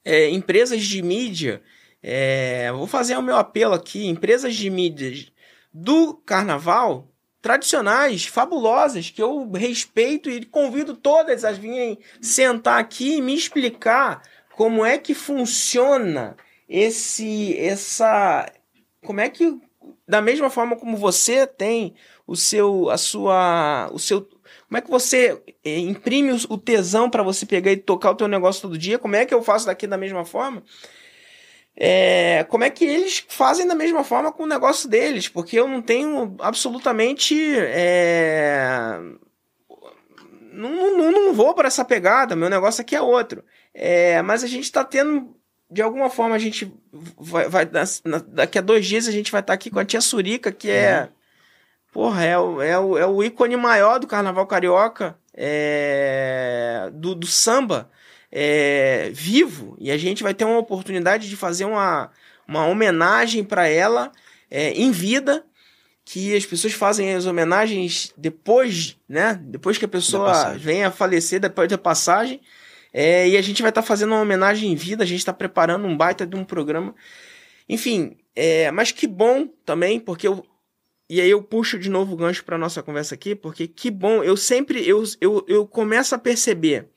é, 0.06 0.30
empresas 0.30 0.84
de 0.84 1.02
mídia. 1.02 1.62
É, 2.02 2.72
vou 2.72 2.88
fazer 2.88 3.18
o 3.18 3.22
meu 3.22 3.36
apelo 3.36 3.74
aqui: 3.74 4.08
empresas 4.08 4.56
de 4.56 4.70
mídia 4.70 5.28
do 5.74 6.14
carnaval 6.14 7.12
tradicionais, 7.42 8.26
fabulosas, 8.26 9.10
que 9.10 9.22
eu 9.22 9.52
respeito 9.52 10.30
e 10.30 10.46
convido 10.46 10.96
todas 10.96 11.44
a 11.44 11.52
virem 11.52 12.00
sentar 12.22 12.80
aqui 12.80 13.18
e 13.18 13.22
me 13.22 13.36
explicar 13.36 14.22
como 14.56 14.86
é 14.86 14.98
que 14.98 15.14
funciona 15.14 16.38
esse 16.70 17.60
essa 17.60 18.50
como 19.04 19.20
é 19.20 19.30
que 19.30 19.62
da 20.08 20.22
mesma 20.22 20.50
forma 20.50 20.76
como 20.76 20.98
você 20.98 21.48
tem 21.48 21.96
o 22.26 22.36
seu 22.36 22.90
a 22.90 22.98
sua 22.98 23.90
o 23.92 24.00
seu 24.00 24.22
como 24.68 24.78
é 24.78 24.82
que 24.82 24.90
você 24.90 25.42
é, 25.64 25.78
imprime 25.80 26.32
o 26.50 26.58
tesão 26.58 27.10
para 27.10 27.22
você 27.22 27.46
pegar 27.46 27.72
e 27.72 27.78
tocar 27.78 28.12
o 28.12 28.16
teu 28.16 28.28
negócio 28.28 28.62
todo 28.62 28.78
dia? 28.78 28.98
Como 28.98 29.16
é 29.16 29.26
que 29.26 29.34
eu 29.34 29.44
faço 29.44 29.68
daqui 29.68 29.86
da 29.86 29.98
mesma 29.98 30.26
forma? 30.26 30.64
É, 31.76 32.44
como 32.50 32.64
é 32.64 32.70
que 32.70 32.86
eles 32.86 33.26
fazem 33.28 33.68
da 33.68 33.76
mesma 33.76 34.04
forma 34.04 34.32
com 34.32 34.44
o 34.44 34.48
negócio 34.48 34.88
deles? 34.88 35.28
Porque 35.28 35.60
eu 35.60 35.68
não 35.68 35.82
tenho 35.82 36.36
absolutamente. 36.40 37.36
É, 37.58 39.00
não, 40.52 40.98
não, 40.98 41.12
não 41.12 41.34
vou 41.34 41.54
para 41.54 41.68
essa 41.68 41.84
pegada, 41.84 42.36
meu 42.36 42.50
negócio 42.50 42.82
aqui 42.82 42.96
é 42.96 43.02
outro. 43.02 43.44
É, 43.74 44.22
mas 44.22 44.44
a 44.44 44.48
gente 44.48 44.64
está 44.64 44.84
tendo. 44.84 45.36
De 45.74 45.82
alguma 45.82 46.10
forma, 46.10 46.36
a 46.36 46.40
gente 46.40 46.72
vai. 47.18 47.50
vai 47.50 47.68
daqui 48.28 48.60
a 48.60 48.62
dois 48.62 48.86
dias 48.86 49.08
a 49.08 49.12
gente 49.12 49.32
vai 49.32 49.42
estar 49.42 49.52
tá 49.52 49.56
aqui 49.56 49.70
com 49.70 49.80
a 49.80 49.86
tia 49.86 50.02
Surica, 50.02 50.52
que 50.52 50.70
é. 50.70 51.02
Uhum. 51.02 51.08
Porra, 51.92 52.24
é 52.24 52.38
o, 52.38 52.62
é, 52.62 52.80
o, 52.80 52.98
é 52.98 53.06
o 53.06 53.24
ícone 53.24 53.56
maior 53.56 54.00
do 54.00 54.08
carnaval 54.08 54.48
carioca, 54.48 55.16
é, 55.36 56.90
do, 56.92 57.14
do 57.14 57.28
samba 57.28 57.90
é, 58.32 59.12
vivo 59.14 59.76
e 59.80 59.92
a 59.92 59.98
gente 59.98 60.24
vai 60.24 60.34
ter 60.34 60.44
uma 60.44 60.58
oportunidade 60.58 61.30
de 61.30 61.36
fazer 61.36 61.66
uma, 61.66 62.10
uma 62.48 62.66
homenagem 62.66 63.44
para 63.44 63.68
ela 63.68 64.12
é, 64.50 64.72
em 64.72 64.92
vida. 64.92 65.46
que 66.04 66.36
as 66.36 66.46
pessoas 66.46 66.74
fazem 66.74 67.14
as 67.14 67.28
homenagens 67.28 68.12
depois, 68.18 68.98
né? 69.08 69.40
Depois 69.44 69.78
que 69.78 69.86
a 69.86 69.88
pessoa 69.88 70.56
vem 70.56 70.84
a 70.84 70.90
falecer, 70.90 71.40
depois 71.40 71.70
da 71.70 71.78
passagem. 71.78 72.42
É, 72.94 73.28
e 73.28 73.36
a 73.36 73.41
gente 73.41 73.62
vai 73.62 73.72
estar 73.72 73.82
tá 73.82 73.88
fazendo 73.88 74.12
uma 74.12 74.22
homenagem 74.22 74.72
em 74.72 74.76
vida, 74.76 75.04
a 75.04 75.08
gente 75.08 75.20
está 75.20 75.34
preparando 75.34 75.88
um 75.88 75.98
baita 75.98 76.28
de 76.28 76.36
um 76.36 76.46
programa. 76.46 76.94
Enfim, 77.68 78.18
é, 78.36 78.70
mas 78.72 78.91
que 78.91 79.08
bom 79.08 79.48
também, 79.66 80.00
porque 80.00 80.28
eu. 80.28 80.46
E 81.10 81.20
aí 81.20 81.30
eu 81.30 81.44
puxo 81.44 81.78
de 81.78 81.89
novo 81.89 82.14
o 82.14 82.16
gancho 82.16 82.46
para 82.46 82.58
nossa 82.58 82.82
conversa 82.82 83.16
aqui, 83.16 83.36
porque 83.36 83.68
que 83.68 83.91
bom, 83.91 84.24
eu 84.24 84.38
sempre 84.38 84.88
eu, 84.88 85.04
eu, 85.20 85.44
eu 85.48 85.68
começo 85.68 86.16
a 86.16 86.18
perceber 86.20 86.88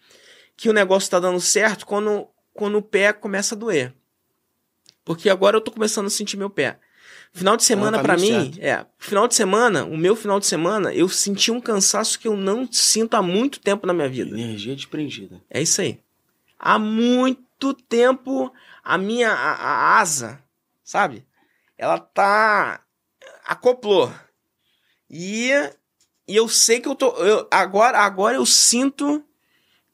que 0.57 0.69
o 0.69 0.73
negócio 0.73 1.07
está 1.07 1.19
dando 1.19 1.41
certo 1.41 1.85
quando, 1.87 2.29
quando 2.55 2.79
o 2.79 2.83
pé 2.83 3.13
começa 3.13 3.55
a 3.55 3.59
doer. 3.59 3.95
Porque 5.05 5.29
agora 5.29 5.57
eu 5.57 5.61
tô 5.61 5.71
começando 5.71 6.07
a 6.07 6.11
sentir 6.11 6.37
meu 6.37 6.51
pé. 6.51 6.79
Final 7.37 7.55
de 7.59 7.65
semana, 7.65 8.03
para 8.03 8.17
mim, 8.17 8.55
é. 8.61 8.87
Final 8.97 9.29
de 9.29 9.35
semana, 9.35 9.85
o 9.85 9.95
meu 9.95 10.17
final 10.17 10.41
de 10.41 10.47
semana, 10.47 10.95
eu 10.95 11.07
senti 11.07 11.51
um 11.51 11.61
cansaço 11.61 12.19
que 12.19 12.27
eu 12.27 12.35
não 12.35 12.67
sinto 12.73 13.13
há 13.13 13.21
muito 13.21 13.61
tempo 13.61 13.87
na 13.87 13.93
minha 13.93 14.09
vida. 14.09 14.31
Energia 14.31 14.75
desprendida. 14.75 15.39
É 15.51 15.61
isso 15.61 15.83
aí. 15.83 16.01
Há 16.59 16.79
muito 16.79 17.75
tempo, 17.75 18.51
a 18.83 18.97
minha 18.97 19.31
a, 19.31 19.53
a 19.53 19.99
asa, 20.01 20.43
sabe? 20.83 21.27
Ela 21.77 21.99
tá. 21.99 22.81
acoplou. 23.45 24.11
E, 25.11 25.51
e 26.27 26.35
eu 26.35 26.49
sei 26.49 26.81
que 26.81 26.89
eu 26.89 26.95
tô. 26.95 27.11
Eu, 27.19 27.47
agora, 27.51 27.99
agora 27.99 28.37
eu 28.39 28.47
sinto 28.47 29.23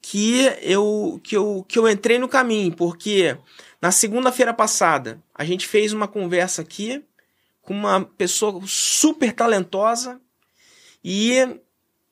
que 0.01 0.43
eu, 0.62 1.20
que, 1.24 1.36
eu, 1.36 1.66
que 1.66 1.76
eu 1.76 1.88
entrei 1.88 2.20
no 2.20 2.28
caminho, 2.28 2.72
porque 2.72 3.36
na 3.80 3.90
segunda-feira 3.90 4.55
passada 4.55 5.20
a 5.34 5.45
gente 5.45 5.66
fez 5.66 5.93
uma 5.93 6.07
conversa 6.07 6.62
aqui 6.62 7.05
com 7.62 7.72
uma 7.72 8.04
pessoa 8.04 8.60
super 8.66 9.32
talentosa. 9.32 10.20
E 11.02 11.36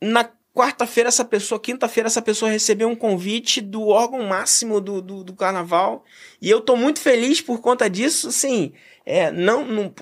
na 0.00 0.24
quarta-feira 0.54 1.08
essa 1.08 1.24
pessoa, 1.24 1.60
quinta-feira 1.60 2.08
essa 2.08 2.22
pessoa 2.22 2.50
recebeu 2.50 2.88
um 2.88 2.96
convite 2.96 3.60
do 3.60 3.88
órgão 3.88 4.22
máximo 4.24 4.80
do, 4.80 5.00
do, 5.00 5.24
do, 5.24 5.32
carnaval. 5.34 6.04
E 6.40 6.50
eu 6.50 6.60
tô 6.60 6.76
muito 6.76 7.00
feliz 7.00 7.40
por 7.40 7.60
conta 7.60 7.88
disso, 7.88 8.28
assim, 8.28 8.72
é, 9.06 9.30
não, 9.30 9.64
não 9.64 9.92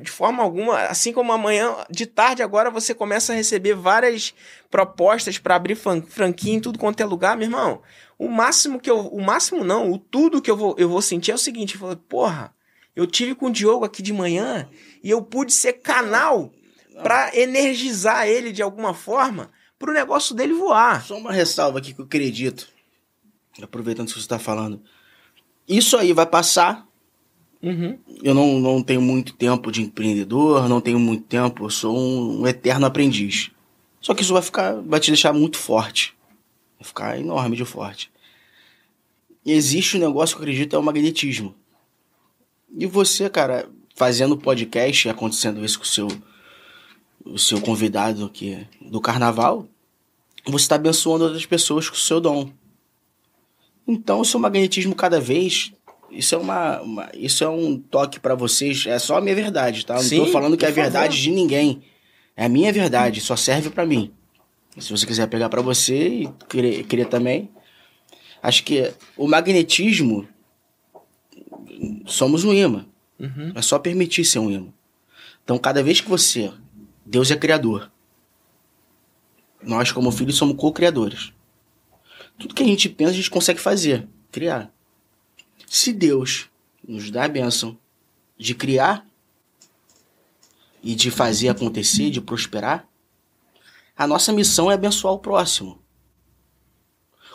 de 0.00 0.10
forma 0.10 0.42
alguma, 0.42 0.78
assim 0.84 1.12
como 1.12 1.32
amanhã 1.32 1.74
de 1.90 2.06
tarde 2.06 2.42
agora 2.42 2.70
você 2.70 2.94
começa 2.94 3.32
a 3.32 3.36
receber 3.36 3.74
várias 3.74 4.34
propostas 4.70 5.38
para 5.38 5.56
abrir 5.56 5.76
franquia 5.76 6.54
em 6.54 6.60
tudo 6.60 6.78
quanto 6.78 7.00
é 7.00 7.04
lugar, 7.04 7.36
meu 7.36 7.46
irmão, 7.46 7.82
o 8.18 8.28
máximo 8.28 8.80
que 8.80 8.90
eu, 8.90 8.98
o 8.98 9.20
máximo 9.20 9.64
não, 9.64 9.90
o 9.90 9.98
tudo 9.98 10.40
que 10.40 10.50
eu 10.50 10.56
vou, 10.56 10.74
eu 10.78 10.88
vou 10.88 11.02
sentir 11.02 11.32
é 11.32 11.34
o 11.34 11.38
seguinte, 11.38 11.74
eu 11.74 11.80
falo, 11.80 11.96
porra, 11.96 12.54
eu 13.00 13.06
tive 13.06 13.34
com 13.34 13.46
o 13.46 13.50
Diogo 13.50 13.86
aqui 13.86 14.02
de 14.02 14.12
manhã 14.12 14.68
e 15.02 15.08
eu 15.08 15.22
pude 15.22 15.54
ser 15.54 15.74
canal 15.74 16.52
para 17.02 17.34
energizar 17.34 18.28
ele 18.28 18.52
de 18.52 18.60
alguma 18.60 18.92
forma 18.92 19.50
para 19.78 19.90
o 19.90 19.94
negócio 19.94 20.34
dele 20.34 20.52
voar. 20.52 21.02
Só 21.06 21.16
uma 21.16 21.32
ressalva 21.32 21.78
aqui 21.78 21.94
que 21.94 22.00
eu 22.02 22.04
acredito, 22.04 22.68
aproveitando 23.62 24.08
que 24.08 24.12
você 24.12 24.18
está 24.18 24.38
falando. 24.38 24.82
Isso 25.66 25.96
aí 25.96 26.12
vai 26.12 26.26
passar. 26.26 26.86
Uhum. 27.62 27.98
Eu 28.22 28.34
não, 28.34 28.60
não 28.60 28.82
tenho 28.82 29.00
muito 29.00 29.32
tempo 29.32 29.72
de 29.72 29.80
empreendedor, 29.80 30.68
não 30.68 30.80
tenho 30.80 30.98
muito 30.98 31.24
tempo, 31.24 31.64
eu 31.64 31.70
sou 31.70 31.96
um, 31.96 32.42
um 32.42 32.46
eterno 32.46 32.84
aprendiz. 32.84 33.50
Só 33.98 34.14
que 34.14 34.20
isso 34.20 34.34
vai 34.34 34.42
ficar, 34.42 34.74
vai 34.74 35.00
te 35.00 35.10
deixar 35.10 35.32
muito 35.32 35.56
forte. 35.56 36.14
Vai 36.78 36.86
ficar 36.86 37.18
enorme 37.18 37.56
de 37.56 37.64
forte. 37.64 38.10
existe 39.44 39.96
um 39.96 40.00
negócio 40.00 40.36
que 40.36 40.42
eu 40.42 40.44
acredito 40.44 40.76
é 40.76 40.78
o 40.78 40.82
magnetismo. 40.82 41.54
E 42.76 42.86
você, 42.86 43.28
cara, 43.28 43.68
fazendo 43.94 44.36
podcast, 44.36 45.08
acontecendo 45.08 45.64
isso 45.64 45.78
com 45.78 45.84
o 45.84 45.88
seu, 45.88 46.08
o 47.24 47.38
seu 47.38 47.60
convidado 47.60 48.24
aqui 48.24 48.66
do 48.80 49.00
carnaval, 49.00 49.66
você 50.46 50.64
está 50.64 50.76
abençoando 50.76 51.24
outras 51.24 51.44
pessoas 51.46 51.88
com 51.88 51.96
o 51.96 51.98
seu 51.98 52.20
dom. 52.20 52.50
Então, 53.86 54.20
o 54.20 54.24
seu 54.24 54.38
magnetismo 54.38 54.94
cada 54.94 55.20
vez. 55.20 55.72
Isso 56.10 56.34
é 56.34 56.38
uma, 56.38 56.80
uma 56.80 57.10
isso 57.14 57.44
é 57.44 57.48
um 57.48 57.78
toque 57.78 58.18
para 58.18 58.34
vocês. 58.34 58.86
É 58.86 58.98
só 58.98 59.18
a 59.18 59.20
minha 59.20 59.34
verdade, 59.34 59.84
tá? 59.84 59.94
Não 59.94 60.02
Sim, 60.02 60.24
tô 60.24 60.26
falando 60.26 60.56
que 60.56 60.64
é 60.64 60.68
a 60.68 60.72
verdade 60.72 61.16
favor. 61.16 61.22
de 61.22 61.30
ninguém. 61.30 61.82
É 62.36 62.44
a 62.46 62.48
minha 62.48 62.72
verdade, 62.72 63.20
só 63.20 63.36
serve 63.36 63.70
para 63.70 63.84
mim. 63.84 64.12
Se 64.78 64.90
você 64.90 65.04
quiser 65.04 65.26
pegar 65.26 65.48
para 65.48 65.60
você 65.60 66.08
e 66.08 66.28
querer, 66.48 66.84
querer 66.84 67.06
também. 67.06 67.50
Acho 68.42 68.64
que 68.64 68.92
o 69.16 69.28
magnetismo 69.28 70.26
somos 72.06 72.44
um 72.44 72.52
imã. 72.52 72.86
Uhum. 73.18 73.52
É 73.54 73.62
só 73.62 73.78
permitir 73.78 74.24
ser 74.24 74.38
um 74.38 74.50
imã. 74.50 74.72
Então, 75.44 75.58
cada 75.58 75.82
vez 75.82 76.00
que 76.00 76.08
você. 76.08 76.52
Deus 77.04 77.30
é 77.30 77.36
criador. 77.36 77.90
Nós, 79.62 79.92
como 79.92 80.10
filhos, 80.10 80.36
somos 80.36 80.56
co-criadores. 80.56 81.32
Tudo 82.38 82.54
que 82.54 82.62
a 82.62 82.66
gente 82.66 82.88
pensa, 82.88 83.10
a 83.10 83.14
gente 83.14 83.30
consegue 83.30 83.60
fazer, 83.60 84.08
criar. 84.30 84.72
Se 85.66 85.92
Deus 85.92 86.48
nos 86.86 87.10
dá 87.10 87.24
a 87.24 87.28
bênção 87.28 87.76
de 88.38 88.54
criar 88.54 89.06
e 90.82 90.94
de 90.94 91.10
fazer 91.10 91.48
acontecer, 91.48 92.10
de 92.10 92.20
prosperar, 92.20 92.88
a 93.96 94.06
nossa 94.06 94.32
missão 94.32 94.70
é 94.70 94.74
abençoar 94.74 95.12
o 95.12 95.18
próximo. 95.18 95.82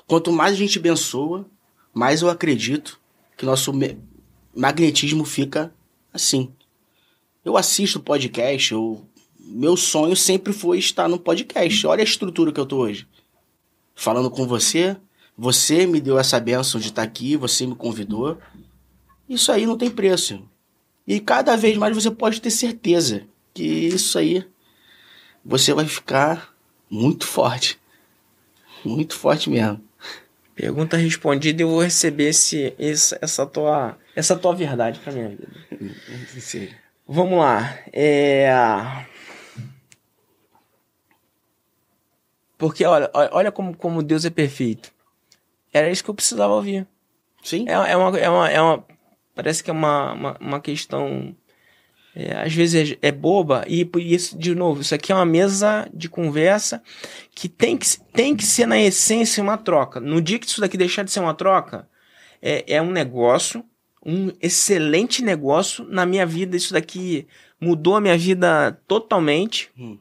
Quanto 0.08 0.32
mais 0.32 0.54
a 0.54 0.58
gente 0.58 0.80
abençoa, 0.80 1.46
mais 1.93 2.22
eu 2.22 2.30
acredito 2.30 3.00
que 3.38 3.46
nosso 3.46 3.72
magnetismo 4.56 5.26
fica 5.26 5.74
assim. 6.14 6.51
Eu 7.43 7.58
assisto 7.58 7.99
podcast, 7.99 8.74
eu, 8.74 9.06
meu 9.39 9.78
sonho 9.78 10.16
sempre 10.16 10.53
foi 10.53 10.80
estar 10.80 11.08
no 11.08 11.20
podcast. 11.20 11.86
Olha 11.86 12.01
a 12.01 12.03
estrutura 12.03 12.51
que 12.51 12.60
eu 12.60 12.66
tô 12.66 12.78
hoje. 12.78 13.08
Falando 13.93 14.32
com 14.32 14.47
você, 14.47 14.97
você 15.38 15.86
me 15.86 16.01
deu 16.01 16.18
essa 16.18 16.39
benção 16.39 16.80
de 16.80 16.88
estar 16.88 17.03
aqui, 17.03 17.36
você 17.36 17.68
me 17.68 17.76
convidou. 17.76 18.38
Isso 19.28 19.51
aí 19.51 19.66
não 19.66 19.78
tem 19.78 19.89
preço. 19.89 20.41
E 21.08 21.20
cada 21.20 21.56
vez 21.56 21.78
mais 21.78 21.95
você 21.95 22.10
pode 22.10 22.41
ter 22.41 22.49
certeza 22.49 23.28
que 23.53 23.64
isso 23.64 24.18
aí 24.18 24.45
você 25.43 25.74
vai 25.74 25.86
ficar 25.86 26.56
muito 26.89 27.28
forte. 27.28 27.80
Muito 28.84 29.16
forte 29.16 29.49
mesmo. 29.49 29.82
Pergunta 30.56 30.95
respondida, 30.95 31.62
eu 31.62 31.70
vou 31.70 31.82
receber 31.82 32.30
esse, 32.30 32.74
essa, 32.78 33.45
tua, 33.45 33.97
essa 34.16 34.36
tua 34.36 34.55
verdade 34.55 34.99
pra 34.99 35.11
minha 35.11 35.30
vida. 35.30 35.47
Sim. 36.39 36.70
Vamos 37.07 37.39
lá. 37.39 37.78
É... 37.91 38.49
Porque 42.57 42.86
olha, 42.86 43.11
olha 43.13 43.51
como, 43.51 43.76
como 43.76 44.01
Deus 44.01 44.26
é 44.26 44.30
perfeito. 44.30 44.91
Era 45.74 45.89
isso 45.89 46.03
que 46.03 46.09
eu 46.09 46.16
precisava 46.16 46.53
ouvir. 46.53 46.88
Sim. 47.43 47.66
É, 47.68 47.74
é, 47.74 47.97
uma, 47.97 48.18
é, 48.18 48.30
uma, 48.30 48.49
é 48.49 48.61
uma. 48.61 48.86
Parece 49.36 49.63
que 49.63 49.70
é 49.70 49.74
uma, 49.74 50.13
uma, 50.13 50.38
uma 50.39 50.61
questão 50.61 51.36
é, 52.16 52.34
às 52.38 52.53
vezes 52.53 52.93
é, 53.01 53.09
é, 53.09 53.11
boba, 53.11 53.66
e 53.68 53.84
por 53.84 54.01
isso, 54.01 54.38
de 54.38 54.55
novo, 54.55 54.80
isso 54.80 54.95
aqui 54.95 55.11
é 55.11 55.16
uma 55.16 55.26
mesa 55.26 55.86
de 55.93 56.07
conversa 56.07 56.82
que 57.36 57.49
tem 57.49 57.76
que, 57.76 57.86
tem 58.13 58.34
que 58.34 58.45
ser, 58.45 58.66
na 58.66 58.80
essência, 58.80 59.43
uma 59.43 59.57
troca. 59.57 59.99
No 59.99 60.22
dia 60.22 60.39
que 60.39 60.47
isso 60.47 60.61
daqui 60.61 60.78
deixar 60.78 61.03
de 61.03 61.11
ser 61.11 61.20
uma 61.20 61.34
troca, 61.34 61.89
é, 62.41 62.76
é 62.76 62.82
um 62.82 62.89
negócio, 62.89 63.66
um 64.06 64.32
excelente 64.41 65.24
negócio 65.24 65.86
na 65.86 66.06
minha 66.06 66.26
vida. 66.26 66.56
Isso 66.56 66.74
daqui 66.74 67.28
mudou 67.60 67.95
a 67.95 68.01
minha 68.01 68.18
vida 68.18 68.80
totalmente. 68.88 69.72
Hum. 69.78 69.97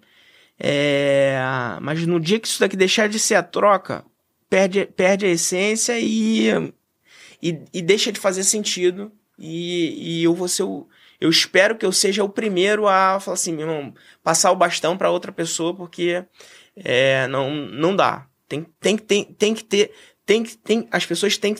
É, 0.58 1.38
mas 1.80 2.06
no 2.06 2.20
dia 2.20 2.38
que 2.38 2.46
isso 2.46 2.60
daqui 2.60 2.76
deixar 2.76 3.08
de 3.08 3.18
ser 3.18 3.34
a 3.34 3.42
troca, 3.42 4.04
perde, 4.48 4.86
perde 4.86 5.26
a 5.26 5.30
essência 5.30 5.98
e, 5.98 6.48
e, 7.42 7.60
e 7.72 7.82
deixa 7.82 8.12
de 8.12 8.20
fazer 8.20 8.44
sentido. 8.44 9.10
E, 9.38 10.20
e 10.20 10.24
eu 10.24 10.34
vou 10.34 10.46
ser 10.46 10.62
o 10.62 10.86
eu 11.24 11.30
espero 11.30 11.76
que 11.76 11.86
eu 11.86 11.92
seja 11.92 12.22
o 12.22 12.28
primeiro 12.28 12.86
a 12.86 13.18
falar 13.18 13.34
assim, 13.34 13.54
meu 13.54 13.66
irmão, 13.66 13.94
passar 14.22 14.50
o 14.52 14.56
bastão 14.56 14.94
para 14.94 15.10
outra 15.10 15.32
pessoa, 15.32 15.74
porque 15.74 16.22
é, 16.76 17.26
não, 17.28 17.50
não 17.50 17.96
dá. 17.96 18.26
Tem, 18.46 18.66
tem, 18.78 18.98
tem, 18.98 19.24
tem 19.24 19.54
que 19.54 19.64
ter. 19.64 19.90
Tem, 20.26 20.42
tem, 20.42 20.88
as 20.90 21.06
pessoas 21.06 21.38
têm, 21.38 21.54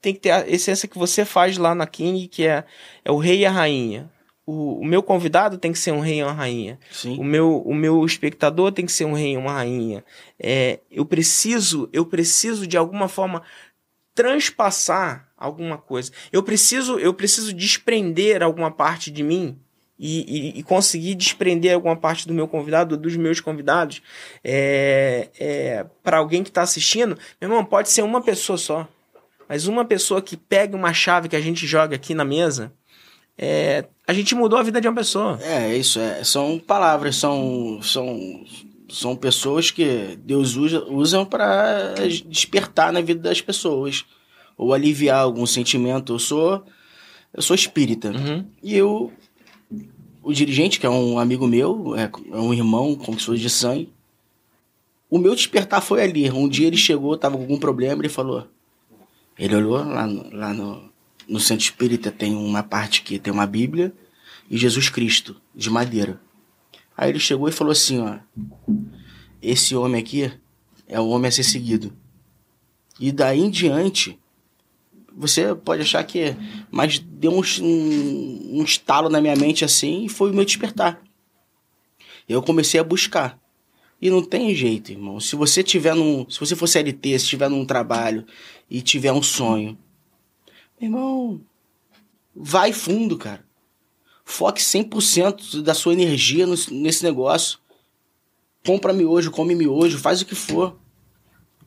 têm 0.00 0.14
que 0.14 0.20
ter 0.20 0.30
a 0.30 0.48
essência 0.48 0.88
que 0.88 0.98
você 0.98 1.24
faz 1.24 1.56
lá 1.58 1.74
na 1.74 1.86
King, 1.86 2.28
que 2.28 2.46
é, 2.46 2.64
é 3.04 3.10
o 3.10 3.16
rei 3.16 3.40
e 3.40 3.46
a 3.46 3.50
rainha. 3.50 4.10
O, 4.46 4.80
o, 4.80 4.84
meu 4.84 5.02
convidado 5.02 5.58
tem 5.58 5.72
que 5.72 5.78
ser 5.78 5.92
um 5.92 6.00
rei 6.00 6.20
e 6.20 6.22
uma 6.22 6.32
rainha. 6.32 6.78
Sim. 6.90 7.18
O 7.18 7.24
meu, 7.24 7.58
o 7.58 7.74
meu 7.74 8.04
espectador 8.06 8.72
tem 8.72 8.86
que 8.86 8.92
ser 8.92 9.04
um 9.04 9.12
rei 9.12 9.34
e 9.34 9.36
uma 9.36 9.52
rainha. 9.52 10.02
É, 10.40 10.80
eu 10.90 11.04
preciso, 11.04 11.88
eu 11.92 12.06
preciso 12.06 12.66
de 12.66 12.76
alguma 12.76 13.08
forma 13.08 13.42
transpassar 14.14 15.28
alguma 15.36 15.76
coisa. 15.76 16.10
Eu 16.32 16.42
preciso, 16.42 16.98
eu 16.98 17.12
preciso 17.12 17.52
desprender 17.52 18.42
alguma 18.42 18.70
parte 18.70 19.10
de 19.10 19.22
mim 19.22 19.58
e, 19.98 20.54
e, 20.56 20.58
e 20.60 20.62
conseguir 20.62 21.14
desprender 21.14 21.74
alguma 21.74 21.96
parte 21.96 22.26
do 22.26 22.32
meu 22.32 22.46
convidado, 22.46 22.96
dos 22.96 23.16
meus 23.16 23.40
convidados, 23.40 24.00
é, 24.42 25.28
é, 25.38 25.86
para 26.02 26.18
alguém 26.18 26.42
que 26.42 26.48
está 26.48 26.62
assistindo. 26.62 27.18
Meu 27.40 27.50
irmão, 27.50 27.64
pode 27.64 27.90
ser 27.90 28.02
uma 28.02 28.22
pessoa 28.22 28.56
só, 28.56 28.88
mas 29.48 29.66
uma 29.66 29.84
pessoa 29.84 30.20
que 30.20 30.36
pega 30.36 30.76
uma 30.76 30.92
chave 30.92 31.28
que 31.28 31.36
a 31.36 31.40
gente 31.40 31.66
joga 31.66 31.96
aqui 31.96 32.14
na 32.14 32.24
mesa 32.24 32.72
é, 33.36 33.84
a 34.06 34.12
gente 34.12 34.34
mudou 34.34 34.58
a 34.58 34.62
vida 34.64 34.80
de 34.80 34.88
uma 34.88 34.94
pessoa. 34.96 35.38
É, 35.42 35.76
isso 35.76 36.00
é. 36.00 36.24
São 36.24 36.58
palavras, 36.58 37.14
são, 37.14 37.78
são, 37.80 38.44
são 38.88 39.14
pessoas 39.14 39.70
que 39.70 40.18
Deus 40.24 40.56
usa, 40.56 40.84
usam 40.88 41.24
para 41.24 41.94
despertar 42.26 42.92
na 42.92 43.00
vida 43.00 43.20
das 43.20 43.40
pessoas 43.40 44.04
ou 44.56 44.74
aliviar 44.74 45.20
algum 45.20 45.46
sentimento. 45.46 46.14
Eu 46.14 46.18
sou 46.18 46.64
eu 47.32 47.42
sou 47.42 47.54
espírita 47.54 48.10
Uhum. 48.10 48.44
e 48.62 48.74
eu 48.76 49.12
o 50.22 50.32
dirigente 50.32 50.80
que 50.80 50.84
é 50.86 50.90
um 50.90 51.18
amigo 51.18 51.46
meu, 51.46 51.94
é, 51.96 52.10
é 52.32 52.36
um 52.36 52.52
irmão, 52.52 52.94
como 52.96 53.18
se 53.18 53.34
de 53.36 53.48
sangue. 53.48 53.90
O 55.08 55.16
meu 55.18 55.34
despertar 55.34 55.80
foi 55.80 56.02
ali. 56.02 56.30
Um 56.30 56.48
dia 56.48 56.66
ele 56.66 56.76
chegou, 56.76 57.16
tava 57.16 57.36
com 57.36 57.42
algum 57.42 57.56
problema, 57.56 58.02
ele 58.02 58.10
falou. 58.10 58.46
Ele 59.38 59.54
olhou 59.54 59.76
lá, 59.76 60.06
no, 60.06 60.34
lá 60.34 60.52
no, 60.52 60.90
no 61.28 61.38
centro 61.38 61.64
espírita 61.64 62.10
tem 62.10 62.34
uma 62.34 62.62
parte 62.62 63.02
que 63.02 63.18
tem 63.18 63.32
uma 63.32 63.46
Bíblia 63.46 63.92
e 64.50 64.56
Jesus 64.56 64.88
Cristo 64.88 65.40
de 65.54 65.70
madeira. 65.70 66.20
Aí 66.96 67.10
ele 67.10 67.20
chegou 67.20 67.48
e 67.48 67.52
falou 67.52 67.70
assim, 67.70 68.00
ó, 68.00 68.18
esse 69.40 69.76
homem 69.76 70.00
aqui 70.00 70.32
é 70.86 70.98
o 70.98 71.08
homem 71.08 71.28
a 71.28 71.32
ser 71.32 71.44
seguido. 71.44 71.92
E 72.98 73.12
daí 73.12 73.38
em 73.38 73.50
diante, 73.50 74.18
você 75.16 75.54
pode 75.54 75.82
achar 75.82 76.02
que, 76.02 76.34
mas 76.70 76.98
deu 76.98 77.32
um, 77.32 77.42
um, 77.62 78.58
um 78.58 78.64
estalo 78.64 79.08
na 79.08 79.20
minha 79.20 79.36
mente 79.36 79.64
assim 79.64 80.04
e 80.04 80.08
foi 80.08 80.30
o 80.30 80.34
meu 80.34 80.44
despertar. 80.44 81.00
Eu 82.28 82.42
comecei 82.42 82.80
a 82.80 82.84
buscar. 82.84 83.38
E 84.00 84.10
não 84.10 84.22
tem 84.22 84.54
jeito, 84.54 84.92
irmão. 84.92 85.18
Se 85.18 85.34
você 85.34 85.62
tiver 85.62 85.94
num, 85.94 86.28
se 86.30 86.38
você 86.38 86.54
for 86.54 86.68
CLT, 86.68 87.18
se 87.18 87.26
tiver 87.26 87.48
num 87.48 87.64
trabalho 87.64 88.24
e 88.70 88.82
tiver 88.82 89.12
um 89.12 89.22
sonho, 89.22 89.78
meu 90.80 90.90
irmão, 90.90 91.40
vai 92.34 92.72
fundo, 92.72 93.16
cara. 93.18 93.44
Foque 94.24 94.60
100% 94.60 95.62
da 95.62 95.74
sua 95.74 95.92
energia 95.94 96.46
nesse 96.46 97.02
negócio. 97.02 97.58
Compra 98.64 98.92
miojo, 98.92 99.30
come 99.30 99.54
miojo, 99.54 99.98
faz 99.98 100.20
o 100.20 100.26
que 100.26 100.34
for. 100.34 100.76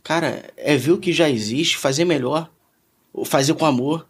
Cara, 0.04 0.52
é 0.56 0.78
ver 0.78 0.91
o 0.91 0.99
que 0.99 1.12
já 1.12 1.30
existe, 1.30 1.78
fazer 1.78 2.06
melhor. 2.06 2.52
Ou 3.12 3.26
fazer 3.26 3.54
com 3.56 3.66
amor. 3.66 4.08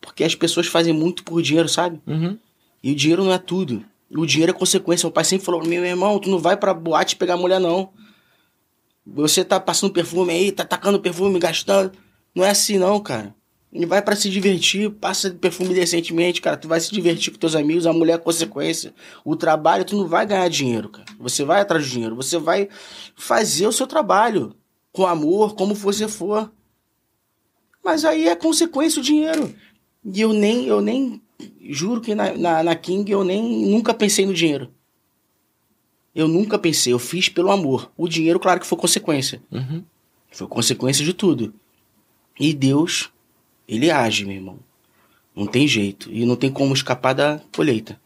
Porque 0.00 0.24
as 0.24 0.34
pessoas 0.34 0.66
fazem 0.66 0.92
muito 0.92 1.22
por 1.24 1.40
dinheiro, 1.40 1.68
sabe? 1.68 2.00
Uhum. 2.06 2.38
E 2.82 2.92
o 2.92 2.94
dinheiro 2.94 3.24
não 3.24 3.32
é 3.32 3.38
tudo. 3.38 3.84
O 4.10 4.26
dinheiro 4.26 4.50
é 4.50 4.54
consequência. 4.54 5.06
Meu 5.06 5.12
pai 5.12 5.24
sempre 5.24 5.46
falou 5.46 5.60
pra 5.60 5.68
mim, 5.68 5.76
meu 5.76 5.86
irmão, 5.86 6.18
tu 6.18 6.28
não 6.28 6.38
vai 6.38 6.56
pra 6.56 6.74
boate 6.74 7.16
pegar 7.16 7.36
mulher, 7.36 7.60
não. 7.60 7.90
Você 9.06 9.44
tá 9.44 9.58
passando 9.58 9.92
perfume 9.92 10.32
aí, 10.32 10.52
tá 10.52 10.64
tacando 10.64 11.00
perfume, 11.00 11.38
gastando. 11.38 11.92
Não 12.38 12.44
é 12.44 12.50
assim, 12.50 12.78
não, 12.78 13.00
cara. 13.00 13.34
E 13.72 13.84
vai 13.84 14.00
pra 14.00 14.14
se 14.14 14.30
divertir, 14.30 14.88
passa 14.88 15.28
perfume 15.28 15.74
decentemente, 15.74 16.40
cara. 16.40 16.56
Tu 16.56 16.68
vai 16.68 16.78
se 16.78 16.88
divertir 16.92 17.32
com 17.32 17.38
teus 17.38 17.56
amigos, 17.56 17.84
a 17.84 17.92
mulher 17.92 18.14
é 18.14 18.18
consequência. 18.18 18.94
O 19.24 19.34
trabalho, 19.34 19.84
tu 19.84 19.96
não 19.96 20.06
vai 20.06 20.24
ganhar 20.24 20.48
dinheiro, 20.48 20.88
cara. 20.88 21.04
Você 21.18 21.44
vai 21.44 21.60
atrás 21.60 21.84
do 21.84 21.90
dinheiro. 21.90 22.14
Você 22.14 22.38
vai 22.38 22.68
fazer 23.16 23.66
o 23.66 23.72
seu 23.72 23.88
trabalho. 23.88 24.54
Com 24.92 25.04
amor, 25.04 25.56
como 25.56 25.74
você 25.74 26.06
for. 26.06 26.48
Mas 27.84 28.04
aí 28.04 28.28
é 28.28 28.36
consequência 28.36 29.00
o 29.00 29.04
dinheiro. 29.04 29.52
E 30.04 30.20
eu 30.20 30.32
nem, 30.32 30.66
eu 30.68 30.80
nem 30.80 31.20
juro 31.68 32.00
que 32.00 32.14
na, 32.14 32.32
na, 32.34 32.62
na 32.62 32.76
King 32.76 33.10
eu 33.10 33.24
nem 33.24 33.66
nunca 33.66 33.92
pensei 33.92 34.24
no 34.24 34.32
dinheiro. 34.32 34.70
Eu 36.14 36.28
nunca 36.28 36.56
pensei, 36.56 36.92
eu 36.92 37.00
fiz 37.00 37.28
pelo 37.28 37.50
amor. 37.50 37.90
O 37.96 38.06
dinheiro, 38.06 38.38
claro 38.38 38.60
que 38.60 38.66
foi 38.66 38.78
consequência. 38.78 39.42
Uhum. 39.50 39.82
Foi 40.30 40.46
consequência 40.46 41.04
de 41.04 41.12
tudo. 41.12 41.52
E 42.38 42.52
Deus, 42.54 43.10
ele 43.66 43.90
age, 43.90 44.24
meu 44.24 44.36
irmão. 44.36 44.58
Não 45.34 45.46
tem 45.46 45.66
jeito. 45.66 46.10
E 46.12 46.24
não 46.24 46.36
tem 46.36 46.50
como 46.50 46.74
escapar 46.74 47.14
da 47.14 47.40
colheita. 47.54 48.00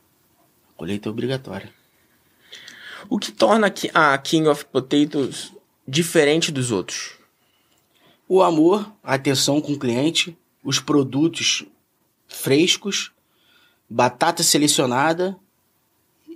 A 0.74 0.78
colheita 0.78 1.08
é 1.08 1.12
obrigatória. 1.12 1.72
O 3.08 3.18
que 3.18 3.32
torna 3.32 3.66
a 3.66 3.70
Ki- 3.70 3.90
a 3.92 4.16
King 4.18 4.48
of 4.48 4.64
Potatoes 4.66 5.52
diferente 5.86 6.52
dos 6.52 6.70
outros? 6.70 7.12
O 8.28 8.42
amor, 8.42 8.90
a 9.02 9.14
atenção 9.14 9.60
com 9.60 9.72
o 9.72 9.78
cliente, 9.78 10.36
os 10.64 10.78
produtos 10.78 11.64
frescos, 12.28 13.10
batata 13.90 14.42
selecionada 14.42 15.36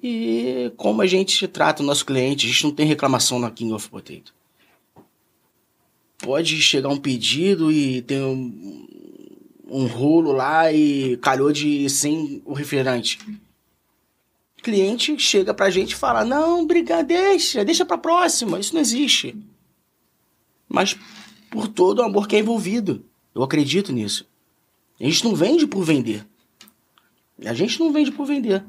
e 0.03 0.71
como 0.77 1.01
a 1.01 1.07
gente 1.07 1.49
trata 1.49 1.83
o 1.83 1.87
nosso 1.87 2.05
cliente. 2.05 2.47
A 2.47 2.49
gente 2.51 2.65
não 2.65 2.71
tem 2.73 2.87
reclamação 2.87 3.39
na 3.39 3.51
King 3.51 3.73
of 3.73 3.89
Potato. 3.89 4.35
Pode 6.27 6.61
chegar 6.61 6.89
um 6.89 6.97
pedido 6.97 7.71
e 7.71 8.03
tem 8.03 8.21
um, 8.21 8.85
um 9.71 9.87
rolo 9.87 10.33
lá 10.33 10.73
e 10.73 11.17
calhou 11.19 11.53
de 11.53 11.89
sem 11.89 12.43
o 12.45 12.53
refrigerante. 12.53 13.21
O 14.59 14.63
cliente 14.65 15.17
chega 15.21 15.55
pra 15.55 15.71
gente 15.71 15.93
e 15.93 15.95
fala: 15.95 16.25
Não, 16.25 16.63
obrigado, 16.63 17.07
deixa, 17.07 17.65
deixa 17.65 17.87
pra 17.87 17.97
próxima. 17.97 18.59
Isso 18.59 18.75
não 18.75 18.81
existe. 18.81 19.37
Mas 20.69 20.99
por 21.49 21.69
todo 21.69 22.01
o 22.01 22.03
amor 22.03 22.27
que 22.27 22.35
é 22.35 22.41
envolvido. 22.41 23.05
Eu 23.33 23.45
acredito 23.45 23.93
nisso. 23.93 24.27
A 25.01 25.05
gente 25.05 25.23
não 25.25 25.33
vende 25.37 25.65
por 25.65 25.85
vender. 25.85 26.27
A 27.45 27.55
gente 27.55 27.79
não 27.79 27.93
vende 27.93 28.11
por 28.11 28.27
vender. 28.27 28.65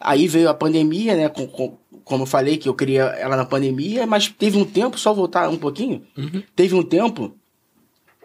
Aí 0.00 0.26
veio 0.26 0.48
a 0.48 0.54
pandemia, 0.54 1.14
né? 1.14 1.28
Com, 1.28 1.46
com- 1.46 1.76
como 2.04 2.22
eu 2.22 2.26
falei, 2.26 2.56
que 2.56 2.68
eu 2.68 2.74
queria 2.74 3.02
ela 3.04 3.36
na 3.36 3.44
pandemia, 3.44 4.06
mas 4.06 4.28
teve 4.28 4.56
um 4.58 4.64
tempo, 4.64 4.98
só 4.98 5.12
voltar 5.12 5.48
um 5.48 5.56
pouquinho, 5.56 6.02
Uhum. 6.16 6.42
teve 6.56 6.74
um 6.74 6.82
tempo 6.82 7.34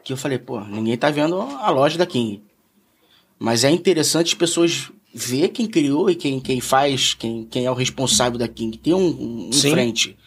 que 0.03 0.13
eu 0.13 0.17
falei, 0.17 0.37
pô, 0.37 0.59
ninguém 0.61 0.97
tá 0.97 1.09
vendo 1.09 1.39
a 1.41 1.69
loja 1.71 1.97
da 1.97 2.05
King. 2.05 2.41
Mas 3.39 3.63
é 3.63 3.71
interessante 3.71 4.27
as 4.27 4.33
pessoas 4.33 4.91
ver 5.13 5.49
quem 5.49 5.65
criou 5.67 6.09
e 6.09 6.15
quem, 6.15 6.39
quem 6.39 6.61
faz, 6.61 7.13
quem, 7.13 7.45
quem 7.45 7.65
é 7.65 7.71
o 7.71 7.73
responsável 7.73 8.37
da 8.37 8.47
King. 8.47 8.77
Ter 8.77 8.93
um, 8.93 9.47
um 9.47 9.51
Sim. 9.51 9.71
frente. 9.71 10.17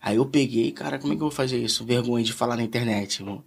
Aí 0.00 0.16
eu 0.16 0.26
peguei, 0.26 0.72
cara, 0.72 0.98
como 0.98 1.12
é 1.12 1.16
que 1.16 1.22
eu 1.22 1.28
vou 1.28 1.30
fazer 1.30 1.58
isso? 1.62 1.84
Vergonha 1.84 2.24
de 2.24 2.32
falar 2.32 2.56
na 2.56 2.62
internet, 2.62 3.20
irmão. 3.20 3.42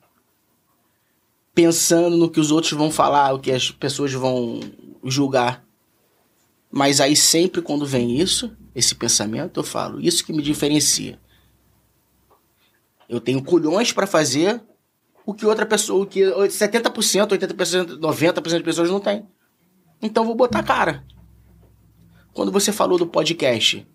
Pensando 1.53 2.17
no 2.17 2.29
que 2.29 2.39
os 2.39 2.51
outros 2.51 2.73
vão 2.73 2.91
falar, 2.91 3.33
o 3.33 3.39
que 3.39 3.51
as 3.51 3.71
pessoas 3.71 4.11
vão 4.13 4.59
julgar. 5.03 5.63
Mas 6.71 6.99
aí 6.99 7.15
sempre 7.15 7.61
quando 7.61 7.85
vem 7.85 8.19
isso, 8.19 8.51
esse 8.75 8.93
pensamento, 8.93 9.59
eu 9.59 9.63
falo, 9.63 10.01
isso 10.01 10.25
que 10.25 10.33
me 10.33 10.43
diferencia. 10.43 11.17
Eu 13.07 13.21
tenho 13.21 13.41
culhões 13.41 13.93
pra 13.93 14.05
fazer 14.05 14.61
o 15.25 15.33
que 15.33 15.45
outra 15.45 15.65
pessoa, 15.65 16.03
o 16.03 16.05
que 16.05 16.21
70%, 16.21 17.29
80%, 17.29 17.99
90% 17.99 18.41
das 18.51 18.61
pessoas 18.61 18.89
não 18.89 18.99
tem. 18.99 19.25
Então 20.01 20.25
vou 20.25 20.35
botar 20.35 20.61
cara. 20.61 21.05
Quando 22.33 22.51
você 22.51 22.73
falou 22.73 22.97
do 22.97 23.07
podcast, 23.07 23.87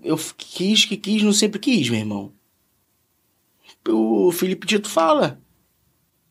eu 0.00 0.16
quis 0.36 0.84
que 0.84 0.96
quis, 0.96 1.22
não 1.22 1.32
sempre 1.32 1.58
quis, 1.58 1.88
meu 1.88 1.98
irmão. 1.98 2.32
O 3.88 4.30
Felipe 4.30 4.66
Tito 4.66 4.88
fala. 4.88 5.41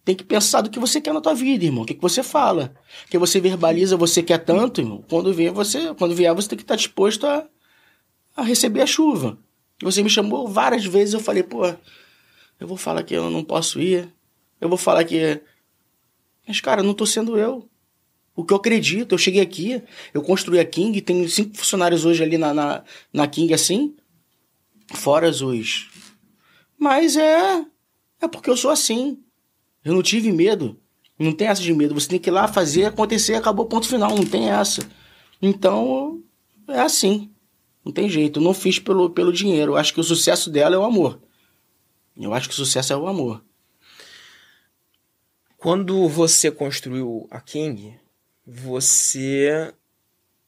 Tem 0.03 0.15
que 0.15 0.23
pensar 0.23 0.61
do 0.61 0.69
que 0.69 0.79
você 0.79 0.99
quer 0.99 1.13
na 1.13 1.21
tua 1.21 1.35
vida, 1.35 1.63
irmão. 1.63 1.83
O 1.83 1.85
que, 1.85 1.93
que 1.93 2.01
você 2.01 2.23
fala. 2.23 2.73
Que 3.09 3.17
você 3.17 3.39
verbaliza, 3.39 3.95
você 3.95 4.23
quer 4.23 4.39
tanto, 4.39 4.81
irmão. 4.81 5.03
Quando 5.07 5.33
vier, 5.33 5.51
você, 5.51 5.93
quando 5.93 6.15
vier, 6.15 6.33
você 6.33 6.49
tem 6.49 6.57
que 6.57 6.63
estar 6.63 6.75
disposto 6.75 7.27
a, 7.27 7.47
a 8.35 8.41
receber 8.41 8.81
a 8.81 8.87
chuva. 8.87 9.37
Você 9.81 10.01
me 10.01 10.09
chamou 10.09 10.47
várias 10.47 10.85
vezes, 10.85 11.13
eu 11.13 11.19
falei, 11.19 11.43
pô, 11.43 11.65
eu 12.59 12.67
vou 12.67 12.77
falar 12.77 13.03
que 13.03 13.13
eu 13.13 13.29
não 13.29 13.43
posso 13.43 13.79
ir. 13.79 14.11
Eu 14.59 14.69
vou 14.69 14.77
falar 14.77 15.03
que. 15.03 15.41
Mas, 16.47 16.61
cara, 16.61 16.83
não 16.83 16.93
tô 16.93 17.05
sendo 17.05 17.37
eu. 17.37 17.67
O 18.35 18.45
que 18.45 18.53
eu 18.53 18.57
acredito, 18.57 19.13
eu 19.13 19.17
cheguei 19.17 19.41
aqui, 19.41 19.83
eu 20.13 20.21
construí 20.21 20.59
a 20.59 20.65
King, 20.65 21.01
tenho 21.01 21.27
cinco 21.29 21.57
funcionários 21.57 22.05
hoje 22.05 22.23
ali 22.23 22.37
na, 22.37 22.53
na, 22.53 22.83
na 23.11 23.27
King 23.27 23.53
assim, 23.53 23.95
fora 24.93 25.29
os. 25.29 25.89
Mas 26.77 27.17
é. 27.17 27.65
É 28.21 28.27
porque 28.27 28.49
eu 28.49 28.55
sou 28.55 28.71
assim. 28.71 29.17
Eu 29.84 29.93
não 29.93 30.01
tive 30.03 30.32
medo. 30.32 30.77
Não 31.17 31.32
tem 31.32 31.47
essa 31.47 31.61
de 31.61 31.73
medo. 31.73 31.93
Você 31.93 32.07
tem 32.07 32.19
que 32.19 32.29
ir 32.29 32.34
lá 32.34 32.47
fazer 32.47 32.86
acontecer, 32.86 33.36
acabou 33.36 33.65
ponto 33.65 33.88
final. 33.88 34.15
Não 34.15 34.25
tem 34.25 34.49
essa. 34.49 34.82
Então, 35.41 36.21
é 36.67 36.79
assim. 36.79 37.29
Não 37.84 37.91
tem 37.91 38.09
jeito. 38.09 38.39
Eu 38.39 38.43
não 38.43 38.53
fiz 38.53 38.79
pelo, 38.79 39.09
pelo 39.09 39.34
dinheiro. 39.34 39.73
Eu 39.73 39.77
acho 39.77 39.93
que 39.93 39.99
o 39.99 40.03
sucesso 40.03 40.49
dela 40.49 40.75
é 40.75 40.79
o 40.79 40.84
amor. 40.84 41.21
Eu 42.17 42.34
acho 42.34 42.47
que 42.47 42.53
o 42.53 42.57
sucesso 42.57 42.93
é 42.93 42.97
o 42.97 43.07
amor. 43.07 43.43
Quando 45.57 46.07
você 46.07 46.49
construiu 46.49 47.27
a 47.29 47.39
King, 47.39 47.95
você, 48.45 49.71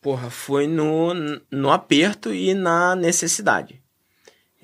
porra, 0.02 0.30
foi 0.32 0.66
no, 0.66 1.14
no 1.52 1.70
aperto 1.70 2.34
e 2.34 2.54
na 2.56 2.96
necessidade. 2.96 3.83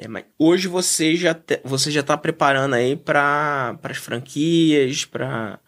É, 0.01 0.07
mas 0.07 0.23
hoje 0.39 0.69
você 0.69 1.13
já, 1.17 1.33
te- 1.33 1.59
você 1.65 1.91
já 1.91 2.01
tá 2.01 2.17
preparando 2.17 2.73
aí 2.73 2.95
para 2.95 3.77
as 3.83 3.97
franquias, 3.97 5.03
para 5.03 5.59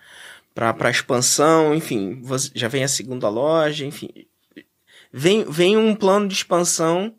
para 0.53 0.89
expansão, 0.89 1.73
enfim, 1.73 2.21
você, 2.21 2.51
já 2.53 2.67
vem 2.67 2.83
a 2.83 2.87
segunda 2.87 3.29
loja, 3.29 3.85
enfim. 3.85 4.09
Vem, 5.11 5.43
vem 5.49 5.77
um 5.77 5.95
plano 5.95 6.27
de 6.27 6.33
expansão 6.33 7.15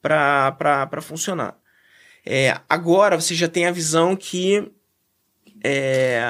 para 0.00 1.00
funcionar. 1.02 1.56
É, 2.24 2.60
agora 2.68 3.20
você 3.20 3.34
já 3.34 3.48
tem 3.48 3.66
a 3.66 3.72
visão 3.72 4.14
que 4.16 4.70
é, 5.64 6.20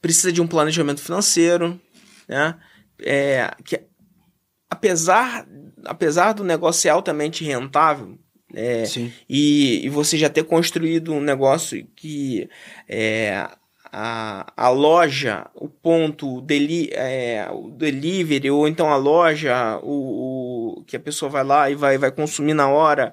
precisa 0.00 0.32
de 0.32 0.40
um 0.42 0.46
planejamento 0.46 1.00
financeiro, 1.02 1.78
né? 2.26 2.58
É, 3.00 3.50
que 3.64 3.80
apesar, 4.70 5.46
apesar 5.84 6.32
do 6.32 6.44
negócio 6.44 6.82
ser 6.82 6.88
altamente 6.88 7.44
rentável, 7.44 8.18
é, 8.54 8.84
e, 9.28 9.84
e, 9.84 9.88
você 9.90 10.16
já 10.16 10.28
ter 10.30 10.42
construído 10.44 11.12
um 11.12 11.20
negócio 11.20 11.86
que 11.94 12.48
é, 12.88 13.46
a, 13.92 14.52
a 14.56 14.68
loja, 14.70 15.46
o 15.54 15.68
ponto, 15.68 16.40
deli, 16.40 16.88
é, 16.92 17.46
o 17.52 17.70
delivery, 17.70 18.50
ou 18.50 18.66
então 18.66 18.90
a 18.90 18.96
loja, 18.96 19.78
o, 19.82 20.78
o, 20.78 20.84
que 20.84 20.96
a 20.96 21.00
pessoa 21.00 21.30
vai 21.30 21.44
lá 21.44 21.70
e 21.70 21.74
vai, 21.74 21.98
vai 21.98 22.10
consumir 22.10 22.54
na 22.54 22.68
hora. 22.68 23.12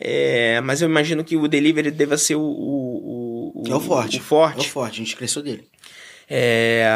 É, 0.00 0.60
mas 0.62 0.82
eu 0.82 0.88
imagino 0.88 1.22
que 1.22 1.36
o 1.36 1.46
delivery 1.46 1.90
deva 1.92 2.16
ser 2.16 2.34
o, 2.34 2.42
o, 2.42 3.52
o, 3.54 3.62
é 3.68 3.74
o 3.74 3.80
forte. 3.80 4.18
O 4.18 4.22
forte. 4.22 4.58
É 4.58 4.62
o 4.62 4.68
forte, 4.68 4.94
a 4.94 5.04
gente 5.04 5.16
cresceu 5.16 5.42
dele. 5.42 5.64
É, 6.28 6.88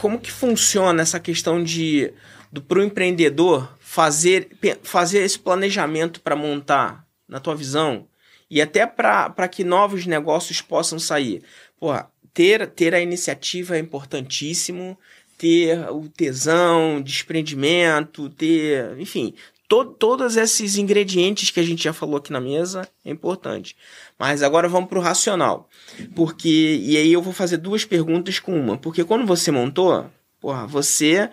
como 0.00 0.20
que 0.20 0.30
funciona 0.30 1.02
essa 1.02 1.18
questão 1.18 1.62
de 1.62 2.12
do 2.52 2.60
pro 2.60 2.82
empreendedor 2.82 3.76
fazer, 3.90 4.48
fazer 4.84 5.18
esse 5.24 5.36
planejamento 5.36 6.20
para 6.20 6.36
montar, 6.36 7.04
na 7.28 7.40
tua 7.40 7.56
visão, 7.56 8.06
e 8.48 8.62
até 8.62 8.86
para 8.86 9.48
que 9.48 9.64
novos 9.64 10.06
negócios 10.06 10.60
possam 10.60 10.96
sair. 10.96 11.42
Porra, 11.76 12.08
ter, 12.32 12.68
ter 12.68 12.94
a 12.94 13.00
iniciativa 13.00 13.76
é 13.76 13.80
importantíssimo, 13.80 14.96
ter 15.36 15.90
o 15.90 16.08
tesão, 16.08 17.02
desprendimento, 17.02 18.30
ter, 18.30 18.96
enfim, 18.96 19.34
to, 19.68 19.84
todos 19.84 20.36
esses 20.36 20.78
ingredientes 20.78 21.50
que 21.50 21.58
a 21.58 21.64
gente 21.64 21.82
já 21.82 21.92
falou 21.92 22.18
aqui 22.18 22.32
na 22.32 22.40
mesa 22.40 22.88
é 23.04 23.10
importante. 23.10 23.76
Mas 24.16 24.40
agora 24.40 24.68
vamos 24.68 24.88
para 24.88 25.00
o 25.00 25.02
racional. 25.02 25.68
Porque, 26.14 26.78
e 26.80 26.96
aí 26.96 27.12
eu 27.12 27.20
vou 27.20 27.32
fazer 27.32 27.56
duas 27.56 27.84
perguntas 27.84 28.38
com 28.38 28.56
uma. 28.56 28.78
Porque 28.78 29.02
quando 29.02 29.26
você 29.26 29.50
montou, 29.50 30.08
porra, 30.40 30.64
você 30.64 31.28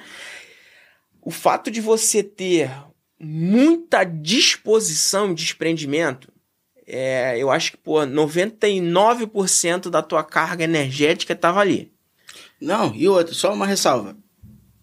o 1.27 1.29
fato 1.29 1.69
de 1.69 1.81
você 1.81 2.23
ter 2.23 2.71
muita 3.19 4.05
disposição 4.05 5.33
de 5.33 5.43
desprendimento, 5.43 6.31
é, 6.87 7.37
eu 7.37 7.51
acho 7.51 7.71
que, 7.71 7.77
pô, 7.77 7.95
99% 7.95 9.89
da 9.89 10.01
tua 10.01 10.23
carga 10.23 10.63
energética 10.63 11.33
estava 11.33 11.59
ali. 11.59 11.91
Não, 12.61 12.95
e 12.95 13.09
outra, 13.09 13.33
só 13.33 13.53
uma 13.53 13.67
ressalva. 13.67 14.15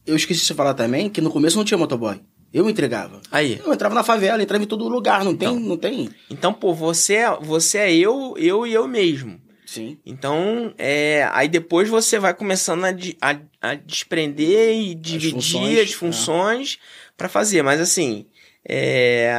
Eu 0.04 0.14
esqueci 0.14 0.44
de 0.44 0.52
falar 0.52 0.74
também 0.74 1.08
que 1.08 1.22
no 1.22 1.30
começo 1.30 1.56
não 1.56 1.64
tinha 1.64 1.78
motoboy. 1.78 2.20
Eu 2.52 2.68
entregava. 2.68 3.22
Aí. 3.32 3.58
Eu 3.64 3.72
entrava 3.72 3.94
na 3.94 4.04
favela, 4.04 4.42
entrava 4.42 4.62
em 4.62 4.66
todo 4.66 4.86
lugar, 4.86 5.24
não 5.24 5.34
tem, 5.34 5.48
então, 5.48 5.58
não 5.58 5.78
tem. 5.78 6.10
Então, 6.28 6.52
pô, 6.52 6.74
você, 6.74 7.14
é, 7.14 7.38
você 7.40 7.78
é 7.78 7.96
eu, 7.96 8.34
eu 8.36 8.66
e 8.66 8.74
eu 8.74 8.86
mesmo. 8.86 9.40
Sim. 9.74 9.98
Então, 10.06 10.72
é, 10.78 11.28
aí 11.32 11.48
depois 11.48 11.88
você 11.88 12.16
vai 12.16 12.32
começando 12.32 12.84
a, 12.84 12.90
a, 13.20 13.40
a 13.60 13.74
desprender 13.74 14.76
e 14.76 14.94
dividir 14.94 15.34
as 15.34 15.42
funções, 15.42 15.78
as 15.78 15.92
funções 15.92 16.78
é. 16.80 17.12
para 17.16 17.28
fazer. 17.28 17.62
Mas 17.62 17.80
assim, 17.80 18.24
é, 18.64 19.36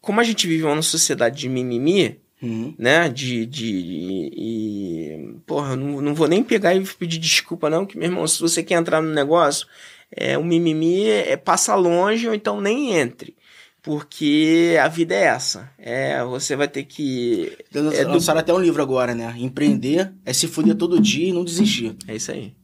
como 0.00 0.20
a 0.20 0.24
gente 0.24 0.48
vive 0.48 0.64
uma 0.64 0.82
sociedade 0.82 1.38
de 1.38 1.48
mimimi, 1.48 2.20
uhum. 2.42 2.74
né? 2.76 3.08
De. 3.08 3.46
de, 3.46 4.30
e, 4.34 5.38
porra, 5.46 5.76
não, 5.76 6.00
não 6.00 6.12
vou 6.12 6.26
nem 6.26 6.42
pegar 6.42 6.74
e 6.74 6.80
pedir 6.80 7.18
desculpa, 7.18 7.70
não, 7.70 7.86
que, 7.86 7.96
meu 7.96 8.08
irmão, 8.08 8.26
se 8.26 8.40
você 8.40 8.60
quer 8.60 8.74
entrar 8.74 9.00
no 9.00 9.14
negócio, 9.14 9.68
é, 10.10 10.36
o 10.36 10.42
mimimi 10.42 11.06
é, 11.06 11.36
passa 11.36 11.76
longe 11.76 12.26
ou 12.26 12.34
então 12.34 12.60
nem 12.60 12.96
entre 12.96 13.36
porque 13.84 14.78
a 14.82 14.88
vida 14.88 15.14
é 15.14 15.24
essa. 15.24 15.70
É, 15.76 16.24
você 16.24 16.56
vai 16.56 16.66
ter 16.66 16.84
que. 16.84 17.54
É 17.70 18.02
Lançaram 18.04 18.38
do... 18.38 18.42
até 18.42 18.52
um 18.54 18.58
livro 18.58 18.82
agora, 18.82 19.14
né? 19.14 19.34
Empreender 19.36 20.10
é 20.24 20.32
se 20.32 20.48
fuder 20.48 20.74
todo 20.74 20.98
dia 20.98 21.28
e 21.28 21.32
não 21.34 21.44
desistir. 21.44 21.94
É 22.08 22.16
isso 22.16 22.32
aí. 22.32 22.56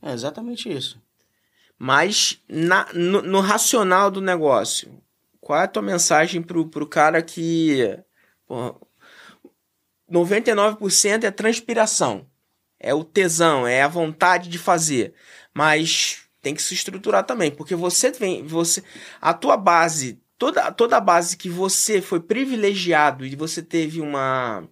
É 0.00 0.10
exatamente 0.10 0.72
isso. 0.72 0.98
Mas 1.78 2.40
na, 2.48 2.88
no, 2.94 3.20
no 3.20 3.40
racional 3.40 4.10
do 4.10 4.22
negócio, 4.22 4.90
qual 5.38 5.60
é 5.60 5.64
a 5.64 5.68
tua 5.68 5.82
mensagem 5.82 6.40
pro, 6.40 6.66
pro 6.66 6.88
cara 6.88 7.20
que. 7.20 7.98
Porra, 8.46 8.74
99% 10.10 11.24
é 11.24 11.30
transpiração. 11.30 12.26
É 12.80 12.94
o 12.94 13.04
tesão, 13.04 13.66
é 13.66 13.82
a 13.82 13.88
vontade 13.88 14.48
de 14.48 14.56
fazer. 14.56 15.12
Mas 15.52 16.22
tem 16.40 16.54
que 16.54 16.62
se 16.62 16.72
estruturar 16.72 17.24
também, 17.24 17.50
porque 17.50 17.74
você 17.74 18.10
vem, 18.12 18.46
você 18.46 18.82
a 19.20 19.34
tua 19.34 19.54
base 19.54 20.18
toda, 20.38 20.70
toda 20.72 20.96
a 20.96 21.00
base 21.00 21.36
que 21.36 21.50
você 21.50 22.00
foi 22.00 22.20
privilegiado 22.20 23.26
e 23.26 23.34
você 23.34 23.60
teve 23.60 24.00
uma. 24.00 24.64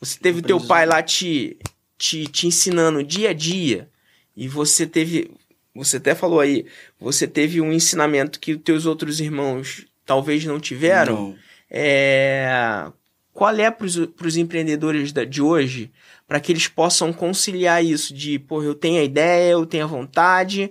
Você 0.00 0.18
teve 0.18 0.42
teu 0.42 0.60
pai 0.60 0.86
lá 0.86 1.02
te, 1.02 1.58
te, 1.96 2.28
te 2.28 2.46
ensinando 2.46 3.02
dia 3.02 3.30
a 3.30 3.32
dia. 3.32 3.88
E 4.36 4.46
você 4.46 4.86
teve. 4.86 5.30
Você 5.74 5.96
até 5.96 6.14
falou 6.14 6.40
aí, 6.40 6.66
você 7.00 7.26
teve 7.26 7.60
um 7.60 7.72
ensinamento 7.72 8.38
que 8.38 8.54
os 8.54 8.62
teus 8.62 8.86
outros 8.86 9.20
irmãos 9.20 9.86
talvez 10.04 10.44
não 10.44 10.60
tiveram. 10.60 11.14
Não. 11.14 11.36
É, 11.70 12.90
qual 13.32 13.54
é 13.54 13.70
para 13.70 13.86
os 13.86 14.36
empreendedores 14.36 15.12
de 15.12 15.42
hoje 15.42 15.92
para 16.26 16.40
que 16.40 16.52
eles 16.52 16.68
possam 16.68 17.12
conciliar 17.12 17.84
isso 17.84 18.12
de, 18.12 18.38
pô, 18.38 18.62
eu 18.62 18.74
tenho 18.74 19.00
a 19.00 19.04
ideia, 19.04 19.52
eu 19.52 19.64
tenho 19.64 19.84
a 19.84 19.88
vontade, 19.88 20.70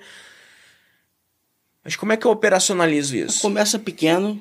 mas 1.87 1.95
como 1.95 2.11
é 2.11 2.17
que 2.17 2.27
eu 2.27 2.31
operacionalizo 2.31 3.15
isso? 3.15 3.41
Começa 3.41 3.79
pequeno, 3.79 4.37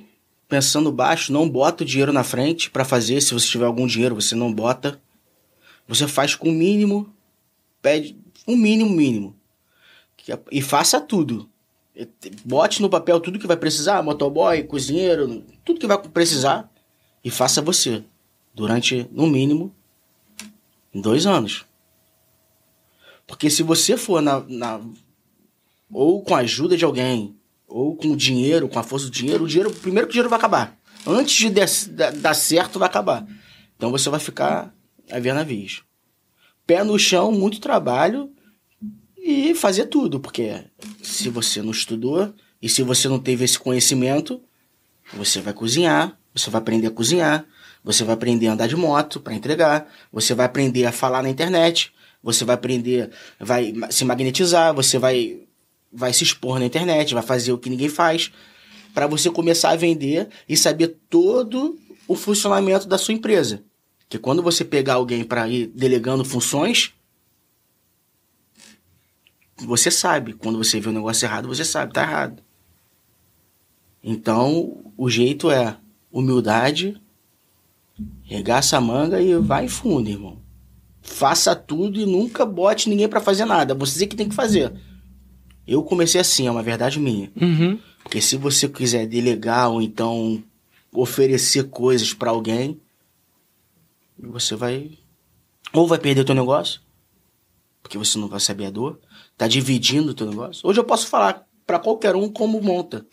pensando 0.49 0.91
baixo, 0.91 1.33
não 1.33 1.49
bota 1.49 1.85
o 1.85 1.87
dinheiro 1.87 2.13
na 2.13 2.25
frente 2.25 2.69
para 2.69 2.85
fazer. 2.85 3.21
Se 3.21 3.33
você 3.33 3.47
tiver 3.47 3.67
algum 3.67 3.87
dinheiro, 3.87 4.17
você 4.17 4.35
não 4.35 4.53
bota. 4.53 5.01
Você 5.87 6.09
faz 6.09 6.35
com 6.35 6.49
o 6.49 6.53
mínimo, 6.53 7.09
pede 7.81 8.17
um 8.49 8.57
mínimo 8.57 8.91
mínimo. 8.91 9.37
É, 10.29 10.37
e 10.51 10.61
faça 10.61 11.01
tudo. 11.01 11.49
Bote 12.45 12.83
no 12.83 12.91
papel 12.91 13.21
tudo 13.21 13.39
que 13.39 13.47
vai 13.47 13.57
precisar, 13.57 14.03
motoboy, 14.03 14.65
cozinheiro, 14.65 15.45
tudo 15.65 15.79
que 15.79 15.87
vai 15.87 16.03
precisar 16.03 16.69
e 17.23 17.31
faça 17.31 17.63
você 17.63 18.03
durante 18.53 19.09
no 19.13 19.25
mínimo 19.25 19.73
dois 20.93 21.27
anos. 21.27 21.65
Porque 23.25 23.49
se 23.49 23.63
você 23.63 23.97
for 23.97 24.21
na, 24.21 24.41
na 24.49 24.81
ou 25.91 26.23
com 26.23 26.35
a 26.35 26.39
ajuda 26.39 26.77
de 26.77 26.85
alguém, 26.85 27.37
ou 27.67 27.97
com 27.97 28.09
o 28.09 28.17
dinheiro, 28.17 28.69
com 28.69 28.79
a 28.79 28.83
força 28.83 29.07
do 29.07 29.13
dinheiro, 29.13 29.45
o 29.45 29.49
dinheiro, 29.49 29.73
primeiro 29.73 30.07
que 30.07 30.13
o 30.13 30.15
dinheiro 30.15 30.31
vai 30.31 30.39
acabar. 30.39 30.79
Antes 31.07 31.35
de 31.35 31.51
dar 31.51 32.35
certo, 32.35 32.79
vai 32.79 32.89
acabar. 32.89 33.27
Então 33.77 33.91
você 33.91 34.09
vai 34.11 34.21
ficar 34.21 34.75
a 35.11 35.19
ver 35.21 35.35
navios. 35.35 35.83
Pé 36.67 36.83
no 36.83 36.99
chão, 36.99 37.31
muito 37.31 37.61
trabalho 37.61 38.31
e 39.17 39.55
fazer 39.55 39.87
tudo, 39.87 40.19
porque 40.19 40.65
se 41.03 41.29
você 41.29 41.63
não 41.63 41.71
estudou 41.71 42.35
e 42.61 42.69
se 42.69 42.83
você 42.83 43.09
não 43.09 43.19
teve 43.19 43.45
esse 43.45 43.59
conhecimento, 43.59 44.41
você 45.15 45.41
vai 45.41 45.53
cozinhar, 45.53 46.19
você 46.35 46.51
vai 46.51 46.61
aprender 46.61 46.89
a 46.89 46.91
cozinhar, 46.91 47.47
você 47.85 48.03
vai 48.03 48.15
aprender 48.15 48.49
a 48.49 48.53
andar 48.53 48.67
de 48.67 48.75
moto 48.75 49.21
para 49.21 49.35
entregar, 49.35 49.89
você 50.13 50.35
vai 50.35 50.47
aprender 50.47 50.87
a 50.87 50.93
falar 50.93 51.23
na 51.23 51.31
internet, 51.31 51.93
você 52.21 52.45
vai 52.45 52.57
aprender, 52.57 53.11
vai 53.39 53.73
se 53.91 54.05
magnetizar, 54.05 54.75
você 54.75 54.99
vai 54.99 55.46
vai 55.97 56.13
se 56.13 56.23
expor 56.23 56.59
na 56.59 56.67
internet, 56.67 57.15
vai 57.15 57.23
fazer 57.23 57.53
o 57.53 57.59
que 57.59 57.71
ninguém 57.71 57.89
faz, 57.89 58.31
para 58.95 59.07
você 59.07 59.31
começar 59.31 59.71
a 59.71 59.77
vender 59.77 60.29
e 60.49 60.57
saber 60.57 60.99
todo 61.09 61.79
o 62.07 62.15
funcionamento 62.15 62.87
da 62.87 62.99
sua 62.99 63.15
empresa. 63.15 63.65
Que 64.09 64.19
quando 64.19 64.43
você 64.43 64.65
pegar 64.65 64.95
alguém 64.95 65.25
para 65.25 65.49
ir 65.49 65.67
delegando 65.69 66.25
funções, 66.25 66.93
você 69.57 69.91
sabe. 69.91 70.35
Quando 70.35 70.59
você 70.59 70.79
vê 70.79 70.91
um 70.91 70.93
negócio 70.93 71.25
errado, 71.27 71.49
você 71.49 71.65
sabe, 71.65 71.93
tá 71.93 72.03
errado. 72.03 72.43
Então, 74.05 74.93
o 74.97 75.11
jeito 75.11 75.51
é 75.51 75.77
humildade, 76.13 77.01
regaça 78.23 78.77
a 78.77 78.81
manga 78.81 79.21
e 79.21 79.35
vai 79.37 79.67
fundo, 79.67 80.09
irmão. 80.09 80.41
Faça 81.03 81.57
tudo 81.57 81.99
e 81.99 82.07
nunca 82.07 82.45
bote 82.45 82.89
ninguém 82.89 83.09
para 83.09 83.21
fazer 83.21 83.45
nada. 83.45 83.75
Você 83.75 84.07
que 84.07 84.17
tem 84.17 84.29
que 84.29 84.35
fazer. 84.35 84.73
Eu 85.67 85.83
comecei 85.83 86.21
assim, 86.21 86.47
é 86.47 86.51
uma 86.51 86.63
verdade 86.63 87.01
minha. 87.01 87.31
Uhum. 87.41 87.79
Porque 88.03 88.21
se 88.21 88.37
você 88.37 88.69
quiser 88.69 89.07
delegar 89.07 89.71
ou 89.71 89.83
então 89.83 90.43
oferecer 90.93 91.65
coisas 91.65 92.15
para 92.15 92.31
alguém, 92.31 92.81
você 94.19 94.55
vai. 94.55 94.91
Ou 95.73 95.87
vai 95.87 95.99
perder 95.99 96.21
o 96.21 96.25
teu 96.25 96.35
negócio, 96.35 96.81
porque 97.83 97.99
você 97.99 98.17
não 98.19 98.29
vai 98.29 98.41
saber 98.41 98.67
a 98.67 98.71
dor, 98.71 98.99
tá 99.37 99.49
dividindo 99.49 100.13
o 100.13 100.15
teu 100.15 100.27
negócio. 100.29 100.67
Hoje 100.67 100.79
eu 100.81 100.85
posso 100.85 101.09
falar 101.09 101.47
para 101.67 101.79
qualquer 101.79 102.15
um 102.15 102.29
como 102.29 102.63
monta. 102.63 103.05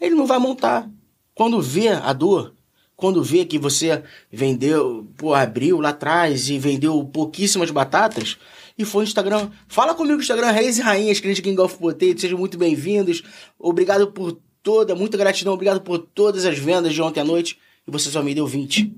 Ele 0.00 0.14
não 0.14 0.26
vai 0.26 0.38
montar. 0.38 0.90
Quando 1.34 1.60
vê 1.60 1.88
a 1.88 2.12
dor, 2.12 2.54
quando 2.96 3.22
vê 3.22 3.44
que 3.44 3.58
você 3.58 4.02
vendeu, 4.30 5.08
pô, 5.16 5.34
abriu 5.34 5.80
lá 5.80 5.90
atrás 5.90 6.48
e 6.48 6.58
vendeu 6.58 7.02
pouquíssimas 7.04 7.70
batatas, 7.70 8.38
e 8.80 8.84
foi 8.84 9.04
no 9.04 9.08
Instagram. 9.08 9.50
Fala 9.68 9.94
comigo 9.94 10.20
Instagram, 10.20 10.50
Reis 10.50 10.78
e 10.78 10.80
Rainhas, 10.80 11.20
cliente 11.20 11.42
King 11.42 11.60
of 11.60 11.76
Potato. 11.76 12.18
Sejam 12.18 12.38
muito 12.38 12.56
bem-vindos. 12.56 13.22
Obrigado 13.58 14.10
por 14.10 14.40
toda, 14.62 14.94
muita 14.94 15.18
gratidão. 15.18 15.52
Obrigado 15.52 15.82
por 15.82 15.98
todas 15.98 16.46
as 16.46 16.58
vendas 16.58 16.94
de 16.94 17.02
ontem 17.02 17.20
à 17.20 17.24
noite. 17.24 17.58
E 17.86 17.90
você 17.90 18.10
só 18.10 18.22
me 18.22 18.34
deu 18.34 18.46
20. 18.46 18.90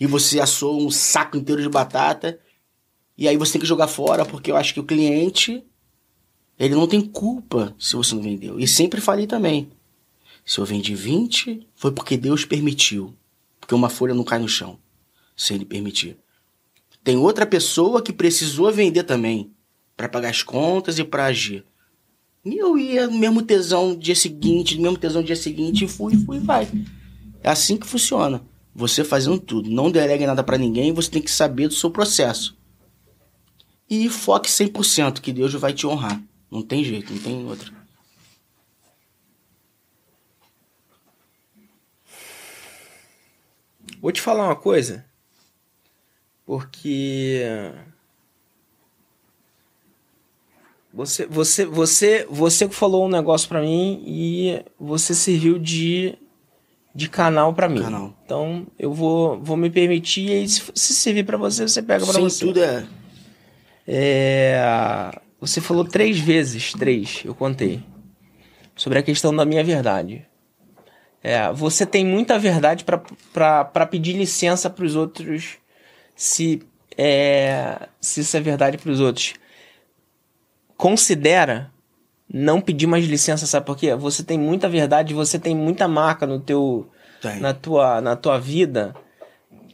E 0.00 0.06
você 0.06 0.40
assou 0.40 0.84
um 0.84 0.90
saco 0.90 1.36
inteiro 1.36 1.62
de 1.62 1.68
batata. 1.68 2.40
E 3.16 3.28
aí 3.28 3.36
você 3.36 3.52
tem 3.52 3.60
que 3.60 3.66
jogar 3.66 3.86
fora, 3.86 4.24
porque 4.24 4.50
eu 4.50 4.56
acho 4.56 4.74
que 4.74 4.80
o 4.80 4.84
cliente, 4.84 5.62
ele 6.58 6.74
não 6.74 6.88
tem 6.88 7.00
culpa 7.00 7.74
se 7.78 7.94
você 7.94 8.16
não 8.16 8.22
vendeu. 8.22 8.58
E 8.58 8.66
sempre 8.66 9.00
falei 9.00 9.28
também. 9.28 9.70
Se 10.44 10.58
eu 10.58 10.64
vendi 10.64 10.94
20, 10.94 11.68
foi 11.76 11.92
porque 11.92 12.16
Deus 12.16 12.44
permitiu. 12.44 13.14
Porque 13.60 13.74
uma 13.76 13.88
folha 13.88 14.14
não 14.14 14.24
cai 14.24 14.40
no 14.40 14.48
chão, 14.48 14.76
se 15.36 15.54
ele 15.54 15.64
permitir. 15.64 16.18
Tem 17.02 17.16
outra 17.16 17.46
pessoa 17.46 18.02
que 18.02 18.12
precisou 18.12 18.72
vender 18.72 19.04
também, 19.04 19.52
para 19.96 20.08
pagar 20.08 20.30
as 20.30 20.42
contas 20.42 20.98
e 20.98 21.04
para 21.04 21.26
agir. 21.26 21.64
E 22.44 22.56
eu 22.56 22.78
ia 22.78 23.06
no 23.06 23.18
mesmo 23.18 23.42
tesão 23.42 23.94
dia 23.94 24.14
seguinte, 24.14 24.76
no 24.76 24.82
mesmo 24.82 24.98
tesão 24.98 25.22
dia 25.22 25.36
seguinte, 25.36 25.84
e 25.84 25.88
fui, 25.88 26.16
fui, 26.24 26.38
vai. 26.38 26.68
É 27.42 27.50
assim 27.50 27.76
que 27.76 27.86
funciona. 27.86 28.42
Você 28.74 29.04
fazendo 29.04 29.38
tudo. 29.38 29.68
Não 29.68 29.90
delegue 29.90 30.26
nada 30.26 30.42
para 30.42 30.56
ninguém, 30.56 30.92
você 30.92 31.10
tem 31.10 31.20
que 31.20 31.30
saber 31.30 31.68
do 31.68 31.74
seu 31.74 31.90
processo. 31.90 32.58
E 33.88 34.08
foque 34.08 34.48
100% 34.48 35.20
que 35.20 35.32
Deus 35.32 35.52
vai 35.54 35.72
te 35.72 35.86
honrar. 35.86 36.22
Não 36.50 36.62
tem 36.62 36.84
jeito, 36.84 37.12
não 37.12 37.20
tem 37.20 37.44
outra. 37.44 37.72
Vou 44.00 44.12
te 44.12 44.20
falar 44.20 44.44
uma 44.44 44.56
coisa. 44.56 45.09
Porque 46.50 47.46
você 50.92 51.26
você 51.26 51.64
você 51.64 52.26
você 52.28 52.68
falou 52.68 53.06
um 53.06 53.08
negócio 53.08 53.48
para 53.48 53.60
mim 53.60 54.02
e 54.04 54.60
você 54.76 55.14
serviu 55.14 55.60
de 55.60 56.18
de 56.92 57.08
canal 57.08 57.54
para 57.54 57.68
mim. 57.68 57.80
Canal. 57.80 58.12
Então 58.24 58.66
eu 58.76 58.92
vou, 58.92 59.40
vou 59.40 59.56
me 59.56 59.70
permitir 59.70 60.42
e 60.42 60.48
se, 60.48 60.60
se 60.74 60.92
servir 60.92 61.24
para 61.24 61.36
você, 61.36 61.68
você 61.68 61.80
pega 61.80 62.04
para 62.04 62.18
você. 62.18 62.44
tudo 62.44 62.60
é. 62.64 62.84
é. 63.86 65.12
Você 65.40 65.60
falou 65.60 65.84
três 65.84 66.18
vezes, 66.18 66.72
três, 66.72 67.22
eu 67.24 67.32
contei, 67.32 67.80
sobre 68.74 68.98
a 68.98 69.04
questão 69.04 69.32
da 69.32 69.44
minha 69.44 69.62
verdade. 69.62 70.26
É, 71.22 71.52
você 71.52 71.86
tem 71.86 72.04
muita 72.04 72.40
verdade 72.40 72.84
para 72.84 73.86
pedir 73.86 74.14
licença 74.14 74.68
para 74.68 74.84
os 74.84 74.96
outros 74.96 75.60
se, 76.20 76.62
é, 76.98 77.88
se 77.98 78.20
isso 78.20 78.36
é 78.36 78.40
verdade 78.40 78.76
para 78.76 78.90
os 78.90 79.00
outros. 79.00 79.32
Considera 80.76 81.72
não 82.28 82.60
pedir 82.60 82.86
mais 82.86 83.06
licença, 83.06 83.46
sabe 83.46 83.64
por 83.64 83.74
quê? 83.74 83.94
Você 83.94 84.22
tem 84.22 84.38
muita 84.38 84.68
verdade, 84.68 85.14
você 85.14 85.38
tem 85.38 85.56
muita 85.56 85.88
marca 85.88 86.26
no 86.26 86.38
teu 86.38 86.86
na 87.40 87.54
tua 87.54 88.02
na 88.02 88.16
tua 88.16 88.38
vida 88.38 88.94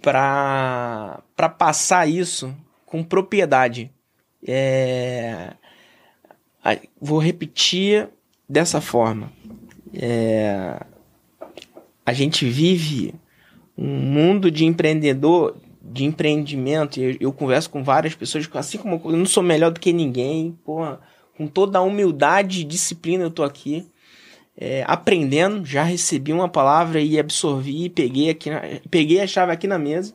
para 0.01 1.21
para 1.35 1.49
passar 1.49 2.09
isso 2.09 2.55
com 2.87 3.03
propriedade. 3.03 3.91
É, 4.47 5.53
vou 7.01 7.19
repetir 7.19 8.09
dessa 8.49 8.81
forma. 8.81 9.33
É, 9.93 10.81
a 12.05 12.13
gente 12.13 12.49
vive 12.49 13.13
um 13.77 13.89
mundo 13.89 14.49
de 14.49 14.65
empreendedor, 14.65 15.57
de 15.93 16.05
empreendimento. 16.05 17.01
Eu, 17.01 17.17
eu 17.21 17.33
converso 17.33 17.71
com 17.71 17.83
várias 17.83 18.15
pessoas, 18.15 18.49
assim 18.55 18.79
como 18.79 19.01
eu 19.05 19.17
não 19.17 19.27
sou 19.27 19.43
melhor 19.43 19.71
do 19.71 19.81
que 19.81 19.93
ninguém, 19.93 20.59
porra 20.65 21.01
com 21.37 21.47
toda 21.47 21.79
a 21.79 21.83
humildade 21.83 22.61
e 22.61 22.65
disciplina 22.65 23.25
eu 23.25 23.31
tô 23.31 23.43
aqui 23.43 23.87
é, 24.57 24.83
aprendendo. 24.87 25.65
Já 25.65 25.83
recebi 25.83 26.33
uma 26.33 26.49
palavra 26.49 27.01
e 27.01 27.19
absorvi, 27.19 27.89
peguei 27.89 28.31
aqui, 28.31 28.51
na, 28.51 28.63
peguei 28.91 29.21
a 29.21 29.27
chave 29.27 29.53
aqui 29.53 29.67
na 29.67 29.79
mesa. 29.79 30.15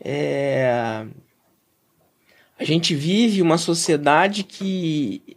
É, 0.00 1.06
a 2.58 2.64
gente 2.64 2.94
vive 2.94 3.40
uma 3.40 3.58
sociedade 3.58 4.42
que 4.42 5.36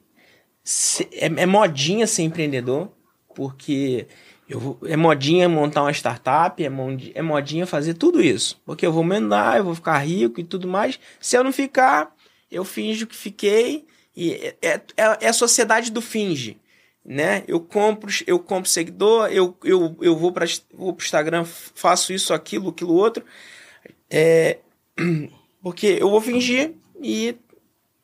se, 0.63 1.07
é, 1.11 1.25
é, 1.25 1.45
modinha 1.45 2.07
ser 2.07 2.23
empreendedor, 2.23 2.91
porque 3.35 4.07
eu, 4.47 4.77
é 4.85 4.97
modinha 4.97 5.47
montar 5.47 5.81
uma 5.83 5.91
startup, 5.91 6.63
é, 6.63 6.69
é 7.13 7.21
modinha 7.21 7.65
fazer 7.65 7.93
tudo 7.93 8.21
isso. 8.21 8.61
Porque 8.65 8.85
eu 8.85 8.91
vou 8.91 9.03
mandar, 9.03 9.57
eu 9.57 9.63
vou 9.63 9.75
ficar 9.75 9.97
rico 9.99 10.39
e 10.39 10.43
tudo 10.43 10.67
mais. 10.67 10.99
Se 11.19 11.37
eu 11.37 11.43
não 11.43 11.51
ficar, 11.51 12.13
eu 12.51 12.63
finjo 12.63 13.07
que 13.07 13.15
fiquei 13.15 13.85
e 14.15 14.33
é, 14.33 14.55
é, 14.61 14.81
é 15.21 15.27
a 15.27 15.33
sociedade 15.33 15.91
do 15.91 16.01
finge, 16.01 16.57
né? 17.03 17.43
Eu 17.47 17.59
compro, 17.59 18.11
eu 18.27 18.37
compro 18.37 18.69
seguidor, 18.69 19.27
eu, 19.31 19.57
eu, 19.63 19.97
eu 20.01 20.15
vou 20.15 20.31
para 20.31 20.45
vou 20.71 20.91
o 20.91 20.97
Instagram, 20.97 21.45
faço 21.45 22.13
isso, 22.13 22.33
aquilo, 22.33 22.69
aquilo 22.69 22.93
outro. 22.93 23.25
É, 24.09 24.59
porque 25.61 25.97
eu 25.99 26.09
vou 26.09 26.21
fingir 26.21 26.73
e, 27.01 27.35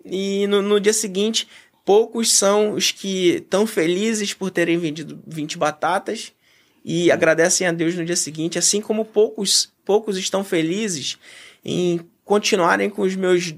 e 0.03 0.47
no, 0.47 0.61
no 0.61 0.79
dia 0.79 0.93
seguinte, 0.93 1.47
poucos 1.89 2.31
são 2.31 2.73
os 2.73 2.91
que 2.91 3.37
estão 3.37 3.65
felizes 3.65 4.31
por 4.31 4.51
terem 4.51 4.77
vendido 4.77 5.19
20 5.25 5.57
batatas 5.57 6.31
e 6.85 7.09
agradecem 7.09 7.65
a 7.65 7.71
Deus 7.71 7.95
no 7.95 8.05
dia 8.05 8.15
seguinte, 8.15 8.59
assim 8.59 8.79
como 8.79 9.03
poucos, 9.03 9.73
poucos 9.83 10.15
estão 10.15 10.43
felizes 10.43 11.17
em 11.65 11.99
continuarem 12.23 12.91
com 12.91 13.01
os 13.01 13.15
meus 13.15 13.55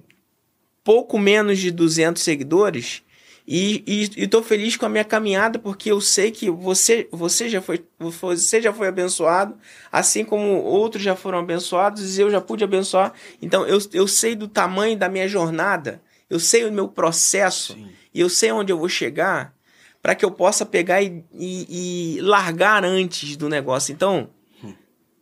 pouco 0.82 1.19
menos 1.19 1.59
de 1.59 1.71
200 1.71 2.23
seguidores 2.23 3.03
e, 3.45 3.84
estou 4.15 4.41
feliz 4.41 4.77
com 4.77 4.86
a 4.86 4.89
minha 4.89 5.03
caminhada 5.03 5.59
porque 5.59 5.91
eu 5.91 5.99
sei 5.99 6.32
que 6.32 6.49
você, 6.49 7.09
você, 7.11 7.49
já 7.49 7.61
foi, 7.61 7.84
você 7.99 8.61
já 8.61 8.71
foi 8.71 8.88
abençoado, 8.88 9.57
assim 9.91 10.23
como 10.23 10.53
outros 10.63 11.03
já 11.03 11.17
foram 11.17 11.39
abençoados 11.39 12.17
e 12.17 12.21
eu 12.21 12.32
já 12.32 12.39
pude 12.39 12.63
abençoar. 12.63 13.11
Então 13.41 13.67
eu, 13.67 13.77
eu 13.91 14.07
sei 14.07 14.36
do 14.38 14.47
tamanho 14.47 14.95
da 14.95 15.09
minha 15.09 15.27
jornada, 15.27 16.01
eu 16.29 16.39
sei 16.39 16.63
o 16.63 16.71
meu 16.71 16.88
processo 16.88 17.73
Sim. 17.73 17.99
E 18.14 18.20
eu 18.20 18.30
sei 18.30 18.51
onde 18.51 18.72
eu 18.72 18.78
vou 18.78 18.89
chegar 18.89 19.53
para 20.01 20.16
que 20.16 20.26
eu 20.26 20.32
possa 20.32 20.66
pegar 20.66 21.01
e, 21.01 21.24
e, 21.34 22.16
e, 22.18 22.22
largar 22.22 22.84
antes 22.84 23.38
do 23.38 23.47
negócio. 23.47 23.93
Então, 23.93 24.30
hum. 24.64 24.74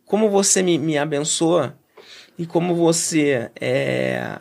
como 0.06 0.30
você 0.30 0.62
me, 0.62 0.78
me 0.78 0.96
abençoa 0.96 1.78
e 2.38 2.46
como 2.46 2.74
você 2.74 3.50
é, 3.60 4.38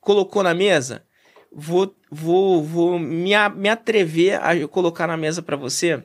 colocou 0.00 0.42
na 0.42 0.54
mesa, 0.54 1.04
vou, 1.52 1.94
vou, 2.10 2.62
vou 2.62 2.98
me, 2.98 3.30
me 3.54 3.68
atrever 3.68 4.40
a 4.42 4.66
colocar 4.66 5.06
na 5.06 5.16
mesa 5.16 5.40
para 5.40 5.56
você. 5.56 6.02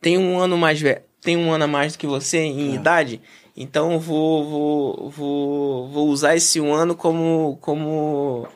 Tem 0.00 0.16
um 0.16 0.38
ano 0.38 0.56
mais 0.56 0.80
velho, 0.80 1.02
tem 1.20 1.36
um 1.36 1.52
ano 1.52 1.64
a 1.64 1.68
mais 1.68 1.94
do 1.94 1.98
que 1.98 2.06
você 2.06 2.38
em 2.38 2.72
é. 2.72 2.74
idade, 2.76 3.20
então 3.56 3.98
vou, 3.98 4.48
vou, 4.48 5.10
vou, 5.10 5.88
vou 5.88 6.08
usar 6.08 6.36
esse 6.36 6.60
um 6.60 6.72
ano 6.72 6.94
como, 6.94 7.58
como 7.60 8.46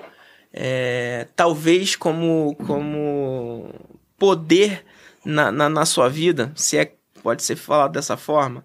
é, 0.53 1.27
talvez 1.37 1.97
como, 1.97 2.57
como 2.67 3.73
poder 4.19 4.85
na, 5.25 5.51
na, 5.53 5.69
na 5.69 5.87
sua 5.87 6.09
vida, 6.09 6.53
se 6.55 6.77
é 6.77 6.93
pode 7.23 7.43
ser 7.43 7.57
falado 7.57 7.93
dessa 7.93 8.17
forma. 8.17 8.65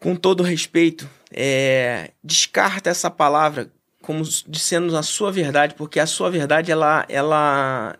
Com 0.00 0.14
todo 0.14 0.42
respeito, 0.42 1.08
é, 1.32 2.10
descarta 2.22 2.90
essa 2.90 3.10
palavra 3.10 3.70
como 4.02 4.22
dizendo 4.46 4.96
a 4.96 5.02
sua 5.02 5.32
verdade, 5.32 5.74
porque 5.74 5.98
a 5.98 6.06
sua 6.06 6.30
verdade, 6.30 6.70
ela, 6.70 7.04
ela 7.08 7.98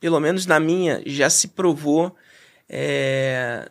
pelo 0.00 0.18
menos 0.20 0.46
na 0.46 0.58
minha, 0.58 1.02
já 1.04 1.28
se 1.28 1.48
provou 1.48 2.16
é, 2.68 3.68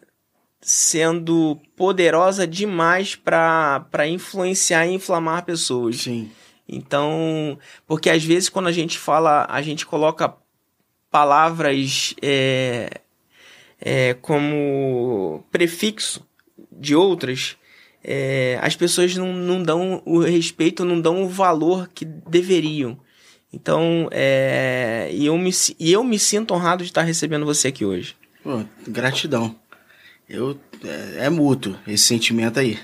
sendo 0.61 1.59
poderosa 1.75 2.45
demais 2.45 3.15
para 3.15 4.07
influenciar 4.07 4.85
e 4.85 4.93
inflamar 4.93 5.45
pessoas. 5.45 6.01
Sim. 6.01 6.31
Então, 6.67 7.57
porque 7.85 8.09
às 8.09 8.23
vezes 8.23 8.49
quando 8.49 8.67
a 8.67 8.71
gente 8.71 8.97
fala, 8.97 9.45
a 9.49 9.61
gente 9.61 9.85
coloca 9.85 10.35
palavras 11.11 12.15
é, 12.21 13.01
é, 13.79 14.13
como 14.15 15.45
prefixo 15.51 16.25
de 16.71 16.95
outras, 16.95 17.55
é, 18.03 18.59
as 18.61 18.75
pessoas 18.75 19.15
não, 19.15 19.31
não 19.33 19.63
dão 19.63 20.01
o 20.05 20.19
respeito, 20.19 20.83
não 20.85 20.99
dão 20.99 21.23
o 21.23 21.29
valor 21.29 21.89
que 21.93 22.05
deveriam. 22.05 22.99
Então, 23.51 24.09
é, 24.11 25.09
e, 25.13 25.25
eu 25.25 25.37
me, 25.37 25.51
e 25.79 25.91
eu 25.91 26.03
me 26.03 26.19
sinto 26.19 26.53
honrado 26.53 26.83
de 26.83 26.89
estar 26.89 27.03
recebendo 27.03 27.45
você 27.45 27.69
aqui 27.69 27.85
hoje. 27.85 28.15
Pô, 28.43 28.63
gratidão. 28.85 29.55
Eu, 30.27 30.59
é, 30.83 31.25
é 31.25 31.29
mútuo 31.29 31.77
esse 31.87 32.03
sentimento 32.03 32.59
aí. 32.59 32.77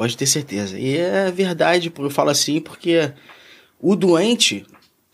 Pode 0.00 0.16
ter 0.16 0.24
certeza. 0.24 0.78
E 0.78 0.96
é 0.96 1.30
verdade, 1.30 1.92
eu 1.94 2.08
falo 2.08 2.30
assim, 2.30 2.58
porque 2.58 3.12
o 3.78 3.94
doente, 3.94 4.64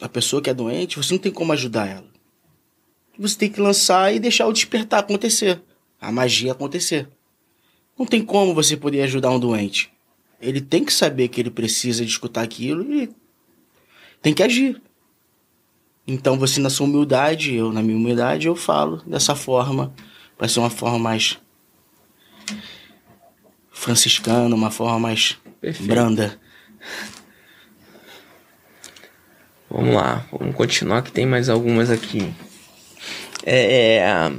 a 0.01 0.09
pessoa 0.09 0.41
que 0.41 0.49
é 0.49 0.55
doente, 0.55 0.97
você 0.97 1.13
não 1.13 1.19
tem 1.19 1.33
como 1.33 1.53
ajudar 1.53 1.89
ela. 1.89 2.07
Você 3.19 3.37
tem 3.37 3.51
que 3.51 3.61
lançar 3.61 4.15
e 4.15 4.21
deixar 4.21 4.47
o 4.47 4.53
despertar 4.53 5.01
acontecer. 5.01 5.61
A 6.01 6.13
magia 6.13 6.53
acontecer. 6.53 7.09
Não 7.99 8.07
tem 8.07 8.25
como 8.25 8.55
você 8.55 8.77
poder 8.77 9.03
ajudar 9.03 9.33
um 9.33 9.41
doente. 9.41 9.93
Ele 10.41 10.61
tem 10.61 10.85
que 10.85 10.93
saber 10.93 11.27
que 11.27 11.41
ele 11.41 11.51
precisa 11.51 12.05
de 12.05 12.11
escutar 12.13 12.43
aquilo 12.43 12.85
e 12.95 13.11
tem 14.23 14.33
que 14.33 14.43
agir. 14.45 14.81
Então 16.07 16.39
você 16.39 16.61
na 16.61 16.71
sua 16.71 16.87
humildade, 16.87 17.57
eu 17.57 17.73
na 17.73 17.83
minha 17.83 17.97
humildade, 17.97 18.47
eu 18.47 18.55
falo 18.55 19.03
dessa 19.05 19.35
forma, 19.35 19.93
vai 20.39 20.49
ser 20.49 20.61
uma 20.61 20.71
forma 20.71 21.01
mais 21.01 21.41
franciscana, 23.77 24.55
uma 24.55 24.71
forma 24.71 24.99
mais 24.99 25.39
Perfeito. 25.61 25.89
branda. 25.89 26.41
Vamos 29.69 29.95
lá, 29.95 30.27
vamos 30.33 30.57
continuar 30.57 31.03
que 31.03 31.13
tem 31.13 31.27
mais 31.27 31.49
algumas 31.49 31.91
aqui. 31.91 32.33
É, 33.45 33.97
é, 33.97 34.33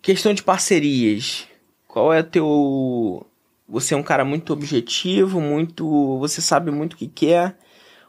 questão 0.00 0.32
de 0.32 0.42
parcerias. 0.42 1.48
Qual 1.88 2.12
é 2.12 2.22
teu. 2.22 3.26
Você 3.68 3.94
é 3.94 3.96
um 3.96 4.02
cara 4.02 4.24
muito 4.24 4.52
objetivo, 4.52 5.40
muito. 5.40 6.18
Você 6.20 6.40
sabe 6.40 6.70
muito 6.70 6.92
o 6.92 6.96
que 6.96 7.08
quer. 7.08 7.58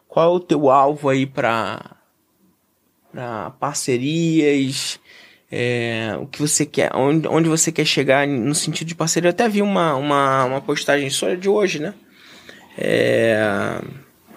Qual 0.08 0.26
é 0.26 0.36
o 0.36 0.40
teu 0.40 0.70
alvo 0.70 1.10
aí 1.10 1.26
para 1.26 1.98
para 3.12 3.50
parcerias? 3.52 5.00
É, 5.50 6.18
o 6.20 6.28
que 6.28 6.42
você 6.42 6.66
quer, 6.66 6.94
onde, 6.94 7.28
onde 7.28 7.48
você 7.48 7.72
quer 7.72 7.86
chegar 7.86 8.28
no 8.28 8.54
sentido 8.54 8.88
de 8.88 8.96
parceria. 8.96 9.30
Eu 9.30 9.32
até 9.32 9.48
vi 9.48 9.62
uma, 9.62 9.96
uma, 9.96 10.46
uma 10.46 10.62
postagem 10.62 11.10
só 11.10 11.34
de 11.34 11.48
hoje, 11.48 11.80
né? 11.80 11.94
É, 12.78 13.82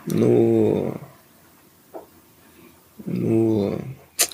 no. 0.06 0.94
No. 3.06 3.78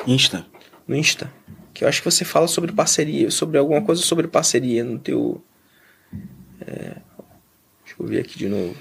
Insta. 0.06 0.46
No 0.86 0.94
Insta. 0.94 1.32
Que 1.72 1.84
eu 1.84 1.88
acho 1.88 2.02
que 2.02 2.10
você 2.10 2.24
fala 2.24 2.46
sobre 2.46 2.72
parceria, 2.72 3.30
sobre 3.30 3.58
alguma 3.58 3.82
coisa 3.82 4.02
sobre 4.02 4.28
parceria 4.28 4.84
no 4.84 4.98
teu. 4.98 5.42
É, 6.60 6.96
deixa 7.84 7.96
eu 7.98 8.06
ver 8.06 8.20
aqui 8.20 8.38
de 8.38 8.48
novo. 8.48 8.76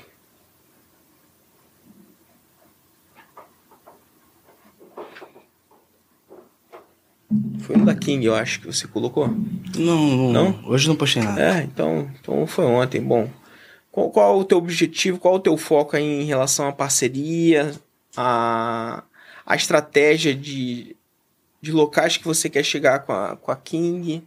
Foi 7.60 7.76
no 7.76 7.86
da 7.86 7.96
King, 7.96 8.26
eu 8.26 8.36
acho 8.36 8.60
que 8.60 8.68
você 8.68 8.88
colocou. 8.88 9.28
Não, 9.76 10.08
não, 10.08 10.32
não? 10.32 10.66
Hoje 10.66 10.88
não 10.88 10.96
postei 10.96 11.24
nada. 11.24 11.42
É, 11.42 11.64
então, 11.64 12.10
então 12.20 12.46
foi 12.46 12.66
ontem. 12.66 13.02
Bom, 13.02 13.30
qual, 13.92 14.12
qual 14.12 14.40
o 14.40 14.46
teu 14.46 14.58
objetivo, 14.58 15.18
qual 15.18 15.36
o 15.36 15.40
teu 15.40 15.58
foco 15.58 15.98
em 15.98 16.24
relação 16.24 16.68
à 16.68 16.72
parceria, 16.72 17.74
a, 18.16 19.04
a 19.46 19.56
estratégia 19.56 20.36
de, 20.36 20.96
de 21.62 21.72
locais 21.72 22.18
que 22.18 22.26
você 22.26 22.50
quer 22.50 22.64
chegar 22.64 23.00
com 23.00 23.14
a, 23.14 23.36
com 23.36 23.52
a 23.52 23.56
King? 23.56 24.24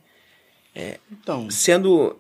É, 0.75 0.99
então, 1.11 1.51
sendo 1.51 2.17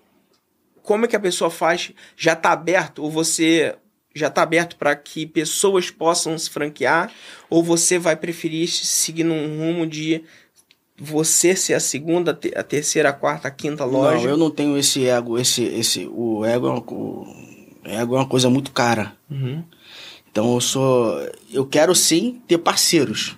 como 0.82 1.04
é 1.04 1.08
que 1.08 1.16
a 1.16 1.20
pessoa 1.20 1.50
faz? 1.50 1.92
Já 2.16 2.32
está 2.32 2.52
aberto 2.52 3.02
ou 3.02 3.10
você 3.10 3.76
já 4.14 4.28
está 4.28 4.42
aberto 4.42 4.76
para 4.76 4.96
que 4.96 5.26
pessoas 5.26 5.90
possam 5.90 6.36
se 6.38 6.48
franquear 6.48 7.12
ou 7.50 7.62
você 7.62 7.98
vai 7.98 8.16
preferir 8.16 8.68
seguir 8.68 9.22
num 9.22 9.58
rumo 9.58 9.86
de 9.86 10.24
você 10.98 11.54
ser 11.54 11.74
a 11.74 11.80
segunda, 11.80 12.38
a 12.56 12.62
terceira, 12.62 13.10
a 13.10 13.12
quarta, 13.12 13.46
a 13.46 13.50
quinta 13.50 13.84
loja? 13.84 14.24
Não, 14.24 14.30
eu 14.30 14.36
não 14.36 14.50
tenho 14.50 14.76
esse 14.76 15.06
ego, 15.06 15.38
esse, 15.38 15.62
esse, 15.62 16.06
o 16.10 16.44
ego 16.44 16.66
é 16.66 16.70
uma, 16.70 16.80
o 16.80 17.26
ego 17.84 18.16
é 18.16 18.18
uma 18.18 18.26
coisa 18.26 18.50
muito 18.50 18.72
cara. 18.72 19.16
Uhum. 19.30 19.62
Então 20.30 20.54
eu 20.54 20.60
sou, 20.60 21.18
eu 21.52 21.64
quero 21.64 21.94
sim 21.94 22.42
ter 22.48 22.58
parceiros, 22.58 23.36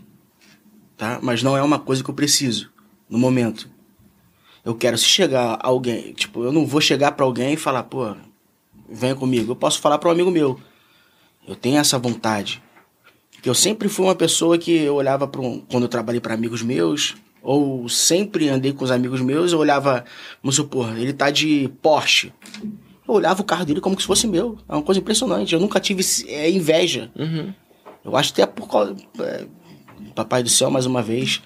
tá? 0.97 1.19
Mas 1.23 1.43
não 1.43 1.57
é 1.57 1.63
uma 1.63 1.79
coisa 1.79 2.03
que 2.03 2.11
eu 2.11 2.15
preciso 2.15 2.71
no 3.09 3.19
momento. 3.19 3.69
Eu 4.65 4.75
quero 4.75 4.97
se 4.97 5.05
chegar 5.05 5.59
alguém, 5.63 6.13
tipo, 6.13 6.43
eu 6.43 6.53
não 6.53 6.67
vou 6.67 6.81
chegar 6.81 7.13
para 7.13 7.25
alguém 7.25 7.55
e 7.55 7.57
falar, 7.57 7.85
pô, 7.85 8.15
venha 8.89 9.15
comigo. 9.15 9.53
Eu 9.53 9.57
posso 9.57 9.81
falar 9.81 9.99
para 9.99 10.09
um 10.09 10.13
amigo 10.13 10.31
meu. 10.31 10.61
Eu 11.47 11.57
tenho 11.57 11.79
essa 11.79 11.99
vontade. 11.99 12.63
Porque 13.33 13.49
eu 13.49 13.55
sempre 13.55 13.89
fui 13.89 14.05
uma 14.05 14.15
pessoa 14.15 14.59
que 14.59 14.71
eu 14.71 14.97
olhava 14.97 15.27
para 15.27 15.41
um, 15.41 15.61
quando 15.61 15.85
eu 15.85 15.89
trabalhei 15.89 16.21
para 16.21 16.35
amigos 16.35 16.63
meus, 16.63 17.17
ou 17.43 17.89
sempre 17.89 18.49
andei 18.49 18.73
com 18.73 18.85
os 18.85 18.91
amigos 18.91 19.21
meus, 19.21 19.53
eu 19.53 19.59
olhava, 19.59 20.05
vamos 20.43 20.57
supor, 20.57 20.97
ele 20.99 21.13
tá 21.13 21.31
de 21.31 21.71
Porsche. 21.81 22.33
Eu 23.07 23.15
olhava 23.15 23.41
o 23.41 23.45
carro 23.45 23.65
dele 23.65 23.81
como 23.81 23.99
se 24.01 24.07
fosse 24.07 24.27
meu. 24.27 24.59
É 24.69 24.75
uma 24.75 24.83
coisa 24.83 25.01
impressionante. 25.01 25.53
Eu 25.53 25.61
nunca 25.61 25.81
tive 25.81 26.05
é, 26.29 26.49
inveja. 26.49 27.11
Uhum. 27.17 27.53
Eu 28.05 28.17
acho 28.17 28.33
até 28.33 28.47
por 28.47 28.69
causa. 28.69 28.95
É, 29.19 29.47
Papai 30.15 30.43
do 30.43 30.49
céu, 30.49 30.71
mais 30.71 30.87
uma 30.87 31.03
vez, 31.03 31.43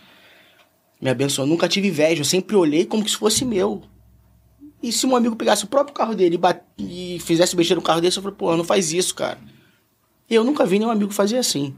me 1.01 1.09
abençoou. 1.09 1.47
Eu 1.47 1.51
nunca 1.51 1.67
tive 1.67 1.89
inveja. 1.89 2.21
Eu 2.21 2.25
sempre 2.25 2.55
olhei 2.55 2.85
como 2.85 3.09
se 3.09 3.17
fosse 3.17 3.47
meu. 3.47 3.83
E 4.83 4.93
se 4.93 5.07
um 5.07 5.17
amigo 5.17 5.37
pegasse 5.37 5.65
o 5.65 5.67
próprio 5.67 5.95
carro 5.95 6.15
dele 6.15 6.39
e, 6.77 7.17
e 7.17 7.21
fizesse 7.21 7.57
besteira 7.57 7.81
no 7.81 7.85
carro 7.87 8.03
dele, 8.03 8.15
eu 8.15 8.21
falei, 8.21 8.37
pô, 8.37 8.55
não 8.55 8.65
faz 8.65 8.93
isso, 8.93 9.15
cara. 9.15 9.39
E 10.29 10.35
eu 10.35 10.45
nunca 10.45 10.67
vi 10.67 10.79
nenhum 10.79 10.91
amigo 10.91 11.13
fazer 11.13 11.39
assim. 11.39 11.75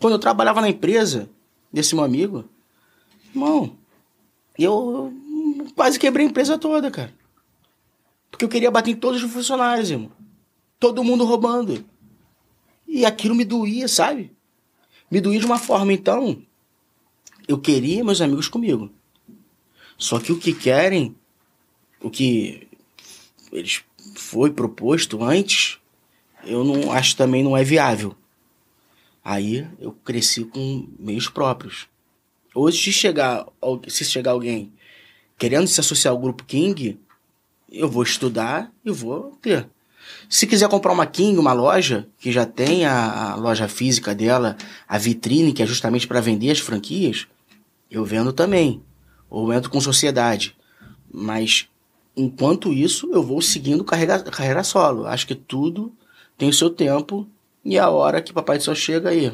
Quando 0.00 0.14
eu 0.14 0.18
trabalhava 0.18 0.60
na 0.60 0.68
empresa 0.68 1.30
desse 1.72 1.94
meu 1.94 2.02
amigo, 2.02 2.44
Irmão, 3.34 3.76
eu 4.58 5.12
quase 5.74 5.98
quebrei 5.98 6.26
a 6.26 6.28
empresa 6.28 6.58
toda, 6.58 6.90
cara. 6.90 7.14
Porque 8.30 8.44
eu 8.44 8.48
queria 8.48 8.70
bater 8.70 8.92
em 8.92 8.96
todos 8.96 9.22
os 9.22 9.32
funcionários, 9.32 9.90
irmão. 9.90 10.10
Todo 10.78 11.04
mundo 11.04 11.24
roubando. 11.24 11.84
E 12.86 13.04
aquilo 13.04 13.34
me 13.34 13.44
doía, 13.44 13.86
sabe? 13.86 14.32
Me 15.10 15.20
doía 15.20 15.40
de 15.40 15.46
uma 15.46 15.58
forma, 15.58 15.92
então. 15.92 16.42
Eu 17.46 17.58
queria 17.58 18.04
meus 18.04 18.20
amigos 18.20 18.48
comigo. 18.48 18.90
Só 19.98 20.18
que 20.18 20.32
o 20.32 20.38
que 20.38 20.52
querem, 20.52 21.14
o 22.00 22.10
que 22.10 22.66
eles 23.52 23.84
foi 24.14 24.50
proposto 24.50 25.22
antes, 25.22 25.78
eu 26.44 26.64
não 26.64 26.92
acho 26.92 27.16
também 27.16 27.42
não 27.42 27.56
é 27.56 27.62
viável. 27.62 28.16
Aí 29.22 29.68
eu 29.78 29.92
cresci 29.92 30.44
com 30.44 30.88
meios 30.98 31.28
próprios. 31.28 31.88
Hoje, 32.54 32.82
se 32.82 32.92
chegar, 32.92 33.46
se 33.88 34.04
chegar 34.04 34.32
alguém 34.32 34.72
querendo 35.38 35.66
se 35.66 35.80
associar 35.80 36.12
ao 36.12 36.20
grupo 36.20 36.44
King, 36.44 36.98
eu 37.72 37.88
vou 37.88 38.02
estudar 38.02 38.70
e 38.84 38.90
vou 38.90 39.38
ter. 39.40 39.66
Se 40.28 40.46
quiser 40.46 40.68
comprar 40.68 40.92
uma 40.92 41.06
King, 41.06 41.38
uma 41.38 41.52
loja, 41.52 42.06
que 42.18 42.30
já 42.30 42.44
tem 42.44 42.84
a, 42.84 43.32
a 43.32 43.34
loja 43.36 43.66
física 43.66 44.14
dela, 44.14 44.56
a 44.86 44.98
vitrine, 44.98 45.52
que 45.52 45.62
é 45.62 45.66
justamente 45.66 46.06
para 46.06 46.20
vender 46.20 46.50
as 46.50 46.58
franquias, 46.58 47.26
eu 47.90 48.04
vendo 48.04 48.32
também. 48.32 48.82
Ou 49.30 49.52
entro 49.52 49.70
com 49.70 49.80
sociedade. 49.80 50.56
Mas, 51.10 51.68
enquanto 52.16 52.72
isso, 52.72 53.08
eu 53.12 53.22
vou 53.22 53.40
seguindo 53.40 53.84
carreira, 53.84 54.18
carreira 54.18 54.64
solo. 54.64 55.06
Acho 55.06 55.26
que 55.26 55.34
tudo 55.34 55.92
tem 56.36 56.48
o 56.48 56.54
seu 56.54 56.68
tempo 56.68 57.26
e 57.64 57.78
a 57.78 57.88
hora 57.88 58.20
que 58.20 58.32
Papai 58.32 58.58
do 58.58 58.74
chega 58.74 59.10
aí, 59.10 59.32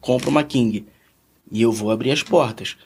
compra 0.00 0.30
uma 0.30 0.44
King 0.44 0.86
e 1.54 1.62
eu 1.62 1.70
vou 1.70 1.92
abrir 1.92 2.10
as 2.10 2.20
portas. 2.20 2.76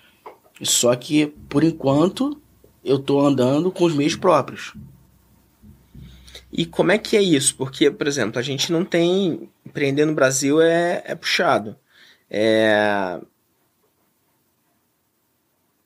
Só 0.63 0.95
que, 0.95 1.29
por 1.49 1.65
enquanto, 1.65 2.39
eu 2.85 2.99
tô 2.99 3.19
andando 3.19 3.73
com 3.73 3.85
os 3.85 3.95
meios 3.95 4.15
próprios. 4.15 4.75
E 6.53 6.67
como 6.67 6.93
é 6.93 6.99
que 6.99 7.17
é 7.17 7.23
isso? 7.23 7.57
Porque, 7.57 7.91
por 7.91 8.07
exemplo, 8.07 8.39
a 8.39 8.43
gente 8.43 8.71
não 8.71 8.85
tem. 8.85 9.49
Empreender 9.65 10.05
no 10.05 10.15
Brasil 10.15 10.61
é, 10.61 11.03
é 11.07 11.15
puxado. 11.15 11.77
É... 12.31 13.19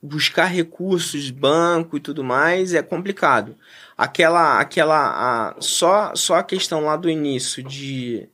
Buscar 0.01 0.45
recursos, 0.45 1.29
banco 1.29 1.95
e 1.95 2.01
tudo 2.01 2.21
mais 2.21 2.73
é 2.73 2.81
complicado. 2.81 3.55
Aquela. 3.97 4.59
aquela 4.59 5.51
a... 5.51 5.61
só, 5.61 6.13
só 6.15 6.35
a 6.35 6.43
questão 6.43 6.81
lá 6.81 6.97
do 6.97 7.09
início 7.09 7.63
de 7.63 8.27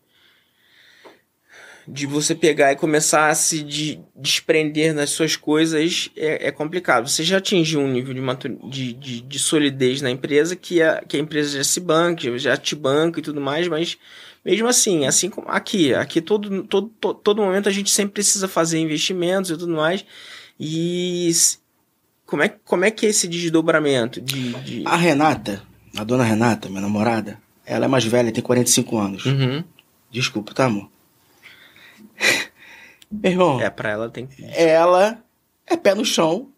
de 1.92 2.06
você 2.06 2.36
pegar 2.36 2.72
e 2.72 2.76
começar 2.76 3.30
a 3.30 3.36
se 3.36 3.64
de, 3.64 4.00
desprender 4.16 4.94
das 4.94 5.10
suas 5.10 5.36
coisas 5.36 6.12
é, 6.16 6.48
é, 6.48 6.52
complicado. 6.52 7.10
Você 7.10 7.24
já 7.24 7.38
atingiu 7.38 7.80
um 7.80 7.92
nível 7.92 8.14
de, 8.14 8.22
matur, 8.22 8.52
de, 8.70 8.94
de, 8.94 9.22
de, 9.22 9.40
solidez 9.40 10.02
na 10.02 10.12
empresa 10.12 10.56
que 10.56 10.82
a, 10.82 11.02
que 11.08 11.18
a 11.18 11.20
empresa 11.20 11.58
já 11.58 11.64
se 11.64 11.80
banca, 11.80 12.38
já 12.38 12.56
te 12.56 12.76
banca 12.76 13.20
e 13.20 13.24
tudo 13.24 13.42
mais, 13.42 13.68
mas 13.68 13.98
mesmo 14.46 14.68
assim, 14.68 15.06
assim 15.06 15.30
como 15.30 15.48
aqui, 15.50 15.94
aqui 15.94 16.22
todo, 16.22 16.64
todo, 16.64 16.92
todo, 17.00 17.16
todo 17.16 17.42
momento 17.42 17.68
a 17.68 17.72
gente 17.72 17.90
sempre 17.90 18.14
precisa 18.14 18.48
fazer 18.48 18.78
investimentos 18.80 19.50
e 19.50 19.58
tudo 19.58 19.74
mais. 19.74 20.06
E 20.60 21.32
como 22.26 22.44
é, 22.44 22.50
como 22.64 22.86
é 22.86 22.92
que 22.92 23.06
é 23.06 23.10
esse 23.10 23.28
desdobramento? 23.28 24.22
De, 24.22 24.54
de... 24.64 24.84
A 24.86 24.96
Renata, 24.96 25.64
a 25.98 26.04
dona 26.04 26.24
Renata, 26.24 26.70
minha 26.70 26.82
namorada, 26.82 27.40
ela 27.66 27.86
é 27.86 27.88
mais 27.88 28.06
velha, 28.06 28.32
tem 28.32 28.44
45 28.44 28.98
anos. 28.98 29.26
Uhum. 29.26 29.64
Desculpa, 30.12 30.54
tá, 30.54 30.66
amor? 30.66 30.90
Meu 33.12 33.32
irmão. 33.32 33.62
É, 33.62 33.70
pra 33.70 33.90
ela 33.90 34.10
tem 34.10 34.28
que. 34.28 34.44
Ela 34.46 35.24
é 35.66 35.76
pé 35.76 35.96
no 35.96 36.06
chão. 36.06 36.50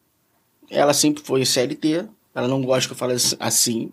Ela 0.69 0.93
sempre 0.93 1.23
foi 1.23 1.45
CLT. 1.45 2.07
Ela 2.33 2.47
não 2.47 2.61
gosta 2.61 2.87
que 2.87 2.93
eu 2.93 2.97
fale 2.97 3.15
assim. 3.39 3.91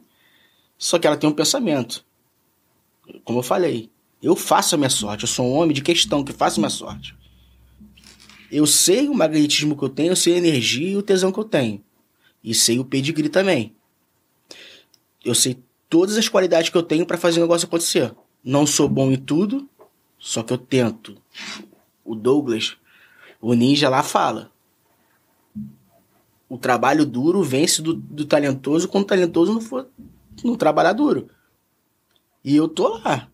Só 0.76 0.98
que 0.98 1.06
ela 1.06 1.16
tem 1.16 1.28
um 1.28 1.34
pensamento. 1.34 2.04
Como 3.24 3.38
eu 3.38 3.42
falei, 3.42 3.90
eu 4.22 4.36
faço 4.36 4.74
a 4.74 4.78
minha 4.78 4.90
sorte. 4.90 5.24
Eu 5.24 5.28
sou 5.28 5.46
um 5.46 5.54
homem 5.54 5.74
de 5.74 5.82
questão 5.82 6.24
que 6.24 6.32
faço 6.32 6.60
a 6.60 6.62
minha 6.62 6.70
sorte. 6.70 7.16
Eu 8.50 8.66
sei 8.66 9.08
o 9.08 9.14
magnetismo 9.14 9.76
que 9.76 9.84
eu 9.84 9.88
tenho, 9.88 10.12
eu 10.12 10.16
sei 10.16 10.34
a 10.34 10.38
energia 10.38 10.88
e 10.88 10.96
o 10.96 11.02
tesão 11.02 11.30
que 11.30 11.38
eu 11.38 11.44
tenho. 11.44 11.82
E 12.42 12.54
sei 12.54 12.78
o 12.78 12.84
pedigree 12.84 13.28
também. 13.28 13.74
Eu 15.24 15.34
sei 15.34 15.58
todas 15.88 16.16
as 16.16 16.28
qualidades 16.28 16.70
que 16.70 16.76
eu 16.76 16.82
tenho 16.82 17.04
para 17.04 17.18
fazer 17.18 17.40
o 17.40 17.42
negócio 17.42 17.66
acontecer. 17.66 18.14
Não 18.42 18.66
sou 18.66 18.88
bom 18.88 19.10
em 19.10 19.16
tudo, 19.16 19.68
só 20.18 20.42
que 20.42 20.52
eu 20.52 20.58
tento. 20.58 21.16
O 22.04 22.14
Douglas, 22.14 22.76
o 23.40 23.54
ninja 23.54 23.88
lá 23.88 24.02
fala. 24.02 24.50
O 26.48 26.56
trabalho 26.56 27.04
duro 27.04 27.42
vence 27.42 27.82
do, 27.82 27.94
do 27.94 28.24
talentoso 28.24 28.88
quando 28.88 29.04
o 29.04 29.06
talentoso 29.06 29.52
não 29.52 29.60
for 29.60 29.88
não 30.44 30.56
trabalhar 30.56 30.92
duro. 30.92 31.28
E 32.44 32.56
eu 32.56 32.68
tô 32.68 32.88
lá. 32.88 33.28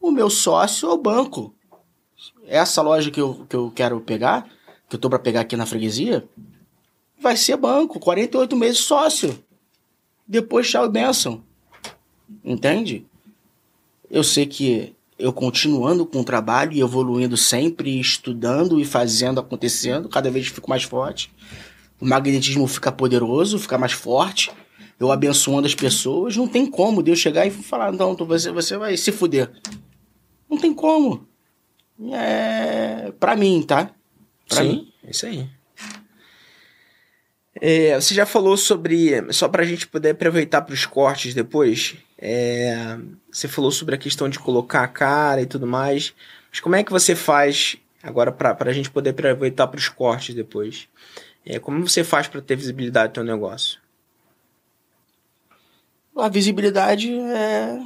O 0.00 0.10
meu 0.10 0.30
sócio 0.30 0.88
é 0.88 0.92
o 0.92 0.98
banco. 0.98 1.54
Essa 2.46 2.82
loja 2.82 3.10
que 3.10 3.20
eu, 3.20 3.46
que 3.48 3.56
eu 3.56 3.70
quero 3.70 4.00
pegar, 4.00 4.48
que 4.88 4.96
eu 4.96 5.00
tô 5.00 5.10
para 5.10 5.18
pegar 5.18 5.40
aqui 5.40 5.56
na 5.56 5.66
freguesia, 5.66 6.28
vai 7.20 7.36
ser 7.36 7.56
banco, 7.56 8.00
48 8.00 8.56
meses 8.56 8.78
sócio. 8.78 9.44
Depois 10.26 10.68
tchau 10.68 10.86
e 10.86 10.88
benção. 10.88 11.44
Entende? 12.44 13.06
Eu 14.10 14.24
sei 14.24 14.46
que 14.46 14.95
eu 15.18 15.32
continuando 15.32 16.04
com 16.04 16.20
o 16.20 16.24
trabalho 16.24 16.72
e 16.72 16.80
evoluindo 16.80 17.36
sempre, 17.36 17.98
estudando 17.98 18.78
e 18.80 18.84
fazendo 18.84 19.40
acontecendo, 19.40 20.08
cada 20.08 20.30
vez 20.30 20.48
fico 20.48 20.68
mais 20.68 20.82
forte. 20.82 21.30
O 22.00 22.06
magnetismo 22.06 22.66
fica 22.66 22.92
poderoso, 22.92 23.58
fica 23.58 23.78
mais 23.78 23.92
forte. 23.92 24.50
Eu 24.98 25.10
abençoando 25.10 25.66
as 25.66 25.74
pessoas, 25.74 26.36
não 26.36 26.48
tem 26.48 26.66
como 26.66 27.02
Deus 27.02 27.18
chegar 27.18 27.46
e 27.46 27.50
falar, 27.50 27.92
não, 27.92 28.14
você, 28.14 28.50
você 28.50 28.76
vai 28.76 28.96
se 28.96 29.12
fuder. 29.12 29.50
Não 30.48 30.58
tem 30.58 30.72
como. 30.72 31.26
É. 32.12 33.12
Pra 33.18 33.36
mim, 33.36 33.62
tá? 33.62 33.90
Pra 34.48 34.62
Sim, 34.62 34.68
mim. 34.68 34.92
isso 35.08 35.26
aí. 35.26 35.48
É, 37.60 37.94
você 37.94 38.14
já 38.14 38.26
falou 38.26 38.56
sobre. 38.56 39.32
Só 39.32 39.48
pra 39.48 39.64
gente 39.64 39.86
poder 39.86 40.10
aproveitar 40.10 40.62
para 40.62 40.74
os 40.74 40.84
cortes 40.84 41.34
depois. 41.34 41.96
É, 42.18 42.98
você 43.30 43.48
falou 43.48 43.70
sobre 43.70 43.94
a 43.94 43.98
questão 43.98 44.28
de 44.28 44.38
colocar 44.38 44.82
a 44.82 44.88
cara 44.88 45.42
e 45.42 45.46
tudo 45.46 45.66
mais. 45.66 46.14
Mas 46.50 46.60
como 46.60 46.76
é 46.76 46.84
que 46.84 46.92
você 46.92 47.14
faz 47.14 47.76
agora 48.02 48.30
para 48.30 48.70
a 48.70 48.72
gente 48.72 48.90
poder 48.90 49.10
aproveitar 49.10 49.66
para 49.66 49.78
os 49.78 49.88
cortes 49.88 50.34
depois? 50.34 50.88
É, 51.44 51.58
como 51.58 51.86
você 51.86 52.02
faz 52.02 52.26
para 52.28 52.40
ter 52.40 52.56
visibilidade 52.56 53.12
do 53.12 53.14
teu 53.14 53.24
negócio? 53.24 53.78
A 56.16 56.30
visibilidade 56.30 57.12
é, 57.12 57.78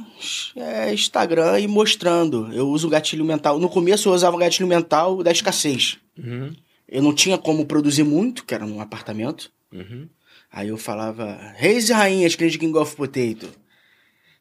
é, 0.55 0.93
Instagram 0.93 1.59
e 1.59 1.67
mostrando. 1.67 2.49
Eu 2.53 2.69
uso 2.69 2.87
o 2.87 2.89
gatilho 2.89 3.25
mental. 3.25 3.59
No 3.59 3.69
começo 3.69 4.07
eu 4.07 4.13
usava 4.13 4.35
o 4.35 4.39
gatilho 4.39 4.67
mental 4.67 5.21
da 5.21 5.31
escassez. 5.31 5.97
Uhum. 6.17 6.55
Eu 6.87 7.03
não 7.03 7.13
tinha 7.13 7.37
como 7.37 7.65
produzir 7.65 8.03
muito, 8.03 8.45
que 8.45 8.53
era 8.53 8.65
num 8.65 8.79
apartamento. 8.79 9.51
Uhum. 9.71 10.09
Aí 10.51 10.67
eu 10.67 10.77
falava, 10.77 11.53
reis 11.55 11.89
e 11.89 11.93
rainhas, 11.93 12.33
de 12.33 12.57
King 12.57 12.77
of 12.77 12.95
Potato. 12.95 13.47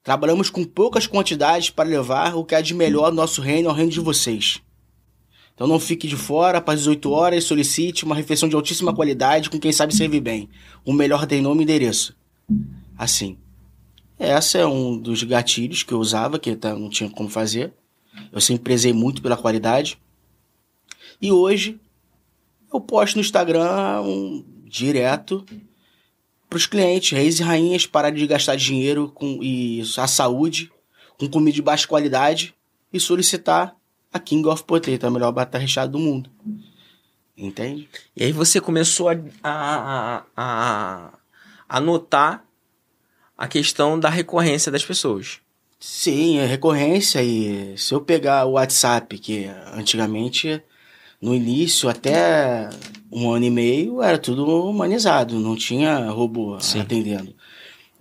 Trabalhamos 0.02 0.50
com 0.50 0.64
poucas 0.64 1.06
quantidades 1.06 1.70
para 1.70 1.88
levar 1.88 2.34
o 2.34 2.44
que 2.44 2.54
há 2.54 2.60
de 2.60 2.74
melhor 2.74 3.10
no 3.10 3.16
nosso 3.16 3.40
reino 3.40 3.68
ao 3.68 3.74
reino 3.74 3.92
de 3.92 4.00
vocês. 4.00 4.60
Então 5.54 5.68
não 5.68 5.78
fique 5.78 6.08
de 6.08 6.16
fora, 6.16 6.58
após 6.58 6.80
18 6.80 7.10
horas, 7.10 7.44
solicite 7.44 8.04
uma 8.04 8.14
refeição 8.14 8.48
de 8.48 8.56
altíssima 8.56 8.94
qualidade 8.94 9.50
com 9.50 9.60
quem 9.60 9.72
sabe 9.72 9.94
servir 9.94 10.20
bem. 10.20 10.48
O 10.84 10.92
melhor 10.92 11.26
tem 11.26 11.42
nome 11.42 11.60
e 11.60 11.64
endereço. 11.64 12.16
Assim. 12.96 13.36
Essa 14.18 14.58
é 14.58 14.66
um 14.66 14.98
dos 14.98 15.22
gatilhos 15.22 15.82
que 15.82 15.92
eu 15.92 15.98
usava, 15.98 16.38
que 16.38 16.58
não 16.64 16.88
tinha 16.88 17.08
como 17.10 17.28
fazer. 17.28 17.72
Eu 18.32 18.40
sempre 18.40 18.64
prezei 18.64 18.92
muito 18.92 19.22
pela 19.22 19.36
qualidade. 19.36 19.98
E 21.20 21.30
hoje 21.30 21.78
eu 22.72 22.80
posto 22.80 23.16
no 23.16 23.20
Instagram 23.20 24.02
um, 24.02 24.44
direto 24.70 25.44
para 26.48 26.56
os 26.56 26.66
clientes, 26.66 27.10
reis 27.10 27.40
e 27.40 27.42
rainhas, 27.42 27.86
pararem 27.86 28.18
de 28.18 28.26
gastar 28.26 28.56
dinheiro 28.56 29.10
com, 29.14 29.38
e 29.42 29.82
a 29.96 30.06
saúde 30.06 30.72
com 31.18 31.28
comida 31.28 31.54
de 31.54 31.62
baixa 31.62 31.86
qualidade 31.86 32.54
e 32.92 32.98
solicitar 32.98 33.76
a 34.12 34.18
King 34.18 34.48
of 34.48 34.64
Potato, 34.64 35.04
a 35.04 35.10
melhor 35.10 35.32
batata 35.32 35.58
recheada 35.58 35.92
do 35.92 35.98
mundo. 35.98 36.30
Entende? 37.36 37.88
E 38.16 38.24
aí 38.24 38.32
você 38.32 38.60
começou 38.60 39.08
a, 39.08 39.14
a, 39.42 40.24
a, 40.36 41.12
a 41.68 41.80
notar 41.80 42.44
a 43.36 43.48
questão 43.48 43.98
da 43.98 44.08
recorrência 44.08 44.70
das 44.70 44.84
pessoas. 44.84 45.40
Sim, 45.78 46.40
a 46.40 46.46
recorrência. 46.46 47.22
E 47.22 47.76
se 47.78 47.94
eu 47.94 48.00
pegar 48.00 48.44
o 48.44 48.52
WhatsApp, 48.52 49.18
que 49.18 49.46
antigamente, 49.72 50.62
no 51.22 51.34
início, 51.34 51.88
até 51.88 52.68
um 53.10 53.30
ano 53.30 53.44
e 53.44 53.50
meio 53.50 54.02
era 54.02 54.18
tudo 54.18 54.46
humanizado, 54.68 55.38
não 55.40 55.56
tinha 55.56 56.10
robô 56.10 56.58
Sim. 56.60 56.80
atendendo. 56.80 57.34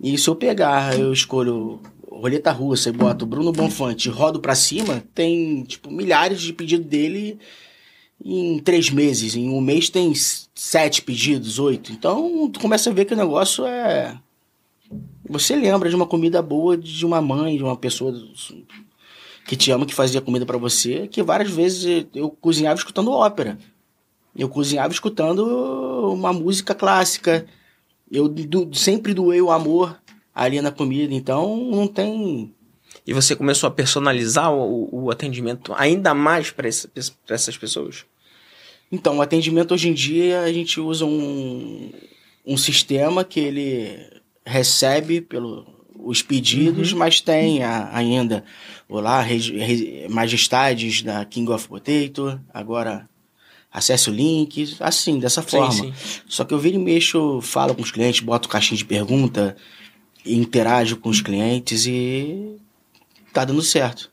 E 0.00 0.16
se 0.16 0.28
eu 0.28 0.36
pegar, 0.36 0.98
eu 0.98 1.12
escolho 1.12 1.80
roleta 2.10 2.52
russa 2.52 2.88
e 2.88 2.92
boto 2.92 3.26
Bruno 3.26 3.52
Bonfante 3.52 4.08
e 4.08 4.12
rodo 4.12 4.40
pra 4.40 4.54
cima, 4.54 5.02
tem, 5.14 5.62
tipo, 5.64 5.90
milhares 5.90 6.40
de 6.40 6.52
pedidos 6.52 6.86
dele 6.86 7.38
em 8.22 8.58
três 8.58 8.90
meses. 8.90 9.34
Em 9.34 9.48
um 9.48 9.60
mês 9.60 9.88
tem 9.88 10.12
sete 10.54 11.02
pedidos, 11.02 11.58
oito. 11.58 11.92
Então, 11.92 12.48
tu 12.52 12.60
começa 12.60 12.90
a 12.90 12.92
ver 12.92 13.04
que 13.04 13.14
o 13.14 13.16
negócio 13.16 13.64
é... 13.66 14.16
Você 15.28 15.54
lembra 15.54 15.88
de 15.88 15.94
uma 15.94 16.06
comida 16.06 16.42
boa 16.42 16.76
de 16.76 17.06
uma 17.06 17.22
mãe, 17.22 17.56
de 17.56 17.62
uma 17.62 17.76
pessoa 17.76 18.12
que 19.46 19.56
te 19.56 19.70
ama, 19.70 19.86
que 19.86 19.94
fazia 19.94 20.20
comida 20.20 20.44
para 20.44 20.58
você, 20.58 21.06
que 21.06 21.22
várias 21.22 21.50
vezes 21.50 22.06
eu 22.14 22.30
cozinhava 22.30 22.78
escutando 22.78 23.12
ópera. 23.12 23.58
Eu 24.34 24.48
cozinhava 24.48 24.92
escutando 24.92 26.12
uma 26.12 26.32
música 26.32 26.74
clássica. 26.74 27.46
Eu 28.10 28.28
do, 28.28 28.74
sempre 28.74 29.14
doei 29.14 29.40
o 29.40 29.50
amor 29.50 30.00
ali 30.34 30.60
na 30.60 30.70
comida, 30.70 31.12
então 31.12 31.56
não 31.56 31.86
tem. 31.86 32.54
E 33.06 33.12
você 33.12 33.34
começou 33.36 33.68
a 33.68 33.70
personalizar 33.70 34.52
o, 34.52 34.88
o 35.04 35.10
atendimento 35.10 35.72
ainda 35.76 36.14
mais 36.14 36.50
para 36.50 36.68
essa, 36.68 36.90
essas 37.28 37.56
pessoas? 37.56 38.04
Então, 38.90 39.18
o 39.18 39.22
atendimento 39.22 39.72
hoje 39.72 39.88
em 39.88 39.94
dia 39.94 40.40
a 40.40 40.52
gente 40.52 40.80
usa 40.80 41.04
um, 41.04 41.92
um 42.44 42.56
sistema 42.56 43.24
que 43.24 43.38
ele 43.38 44.20
recebe 44.44 45.20
pelo, 45.20 45.64
os 45.94 46.22
pedidos, 46.22 46.92
uhum. 46.92 46.98
mas 46.98 47.20
tem 47.20 47.62
a, 47.62 47.94
ainda 47.94 48.44
olá, 48.88 49.24
majestades 50.08 51.02
da 51.02 51.24
King 51.24 51.50
of 51.52 51.68
Potato, 51.68 52.40
agora 52.52 53.08
acesse 53.72 54.10
o 54.10 54.12
link, 54.12 54.76
assim, 54.80 55.18
dessa 55.18 55.42
forma. 55.42 55.72
Sim, 55.72 55.92
sim. 55.94 56.20
Só 56.28 56.44
que 56.44 56.52
eu 56.52 56.58
viro 56.58 56.76
e 56.76 56.78
mexo, 56.78 57.40
falo 57.40 57.74
com 57.74 57.82
os 57.82 57.90
clientes, 57.90 58.20
boto 58.20 58.48
caixinha 58.48 58.78
de 58.78 58.84
pergunta, 58.84 59.56
interajo 60.24 60.96
com 60.96 61.08
os 61.08 61.20
clientes 61.20 61.86
e 61.86 62.56
tá 63.32 63.44
dando 63.44 63.62
certo. 63.62 64.10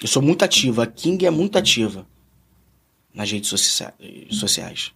Eu 0.00 0.08
sou 0.08 0.20
muito 0.20 0.44
ativa, 0.44 0.82
a 0.82 0.86
King 0.86 1.24
é 1.24 1.30
muito 1.30 1.56
ativa 1.56 2.06
nas 3.14 3.30
redes 3.30 3.48
sociais. 4.30 4.92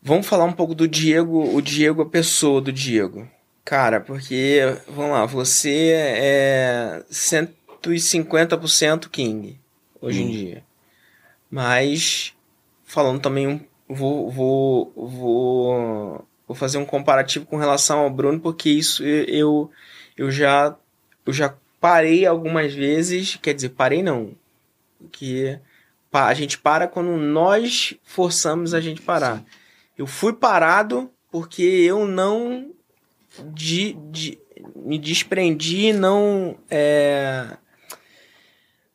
Vamos 0.00 0.26
falar 0.26 0.44
um 0.44 0.52
pouco 0.52 0.74
do 0.74 0.88
Diego, 0.88 1.54
o 1.54 1.60
Diego, 1.60 2.02
a 2.02 2.06
pessoa 2.06 2.60
do 2.60 2.72
Diego. 2.72 3.28
Cara, 3.64 4.00
porque, 4.00 4.60
vamos 4.88 5.10
lá, 5.10 5.26
você 5.26 5.92
é 5.94 7.04
150% 7.10 9.08
King 9.08 9.60
hoje 10.00 10.22
hum. 10.22 10.26
em 10.26 10.30
dia. 10.30 10.69
Mas 11.50 12.34
falando 12.84 13.20
também 13.20 13.66
vou 13.88 14.30
vou 14.30 14.92
vou 14.94 16.26
vou 16.46 16.56
fazer 16.56 16.78
um 16.78 16.86
comparativo 16.86 17.46
com 17.46 17.56
relação 17.56 18.00
ao 18.00 18.10
Bruno 18.10 18.40
porque 18.40 18.70
isso 18.70 19.04
eu 19.04 19.70
eu 20.16 20.30
já 20.30 20.76
eu 21.26 21.32
já 21.32 21.54
parei 21.80 22.26
algumas 22.26 22.74
vezes, 22.74 23.36
quer 23.36 23.54
dizer, 23.54 23.70
parei 23.70 24.02
não, 24.02 24.32
que 25.10 25.58
a 26.12 26.34
gente 26.34 26.58
para 26.58 26.86
quando 26.86 27.16
nós 27.16 27.94
forçamos 28.04 28.74
a 28.74 28.80
gente 28.80 29.00
parar. 29.00 29.42
Eu 29.96 30.06
fui 30.06 30.32
parado 30.32 31.10
porque 31.30 31.62
eu 31.62 32.06
não 32.06 32.72
de, 33.54 33.94
de 34.10 34.38
me 34.76 34.98
desprendi, 34.98 35.92
não 35.92 36.56
é, 36.68 37.56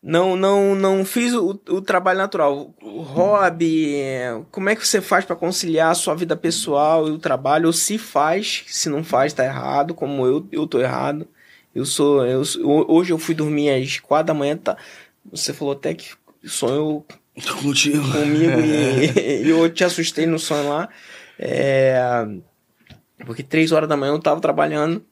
não 0.08 0.36
não 0.36 0.76
não 0.76 1.04
fiz 1.04 1.34
o, 1.34 1.60
o 1.68 1.82
trabalho 1.82 2.20
natural. 2.20 2.72
O 2.80 3.02
hobby, 3.02 3.96
como 4.52 4.70
é 4.70 4.76
que 4.76 4.88
você 4.88 5.02
faz 5.02 5.26
para 5.26 5.36
conciliar 5.36 5.90
a 5.90 5.96
sua 5.96 6.14
vida 6.14 6.38
pessoal 6.38 7.08
e 7.08 7.12
o 7.12 7.18
trabalho? 7.18 7.66
Ou 7.66 7.74
se 7.74 7.98
faz, 7.98 8.64
se 8.68 8.88
não 8.88 9.04
faz, 9.04 9.34
tá 9.34 9.44
errado, 9.44 9.96
como 9.96 10.24
eu, 10.28 10.48
eu 10.52 10.68
tô 10.68 10.80
errado. 10.80 11.28
Eu 11.74 11.88
sou. 11.88 12.24
Eu, 12.24 12.44
hoje 12.88 13.12
eu 13.12 13.18
fui 13.18 13.34
dormir 13.34 13.72
às 13.72 14.00
quatro 14.00 14.28
da 14.28 14.34
manhã, 14.36 14.56
tá? 14.56 14.78
Você 15.32 15.52
falou 15.52 15.74
até 15.74 15.96
que 15.96 16.14
sonho 16.44 17.04
Contigo. 17.64 18.04
comigo 18.12 18.60
e, 18.60 19.42
e, 19.42 19.50
eu 19.50 19.68
te 19.74 19.84
assustei 19.84 20.28
no 20.28 20.38
sonho 20.38 20.70
lá. 20.70 20.88
É, 21.40 22.00
porque 23.26 23.42
três 23.42 23.72
horas 23.72 23.90
da 23.90 23.98
manhã 23.98 24.14
eu 24.14 24.20
tava 24.20 24.40
trabalhando 24.40 25.04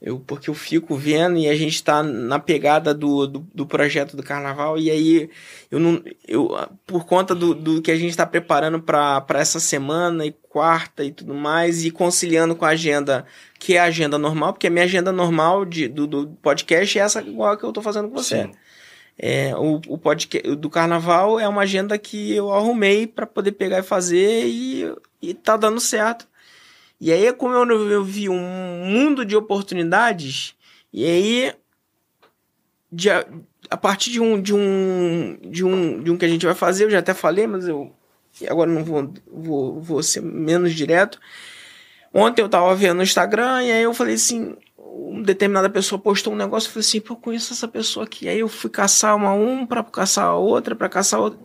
eu, 0.00 0.18
porque 0.18 0.48
eu 0.48 0.54
fico 0.54 0.96
vendo 0.96 1.36
e 1.36 1.46
a 1.46 1.54
gente 1.54 1.74
está 1.74 2.02
na 2.02 2.38
pegada 2.38 2.94
do, 2.94 3.26
do, 3.26 3.46
do, 3.54 3.66
projeto 3.66 4.16
do 4.16 4.22
carnaval 4.22 4.78
e 4.78 4.90
aí 4.90 5.30
eu 5.70 5.78
não 5.78 6.02
eu 6.26 6.56
por 6.86 7.04
conta 7.04 7.34
do, 7.34 7.54
do 7.54 7.82
que 7.82 7.90
a 7.90 7.96
gente 7.96 8.08
está 8.08 8.24
preparando 8.24 8.80
para 8.80 9.26
essa 9.34 9.60
semana 9.60 10.24
e 10.24 10.32
quarta 10.32 11.04
e 11.04 11.12
tudo 11.12 11.34
mais 11.34 11.84
e 11.84 11.90
conciliando 11.90 12.56
com 12.56 12.64
a 12.64 12.70
agenda 12.70 13.26
que 13.58 13.74
é 13.74 13.78
a 13.78 13.84
agenda 13.84 14.16
normal 14.16 14.54
porque 14.54 14.68
a 14.68 14.70
minha 14.70 14.86
agenda 14.86 15.12
normal 15.12 15.66
de, 15.66 15.86
do, 15.86 16.06
do 16.06 16.28
podcast 16.40 16.98
é 16.98 17.02
essa 17.02 17.20
igual 17.20 17.54
que 17.58 17.64
eu 17.64 17.68
estou 17.68 17.82
fazendo 17.82 18.08
com 18.08 18.14
você 18.14 18.44
Sim. 18.44 18.52
é 19.18 19.54
o, 19.54 19.82
o 19.86 19.98
podcast 19.98 20.56
do 20.56 20.70
carnaval 20.70 21.38
é 21.38 21.46
uma 21.46 21.62
agenda 21.62 21.98
que 21.98 22.34
eu 22.34 22.50
arrumei 22.54 23.06
para 23.06 23.26
poder 23.26 23.52
pegar 23.52 23.80
e 23.80 23.82
fazer 23.82 24.46
e, 24.46 24.90
e 25.20 25.34
tá 25.34 25.58
dando 25.58 25.78
certo 25.78 26.29
e 27.00 27.10
aí, 27.10 27.32
como 27.32 27.54
eu, 27.54 27.90
eu 27.90 28.04
vi 28.04 28.28
um 28.28 28.84
mundo 28.84 29.24
de 29.24 29.34
oportunidades, 29.34 30.54
E 30.92 31.04
aí, 31.04 31.54
de, 32.92 33.08
a 33.70 33.76
partir 33.76 34.10
de 34.10 34.20
um, 34.20 34.40
de 34.40 34.54
um, 34.54 35.38
de 35.42 35.64
um, 35.64 36.02
de 36.02 36.10
um 36.10 36.16
que 36.18 36.24
a 36.24 36.28
gente 36.28 36.44
vai 36.44 36.54
fazer, 36.54 36.84
eu 36.84 36.90
já 36.90 36.98
até 36.98 37.14
falei, 37.14 37.46
mas 37.46 37.66
eu 37.66 37.94
agora 38.48 38.70
não 38.70 38.84
vou, 38.84 39.12
vou, 39.26 39.80
vou 39.80 40.02
ser 40.02 40.20
menos 40.20 40.74
direto. 40.74 41.18
Ontem 42.12 42.42
eu 42.42 42.48
tava 42.48 42.74
vendo 42.74 42.96
no 42.96 43.02
Instagram 43.02 43.62
e 43.62 43.72
aí 43.72 43.82
eu 43.82 43.94
falei 43.94 44.14
assim, 44.16 44.56
uma 44.76 45.22
determinada 45.22 45.70
pessoa 45.70 45.98
postou 45.98 46.32
um 46.32 46.36
negócio, 46.36 46.68
eu 46.68 46.72
falei 46.72 46.86
assim, 46.86 47.00
pô, 47.00 47.14
eu 47.14 47.18
conheço 47.18 47.52
essa 47.52 47.68
pessoa 47.68 48.04
aqui. 48.04 48.28
Aí 48.28 48.40
eu 48.40 48.48
fui 48.48 48.68
caçar 48.68 49.16
uma 49.16 49.32
um 49.32 49.64
para 49.64 49.82
caçar 49.84 50.26
a 50.26 50.34
outra, 50.34 50.74
para 50.74 50.88
caçar 50.88 51.20
outra. 51.20 51.38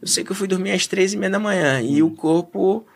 Eu 0.00 0.08
sei 0.08 0.24
que 0.24 0.32
eu 0.32 0.36
fui 0.36 0.48
dormir 0.48 0.72
às 0.72 0.86
três 0.86 1.12
e 1.12 1.16
meia 1.16 1.30
da 1.30 1.38
manhã 1.38 1.80
e 1.82 2.02
o 2.02 2.10
corpo 2.10 2.86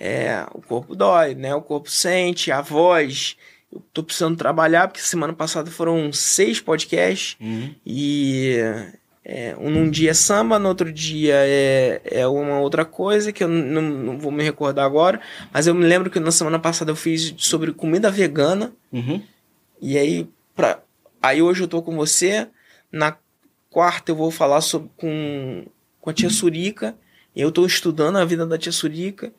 é, 0.00 0.46
o 0.54 0.62
corpo 0.62 0.96
dói, 0.96 1.34
né? 1.34 1.54
O 1.54 1.60
corpo 1.62 1.90
sente, 1.90 2.50
a 2.50 2.60
voz. 2.62 3.36
Eu 3.70 3.80
tô 3.92 4.02
precisando 4.02 4.36
trabalhar, 4.36 4.88
porque 4.88 5.00
semana 5.00 5.32
passada 5.34 5.70
foram 5.70 6.10
seis 6.12 6.58
podcasts 6.60 7.36
Uhum. 7.40 7.72
e 7.86 8.56
é, 9.24 9.54
um 9.60 9.70
num 9.70 9.88
dia 9.90 10.10
é 10.10 10.14
samba, 10.14 10.58
no 10.58 10.68
outro 10.68 10.90
dia 10.92 11.34
é, 11.36 12.00
é 12.04 12.26
uma 12.26 12.58
outra 12.58 12.84
coisa 12.84 13.30
que 13.32 13.44
eu 13.44 13.48
não, 13.48 13.82
não 13.82 14.18
vou 14.18 14.32
me 14.32 14.42
recordar 14.42 14.84
agora, 14.84 15.20
mas 15.52 15.66
eu 15.68 15.74
me 15.74 15.84
lembro 15.86 16.10
que 16.10 16.18
na 16.18 16.32
semana 16.32 16.58
passada 16.58 16.90
eu 16.90 16.96
fiz 16.96 17.32
sobre 17.36 17.72
comida 17.72 18.10
vegana, 18.10 18.72
Uhum. 18.92 19.22
e 19.80 19.96
aí, 19.96 20.28
pra, 20.56 20.82
aí 21.22 21.40
hoje 21.40 21.62
eu 21.62 21.68
tô 21.68 21.80
com 21.80 21.94
você, 21.94 22.48
na 22.90 23.16
quarta 23.68 24.10
eu 24.10 24.16
vou 24.16 24.32
falar 24.32 24.62
sobre, 24.62 24.90
com, 24.96 25.64
com 26.00 26.10
a 26.10 26.12
tia 26.12 26.28
Surica, 26.30 26.96
eu 27.36 27.52
tô 27.52 27.64
estudando 27.64 28.16
a 28.18 28.24
vida 28.24 28.44
da 28.44 28.58
tia 28.58 28.72
Surica, 28.72 29.32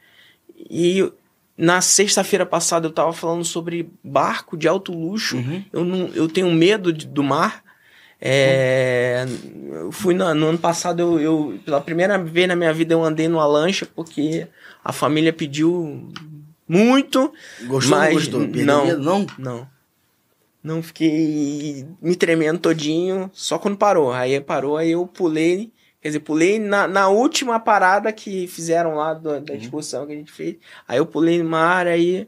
e 0.69 1.11
na 1.57 1.81
sexta-feira 1.81 2.45
passada 2.45 2.87
eu 2.87 2.91
tava 2.91 3.13
falando 3.13 3.43
sobre 3.45 3.89
barco 4.03 4.57
de 4.57 4.67
alto 4.67 4.91
luxo, 4.91 5.37
Uhum. 5.37 5.63
eu, 5.71 5.85
não, 5.85 6.07
eu 6.13 6.27
tenho 6.27 6.51
medo 6.51 6.91
de- 6.91 7.05
do 7.07 7.23
mar. 7.23 7.63
É, 8.23 9.25
eu 9.71 9.91
fui 9.91 10.13
no, 10.13 10.31
no 10.35 10.47
ano 10.49 10.57
passado, 10.57 10.99
eu, 11.01 11.19
eu, 11.19 11.59
pela 11.65 11.81
primeira 11.81 12.17
vez 12.23 12.47
na 12.47 12.55
minha 12.55 12.71
vida, 12.73 12.93
eu 12.93 13.03
andei 13.03 13.27
numa 13.27 13.45
lancha 13.47 13.85
porque 13.95 14.47
a 14.83 14.91
família 14.93 15.33
pediu 15.33 16.07
muito. 16.67 17.33
Gostou 17.65 17.93
ou 17.95 17.99
Mas 17.99 18.07
não 18.09 18.13
gostou? 18.13 18.39
Perdeu 18.41 18.65
não. 18.65 18.85
medo? 18.85 19.01
Não? 19.03 19.27
Não. 19.39 19.67
Não 20.63 20.83
fiquei 20.83 21.87
me 21.99 22.15
tremendo 22.15 22.59
todinho, 22.59 23.31
só 23.33 23.57
quando 23.57 23.75
parou. 23.77 24.13
Aí 24.13 24.39
parou, 24.39 24.77
aí 24.77 24.91
eu 24.91 25.05
pulei. 25.07 25.71
Quer 26.01 26.09
dizer, 26.09 26.19
pulei 26.21 26.57
na, 26.59 26.87
na 26.87 27.09
última 27.09 27.59
parada 27.59 28.11
que 28.11 28.47
fizeram 28.47 28.95
lá 28.95 29.13
da, 29.13 29.39
da 29.39 29.53
excursão 29.55 30.07
que 30.07 30.13
a 30.13 30.15
gente 30.15 30.31
fez. 30.31 30.55
Aí 30.87 30.97
eu 30.97 31.05
pulei 31.05 31.41
no 31.41 31.49
mar, 31.49 31.85
aí. 31.87 32.27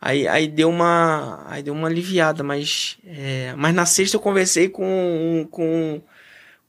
Aí, 0.00 0.26
aí 0.28 0.46
deu 0.48 0.68
uma. 0.70 1.44
Aí 1.46 1.62
deu 1.62 1.74
uma 1.74 1.88
aliviada, 1.88 2.42
mas. 2.44 2.98
é, 3.04 3.52
mas 3.56 3.74
na 3.74 3.84
sexta 3.84 4.16
eu 4.16 4.20
conversei 4.20 4.68
com, 4.68 5.46
com, 5.50 6.00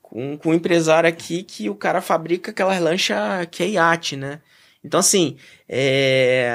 com, 0.02 0.38
com 0.38 0.50
um 0.50 0.54
empresário 0.54 1.08
aqui 1.08 1.44
que 1.44 1.70
o 1.70 1.76
cara 1.76 2.02
fabrica 2.02 2.52
aquelas 2.52 2.80
lanchas 2.82 3.18
que 3.52 3.64
é 3.64 3.68
iate, 3.70 4.16
né? 4.18 4.42
Então, 4.84 5.00
assim, 5.00 5.38
é, 5.70 6.50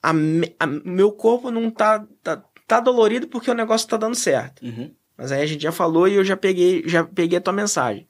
a, 0.00 0.10
a- 0.10 0.66
meu 0.84 1.10
corpo 1.12 1.50
não 1.50 1.70
tá, 1.70 2.06
tá, 2.22 2.42
tá 2.68 2.80
dolorido 2.80 3.26
porque 3.26 3.50
o 3.50 3.54
negócio 3.54 3.88
tá 3.88 3.96
dando 3.96 4.14
certo. 4.14 4.64
Uhum. 4.64 4.92
Mas 5.16 5.30
aí 5.30 5.42
a 5.42 5.46
gente 5.46 5.62
já 5.62 5.72
falou 5.72 6.08
e 6.08 6.14
eu 6.14 6.24
já 6.24 6.36
peguei, 6.36 6.82
já 6.86 7.04
peguei 7.04 7.38
a 7.38 7.40
tua 7.40 7.52
mensagem. 7.52 8.08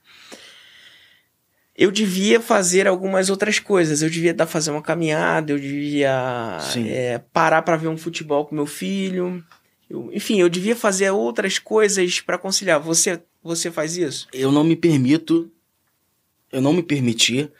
Eu 1.76 1.90
devia 1.90 2.38
fazer 2.40 2.86
algumas 2.86 3.30
outras 3.30 3.58
coisas. 3.58 4.02
Eu 4.02 4.10
devia 4.10 4.34
dar 4.34 4.46
fazer 4.46 4.70
uma 4.70 4.82
caminhada, 4.82 5.52
eu 5.52 5.58
devia 5.58 6.58
é, 6.86 7.18
parar 7.32 7.62
para 7.62 7.76
ver 7.76 7.88
um 7.88 7.96
futebol 7.96 8.44
com 8.44 8.54
meu 8.54 8.66
filho. 8.66 9.42
Eu- 9.88 10.10
enfim, 10.12 10.38
eu 10.38 10.48
devia 10.48 10.76
fazer 10.76 11.10
outras 11.10 11.58
coisas 11.58 12.20
para 12.20 12.36
conciliar. 12.38 12.78
Você, 12.80 13.20
você 13.42 13.70
faz 13.70 13.96
isso? 13.96 14.28
Eu 14.32 14.52
não 14.52 14.62
me 14.64 14.76
permito, 14.76 15.50
eu 16.52 16.60
não 16.60 16.72
me 16.74 16.82
permiti 16.82 17.50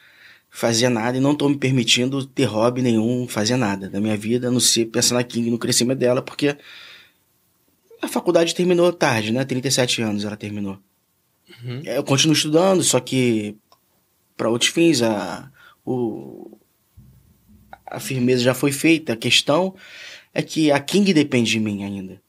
fazer 0.47 0.89
nada 0.89 1.17
e 1.17 1.19
não 1.19 1.33
tô 1.33 1.49
me 1.49 1.57
permitindo 1.57 2.23
ter 2.27 2.43
hobby 2.45 2.83
nenhum, 2.83 3.27
fazer 3.27 3.57
nada 3.57 3.89
da 3.89 3.99
minha 3.99 4.15
vida, 4.15 4.49
a 4.49 4.51
não 4.51 4.59
ser 4.59 4.85
pensar 4.85 5.15
na 5.15 5.23
King, 5.23 5.49
no 5.49 5.57
crescimento 5.57 5.97
dela, 5.97 6.21
porque 6.21 6.55
a 7.99 8.07
faculdade 8.07 8.53
terminou 8.53 8.93
tarde, 8.93 9.31
né? 9.31 9.43
37 9.43 10.03
anos 10.03 10.23
ela 10.23 10.37
terminou. 10.37 10.77
Uhum. 11.63 11.81
Eu 11.85 12.03
continuo 12.03 12.33
estudando, 12.35 12.83
só 12.83 12.99
que 12.99 13.55
para 14.35 14.49
outros 14.49 14.71
fins, 14.71 15.01
a, 15.01 15.51
o, 15.85 16.57
a 17.85 17.99
firmeza 17.99 18.43
já 18.43 18.53
foi 18.53 18.71
feita. 18.71 19.13
A 19.13 19.17
questão 19.17 19.75
é 20.33 20.41
que 20.41 20.71
a 20.71 20.79
King 20.79 21.13
depende 21.13 21.51
de 21.51 21.59
mim 21.59 21.83
ainda. 21.83 22.21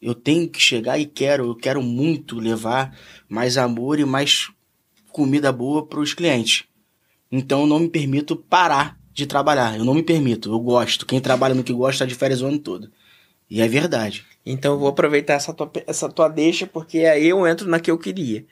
Eu 0.00 0.14
tenho 0.14 0.48
que 0.48 0.60
chegar 0.60 0.98
e 0.98 1.06
quero, 1.06 1.46
eu 1.46 1.54
quero 1.56 1.82
muito 1.82 2.38
levar 2.38 2.96
mais 3.28 3.56
amor 3.56 3.98
e 3.98 4.04
mais 4.04 4.50
comida 5.10 5.50
boa 5.50 5.84
para 5.84 5.98
os 5.98 6.14
clientes. 6.14 6.64
Então 7.30 7.62
eu 7.62 7.66
não 7.66 7.80
me 7.80 7.88
permito 7.88 8.36
parar 8.36 8.98
de 9.12 9.26
trabalhar. 9.26 9.76
Eu 9.76 9.84
não 9.84 9.94
me 9.94 10.02
permito, 10.02 10.52
eu 10.52 10.60
gosto. 10.60 11.04
Quem 11.04 11.20
trabalha 11.20 11.54
no 11.54 11.64
que 11.64 11.72
gosta 11.72 12.04
está 12.04 12.06
de 12.06 12.14
férias 12.14 12.40
o 12.40 12.46
ano 12.46 12.58
todo. 12.58 12.90
E 13.50 13.60
é 13.60 13.66
verdade. 13.66 14.24
Então 14.46 14.74
eu 14.74 14.78
vou 14.78 14.88
aproveitar 14.88 15.34
essa 15.34 15.52
tua, 15.52 15.70
essa 15.86 16.08
tua 16.08 16.28
deixa, 16.28 16.66
porque 16.66 16.98
aí 17.00 17.26
eu 17.26 17.46
entro 17.46 17.68
na 17.68 17.80
que 17.80 17.90
eu 17.90 17.98
queria. 17.98 18.46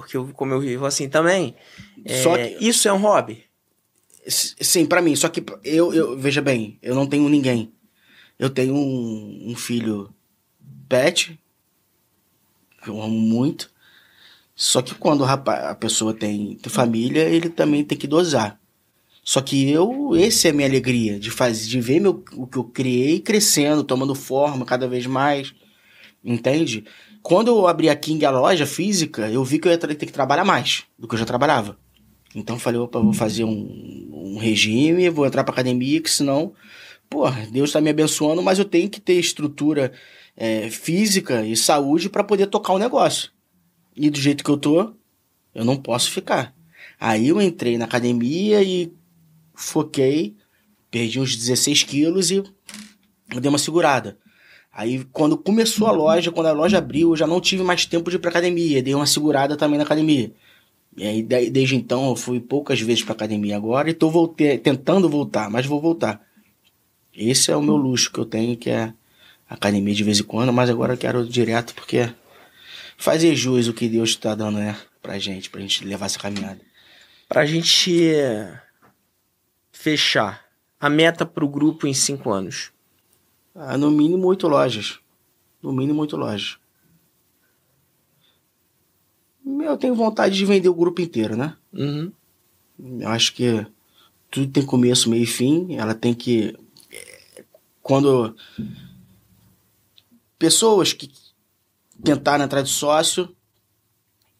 Porque 0.00 0.16
eu, 0.16 0.28
como 0.28 0.54
eu 0.54 0.60
vivo 0.60 0.86
assim 0.86 1.08
também, 1.08 1.54
é, 2.04 2.22
Só 2.22 2.36
que- 2.36 2.56
isso 2.60 2.86
é 2.88 2.92
um 2.92 2.98
hobby. 2.98 3.44
Sim, 4.26 4.86
pra 4.86 5.02
mim. 5.02 5.16
Só 5.16 5.28
que 5.28 5.42
eu, 5.64 5.92
eu 5.92 6.16
veja 6.18 6.40
bem, 6.40 6.78
eu 6.82 6.94
não 6.94 7.06
tenho 7.06 7.28
ninguém. 7.28 7.72
Eu 8.38 8.48
tenho 8.48 8.74
um, 8.74 9.50
um 9.50 9.56
filho 9.56 10.14
pet, 10.88 11.38
que 12.82 12.88
eu 12.90 13.02
amo 13.02 13.18
muito. 13.18 13.70
Só 14.54 14.82
que 14.82 14.94
quando 14.94 15.24
rapaz, 15.24 15.64
a 15.64 15.74
pessoa 15.74 16.14
tem, 16.14 16.54
tem 16.56 16.70
família, 16.72 17.22
ele 17.28 17.48
também 17.48 17.84
tem 17.84 17.96
que 17.98 18.06
dosar. 18.06 18.60
Só 19.24 19.40
que 19.40 19.68
eu, 19.70 20.16
esse 20.16 20.46
é 20.46 20.50
a 20.50 20.54
minha 20.54 20.68
alegria, 20.68 21.18
de 21.18 21.30
fazer, 21.30 21.66
de 21.68 21.80
ver 21.80 22.00
meu, 22.00 22.24
o 22.34 22.46
que 22.46 22.56
eu 22.56 22.64
criei 22.64 23.20
crescendo, 23.20 23.82
tomando 23.84 24.14
forma 24.14 24.64
cada 24.64 24.86
vez 24.88 25.06
mais. 25.06 25.52
Entende? 26.24 26.84
Quando 27.28 27.48
eu 27.48 27.66
abri 27.66 27.90
a 27.90 27.94
King, 27.94 28.24
a 28.24 28.30
loja 28.30 28.64
física, 28.64 29.28
eu 29.28 29.44
vi 29.44 29.58
que 29.58 29.68
eu 29.68 29.72
ia 29.72 29.76
ter 29.76 29.94
que 29.94 30.06
trabalhar 30.10 30.46
mais 30.46 30.84
do 30.98 31.06
que 31.06 31.14
eu 31.14 31.18
já 31.18 31.26
trabalhava. 31.26 31.78
Então 32.34 32.58
falei, 32.58 32.80
opa, 32.80 32.98
vou 33.00 33.12
fazer 33.12 33.44
um, 33.44 34.08
um 34.10 34.38
regime, 34.38 35.10
vou 35.10 35.26
entrar 35.26 35.44
pra 35.44 35.52
academia, 35.52 36.00
que 36.00 36.10
senão, 36.10 36.54
porra, 37.06 37.46
Deus 37.52 37.70
tá 37.70 37.82
me 37.82 37.90
abençoando, 37.90 38.42
mas 38.42 38.58
eu 38.58 38.64
tenho 38.64 38.88
que 38.88 38.98
ter 38.98 39.12
estrutura 39.12 39.92
é, 40.34 40.70
física 40.70 41.44
e 41.44 41.54
saúde 41.54 42.08
para 42.08 42.24
poder 42.24 42.46
tocar 42.46 42.72
o 42.72 42.78
negócio. 42.78 43.30
E 43.94 44.08
do 44.08 44.18
jeito 44.18 44.42
que 44.42 44.50
eu 44.50 44.56
tô, 44.56 44.94
eu 45.54 45.66
não 45.66 45.76
posso 45.76 46.10
ficar. 46.10 46.54
Aí 46.98 47.28
eu 47.28 47.42
entrei 47.42 47.76
na 47.76 47.84
academia 47.84 48.62
e 48.62 48.90
foquei, 49.54 50.34
perdi 50.90 51.20
uns 51.20 51.36
16 51.36 51.82
quilos 51.82 52.30
e 52.30 52.42
dei 53.38 53.50
uma 53.50 53.58
segurada. 53.58 54.16
Aí 54.78 55.04
quando 55.12 55.36
começou 55.36 55.88
a 55.88 55.90
loja, 55.90 56.30
quando 56.30 56.46
a 56.46 56.52
loja 56.52 56.78
abriu, 56.78 57.10
eu 57.10 57.16
já 57.16 57.26
não 57.26 57.40
tive 57.40 57.64
mais 57.64 57.84
tempo 57.84 58.10
de 58.10 58.14
ir 58.16 58.20
pra 58.20 58.30
academia, 58.30 58.80
dei 58.80 58.94
uma 58.94 59.06
segurada 59.06 59.56
também 59.56 59.76
na 59.76 59.82
academia. 59.82 60.30
E 60.96 61.04
aí, 61.04 61.20
de- 61.20 61.50
desde 61.50 61.74
então, 61.74 62.08
eu 62.10 62.14
fui 62.14 62.38
poucas 62.38 62.80
vezes 62.80 63.02
pra 63.02 63.12
academia 63.12 63.56
agora 63.56 63.90
e 63.90 63.92
tô 63.94 64.08
volte- 64.08 64.56
tentando 64.58 65.08
voltar, 65.08 65.50
mas 65.50 65.66
vou 65.66 65.80
voltar. 65.80 66.24
Esse 67.12 67.50
é 67.50 67.56
o 67.56 67.60
meu 67.62 67.74
luxo 67.74 68.12
que 68.12 68.20
eu 68.20 68.24
tenho, 68.24 68.56
que 68.56 68.70
é 68.70 68.94
academia 69.50 69.92
de 69.92 70.04
vez 70.04 70.20
em 70.20 70.22
quando, 70.22 70.52
mas 70.52 70.70
agora 70.70 70.92
eu 70.92 70.96
quero 70.98 71.26
direto 71.26 71.74
porque 71.74 72.08
fazer 72.96 73.34
jus 73.34 73.66
o 73.66 73.74
que 73.74 73.88
Deus 73.88 74.14
tá 74.14 74.32
dando, 74.36 74.58
né, 74.58 74.76
pra 75.02 75.18
gente, 75.18 75.50
pra 75.50 75.60
gente 75.60 75.84
levar 75.84 76.06
essa 76.06 76.20
caminhada. 76.20 76.60
Pra 77.28 77.44
gente 77.44 78.00
fechar 79.72 80.44
a 80.80 80.88
meta 80.88 81.26
pro 81.26 81.48
grupo 81.48 81.84
em 81.84 81.92
cinco 81.94 82.30
anos. 82.30 82.70
Ah, 83.60 83.76
no 83.76 83.90
mínimo 83.90 84.26
oito 84.28 84.46
lojas. 84.46 85.00
No 85.60 85.72
mínimo 85.72 86.00
oito 86.02 86.16
lojas. 86.16 86.58
Eu 89.44 89.76
tenho 89.76 89.94
vontade 89.94 90.36
de 90.36 90.44
vender 90.44 90.68
o 90.68 90.74
grupo 90.74 91.00
inteiro, 91.00 91.36
né? 91.36 91.56
Uhum. 91.72 92.12
Eu 93.00 93.08
acho 93.08 93.34
que 93.34 93.66
tudo 94.30 94.50
tem 94.52 94.64
começo, 94.64 95.10
meio 95.10 95.24
e 95.24 95.26
fim. 95.26 95.74
Ela 95.74 95.94
tem 95.94 96.14
que. 96.14 96.56
eh, 96.92 97.44
Quando. 97.82 98.36
Pessoas 100.38 100.92
que 100.92 101.10
tentaram 102.04 102.44
entrar 102.44 102.62
de 102.62 102.68
sócio, 102.70 103.34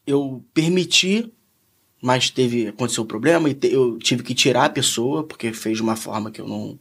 eu 0.06 0.44
permiti, 0.54 1.32
mas 2.00 2.30
teve. 2.30 2.68
Aconteceu 2.68 3.02
um 3.02 3.06
problema 3.06 3.50
e 3.50 3.54
te- 3.54 3.72
eu 3.72 3.98
tive 3.98 4.22
que 4.22 4.34
tirar 4.34 4.66
a 4.66 4.70
pessoa, 4.70 5.24
porque 5.24 5.52
fez 5.52 5.78
de 5.78 5.82
uma 5.82 5.96
forma 5.96 6.30
que 6.30 6.40
eu 6.40 6.46
não. 6.46 6.78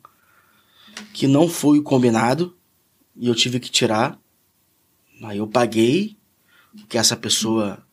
Que 1.14 1.28
não 1.28 1.48
foi 1.48 1.80
o 1.80 1.84
combinado. 1.84 2.56
E 3.16 3.28
eu 3.28 3.36
tive 3.36 3.60
que 3.60 3.70
tirar. 3.70 4.20
Aí 5.24 5.40
eu 5.40 5.48
paguei, 5.48 6.18
que 6.88 6.98
essa 6.98 7.16
pessoa. 7.16 7.84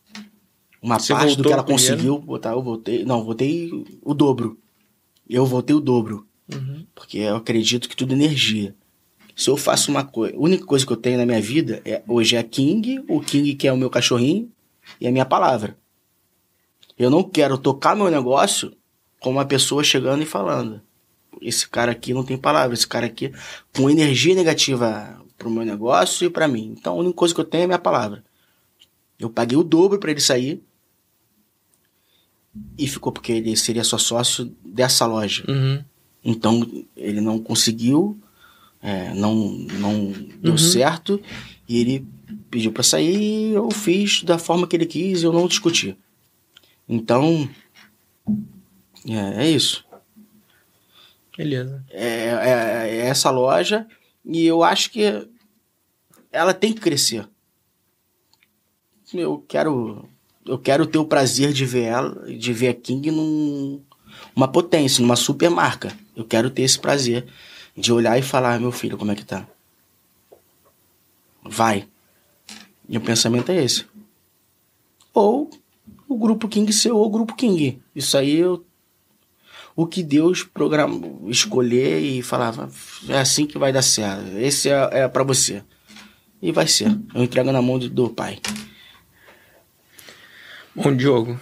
Uma 0.82 0.98
Você 0.98 1.14
parte 1.14 1.36
do 1.36 1.42
que 1.42 1.52
ela 1.52 1.62
primeiro? 1.62 1.82
conseguiu 1.82 2.18
botar, 2.18 2.52
eu 2.52 2.62
voltei. 2.62 3.04
Não, 3.04 3.24
voltei 3.24 3.70
o 4.02 4.12
dobro. 4.12 4.58
Eu 5.28 5.46
voltei 5.46 5.74
o 5.74 5.80
dobro. 5.80 6.26
Uhum. 6.52 6.84
Porque 6.94 7.18
eu 7.18 7.36
acredito 7.36 7.88
que 7.88 7.96
tudo 7.96 8.12
é 8.12 8.16
energia. 8.16 8.74
Se 9.34 9.48
eu 9.48 9.56
faço 9.56 9.90
uma 9.90 10.04
coisa, 10.04 10.36
a 10.36 10.38
única 10.38 10.64
coisa 10.64 10.86
que 10.86 10.92
eu 10.92 10.96
tenho 10.96 11.18
na 11.18 11.26
minha 11.26 11.40
vida 11.40 11.80
é 11.84 12.02
hoje 12.06 12.36
é 12.36 12.38
a 12.38 12.44
King, 12.44 13.02
o 13.08 13.20
King 13.20 13.54
que 13.54 13.66
é 13.66 13.72
o 13.72 13.76
meu 13.76 13.90
cachorrinho 13.90 14.50
e 15.00 15.08
a 15.08 15.10
minha 15.10 15.24
palavra. 15.24 15.76
Eu 16.96 17.10
não 17.10 17.22
quero 17.24 17.58
tocar 17.58 17.96
meu 17.96 18.10
negócio 18.10 18.72
com 19.18 19.30
uma 19.30 19.44
pessoa 19.44 19.82
chegando 19.82 20.22
e 20.22 20.26
falando. 20.26 20.80
Esse 21.46 21.68
cara 21.68 21.92
aqui 21.92 22.14
não 22.14 22.24
tem 22.24 22.36
palavra, 22.38 22.74
esse 22.74 22.86
cara 22.86 23.06
aqui 23.06 23.32
com 23.76 23.90
energia 23.90 24.34
negativa 24.34 25.20
pro 25.36 25.50
meu 25.50 25.64
negócio 25.64 26.26
e 26.26 26.30
para 26.30 26.48
mim. 26.48 26.74
Então 26.78 26.94
a 26.94 26.96
única 27.00 27.14
coisa 27.14 27.34
que 27.34 27.40
eu 27.40 27.44
tenho 27.44 27.62
é 27.62 27.64
a 27.64 27.68
minha 27.68 27.78
palavra. 27.78 28.24
Eu 29.18 29.28
paguei 29.30 29.56
o 29.56 29.62
dobro 29.64 29.98
para 29.98 30.10
ele 30.10 30.20
sair 30.20 30.62
e 32.78 32.86
ficou 32.88 33.12
porque 33.12 33.32
ele 33.32 33.56
seria 33.56 33.84
só 33.84 33.98
sócio 33.98 34.52
dessa 34.64 35.06
loja. 35.06 35.44
Uhum. 35.48 35.84
Então 36.24 36.84
ele 36.96 37.20
não 37.20 37.38
conseguiu, 37.38 38.18
é, 38.80 39.12
não, 39.14 39.34
não 39.34 40.12
deu 40.40 40.52
Uhum. 40.52 40.58
certo 40.58 41.20
e 41.68 41.78
ele 41.80 42.06
pediu 42.50 42.72
para 42.72 42.82
sair 42.82 43.16
e 43.16 43.54
eu 43.54 43.70
fiz 43.70 44.22
da 44.22 44.38
forma 44.38 44.66
que 44.66 44.76
ele 44.76 44.86
quis 44.86 45.22
eu 45.22 45.32
não 45.32 45.46
discuti. 45.46 45.96
Então 46.88 47.48
é, 49.08 49.44
é 49.46 49.50
isso. 49.50 49.83
Beleza. 51.36 51.84
É, 51.90 52.26
é- 52.28 52.88
é 52.90 53.06
essa 53.06 53.30
loja 53.30 53.86
e 54.24 54.44
eu 54.46 54.62
acho 54.62 54.90
que 54.90 55.28
ela 56.30 56.54
tem 56.54 56.72
que 56.72 56.80
crescer. 56.80 57.28
Eu 59.12 59.44
quero 59.46 60.08
eu 60.46 60.58
quero 60.58 60.86
ter 60.86 60.98
o 60.98 61.06
prazer 61.06 61.52
de 61.52 61.64
ver 61.64 61.84
ela, 61.84 62.26
de 62.32 62.52
ver 62.52 62.68
a 62.68 62.74
King 62.74 63.10
num 63.10 63.80
uma 64.36 64.46
potência, 64.46 65.00
numa 65.00 65.16
super 65.16 65.50
marca. 65.50 65.96
Eu 66.14 66.24
quero 66.24 66.50
ter 66.50 66.62
esse 66.62 66.78
prazer 66.78 67.26
de 67.76 67.92
olhar 67.92 68.18
e 68.18 68.22
falar, 68.22 68.60
meu 68.60 68.70
filho, 68.70 68.96
como 68.98 69.10
é 69.10 69.14
que 69.16 69.24
tá? 69.24 69.46
Vai. 71.42 71.88
O 72.88 73.00
pensamento 73.00 73.50
é 73.50 73.62
esse. 73.64 73.86
Ou 75.12 75.50
o 76.08 76.16
grupo 76.16 76.48
King 76.48 76.72
ser 76.72 76.92
o 76.92 77.08
grupo 77.08 77.34
King. 77.34 77.80
Isso 77.94 78.16
aí 78.16 78.36
eu 78.36 78.64
o 79.76 79.86
que 79.86 80.02
Deus 80.02 80.42
programou, 80.44 81.28
escolher 81.28 82.00
e 82.00 82.22
falava, 82.22 82.70
é 83.08 83.18
assim 83.18 83.46
que 83.46 83.58
vai 83.58 83.72
dar 83.72 83.82
certo. 83.82 84.36
Esse 84.38 84.68
é, 84.68 84.88
é 84.92 85.08
para 85.08 85.24
você. 85.24 85.62
E 86.40 86.52
vai 86.52 86.66
ser. 86.66 86.96
Eu 87.14 87.22
entrego 87.22 87.50
na 87.50 87.60
mão 87.62 87.78
do, 87.78 87.88
do 87.88 88.10
Pai. 88.10 88.38
Bom, 90.74 90.94
Diogo, 90.94 91.38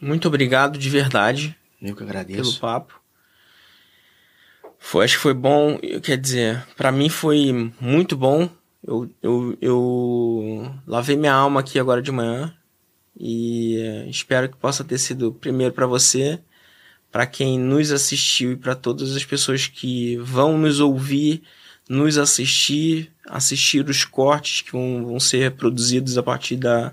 muito 0.00 0.28
obrigado 0.28 0.78
de 0.78 0.90
verdade 0.90 1.56
Eu 1.80 1.88
que 1.94 2.04
pelo 2.04 2.10
agradeço. 2.10 2.60
papo. 2.60 3.00
Foi, 4.78 5.04
acho 5.04 5.16
que 5.16 5.22
foi 5.22 5.32
bom, 5.32 5.78
quer 6.02 6.18
dizer, 6.18 6.62
pra 6.76 6.92
mim 6.92 7.08
foi 7.08 7.72
muito 7.80 8.16
bom. 8.16 8.48
Eu, 8.86 9.10
eu, 9.22 9.56
eu 9.62 10.70
lavei 10.86 11.16
minha 11.16 11.32
alma 11.32 11.60
aqui 11.60 11.78
agora 11.78 12.02
de 12.02 12.12
manhã 12.12 12.54
e 13.18 13.76
espero 14.10 14.46
que 14.50 14.56
possa 14.58 14.84
ter 14.84 14.98
sido 14.98 15.32
primeiro 15.32 15.72
pra 15.72 15.86
você, 15.86 16.38
pra 17.14 17.26
quem 17.26 17.60
nos 17.60 17.92
assistiu 17.92 18.50
e 18.50 18.56
pra 18.56 18.74
todas 18.74 19.14
as 19.14 19.24
pessoas 19.24 19.68
que 19.68 20.16
vão 20.16 20.58
nos 20.58 20.80
ouvir, 20.80 21.44
nos 21.88 22.18
assistir, 22.18 23.12
assistir 23.28 23.88
os 23.88 24.04
cortes 24.04 24.62
que 24.62 24.72
vão, 24.72 25.06
vão 25.06 25.20
ser 25.20 25.52
produzidos 25.52 26.18
a 26.18 26.24
partir 26.24 26.56
da, 26.56 26.92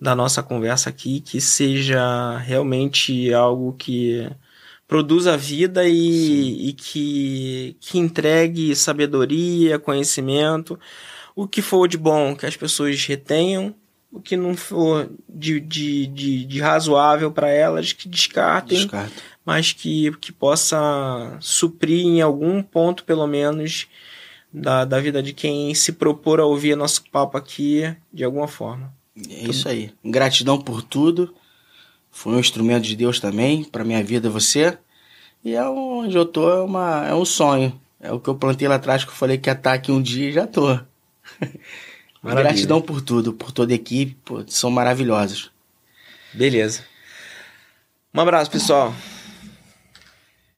da 0.00 0.14
nossa 0.14 0.40
conversa 0.40 0.88
aqui, 0.88 1.18
que 1.18 1.40
seja 1.40 2.38
realmente 2.38 3.34
algo 3.34 3.72
que 3.72 4.30
produza 4.86 5.36
vida 5.36 5.82
e, 5.84 6.68
e 6.68 6.72
que, 6.72 7.76
que 7.80 7.98
entregue 7.98 8.76
sabedoria, 8.76 9.80
conhecimento, 9.80 10.78
o 11.34 11.44
que 11.44 11.60
for 11.60 11.88
de 11.88 11.98
bom 11.98 12.36
que 12.36 12.46
as 12.46 12.56
pessoas 12.56 13.04
retenham, 13.04 13.74
o 14.12 14.20
que 14.20 14.36
não 14.36 14.56
for 14.56 15.10
de, 15.28 15.58
de, 15.58 16.06
de, 16.06 16.44
de 16.44 16.60
razoável 16.60 17.32
para 17.32 17.50
elas 17.50 17.92
que 17.92 18.08
descartem, 18.08 18.78
Descarta. 18.78 19.35
Mas 19.46 19.72
que, 19.72 20.10
que 20.16 20.32
possa 20.32 21.38
suprir 21.40 22.04
em 22.04 22.20
algum 22.20 22.60
ponto, 22.60 23.04
pelo 23.04 23.28
menos, 23.28 23.86
da, 24.52 24.84
da 24.84 25.00
vida 25.00 25.22
de 25.22 25.32
quem 25.32 25.72
se 25.72 25.92
propor 25.92 26.40
a 26.40 26.44
ouvir 26.44 26.76
nosso 26.76 27.04
papo 27.12 27.38
aqui 27.38 27.94
de 28.12 28.24
alguma 28.24 28.48
forma. 28.48 28.92
É 29.30 29.48
isso 29.48 29.68
aí. 29.68 29.92
Gratidão 30.04 30.60
por 30.60 30.82
tudo. 30.82 31.32
Foi 32.10 32.34
um 32.34 32.40
instrumento 32.40 32.82
de 32.82 32.96
Deus 32.96 33.20
também 33.20 33.62
para 33.62 33.84
minha 33.84 34.02
vida 34.02 34.28
você. 34.28 34.76
E 35.44 35.54
é 35.54 35.64
onde 35.68 36.16
eu 36.16 36.26
tô 36.26 36.50
é, 36.50 36.62
uma, 36.62 37.06
é 37.06 37.14
um 37.14 37.24
sonho. 37.24 37.80
É 38.00 38.10
o 38.12 38.18
que 38.18 38.28
eu 38.28 38.34
plantei 38.34 38.66
lá 38.66 38.74
atrás 38.74 39.04
que 39.04 39.10
eu 39.10 39.14
falei 39.14 39.38
que 39.38 39.48
ia 39.48 39.52
estar 39.52 39.74
aqui 39.74 39.92
um 39.92 40.02
dia 40.02 40.28
e 40.28 40.32
já 40.32 40.46
tô. 40.46 40.66
Maravilha. 42.20 42.50
Gratidão 42.50 42.82
por 42.82 43.00
tudo, 43.00 43.32
por 43.32 43.52
toda 43.52 43.72
a 43.72 43.76
equipe, 43.76 44.16
pô, 44.24 44.42
são 44.48 44.70
maravilhosos. 44.70 45.52
Beleza. 46.34 46.84
Um 48.12 48.20
abraço, 48.20 48.50
pessoal. 48.50 48.92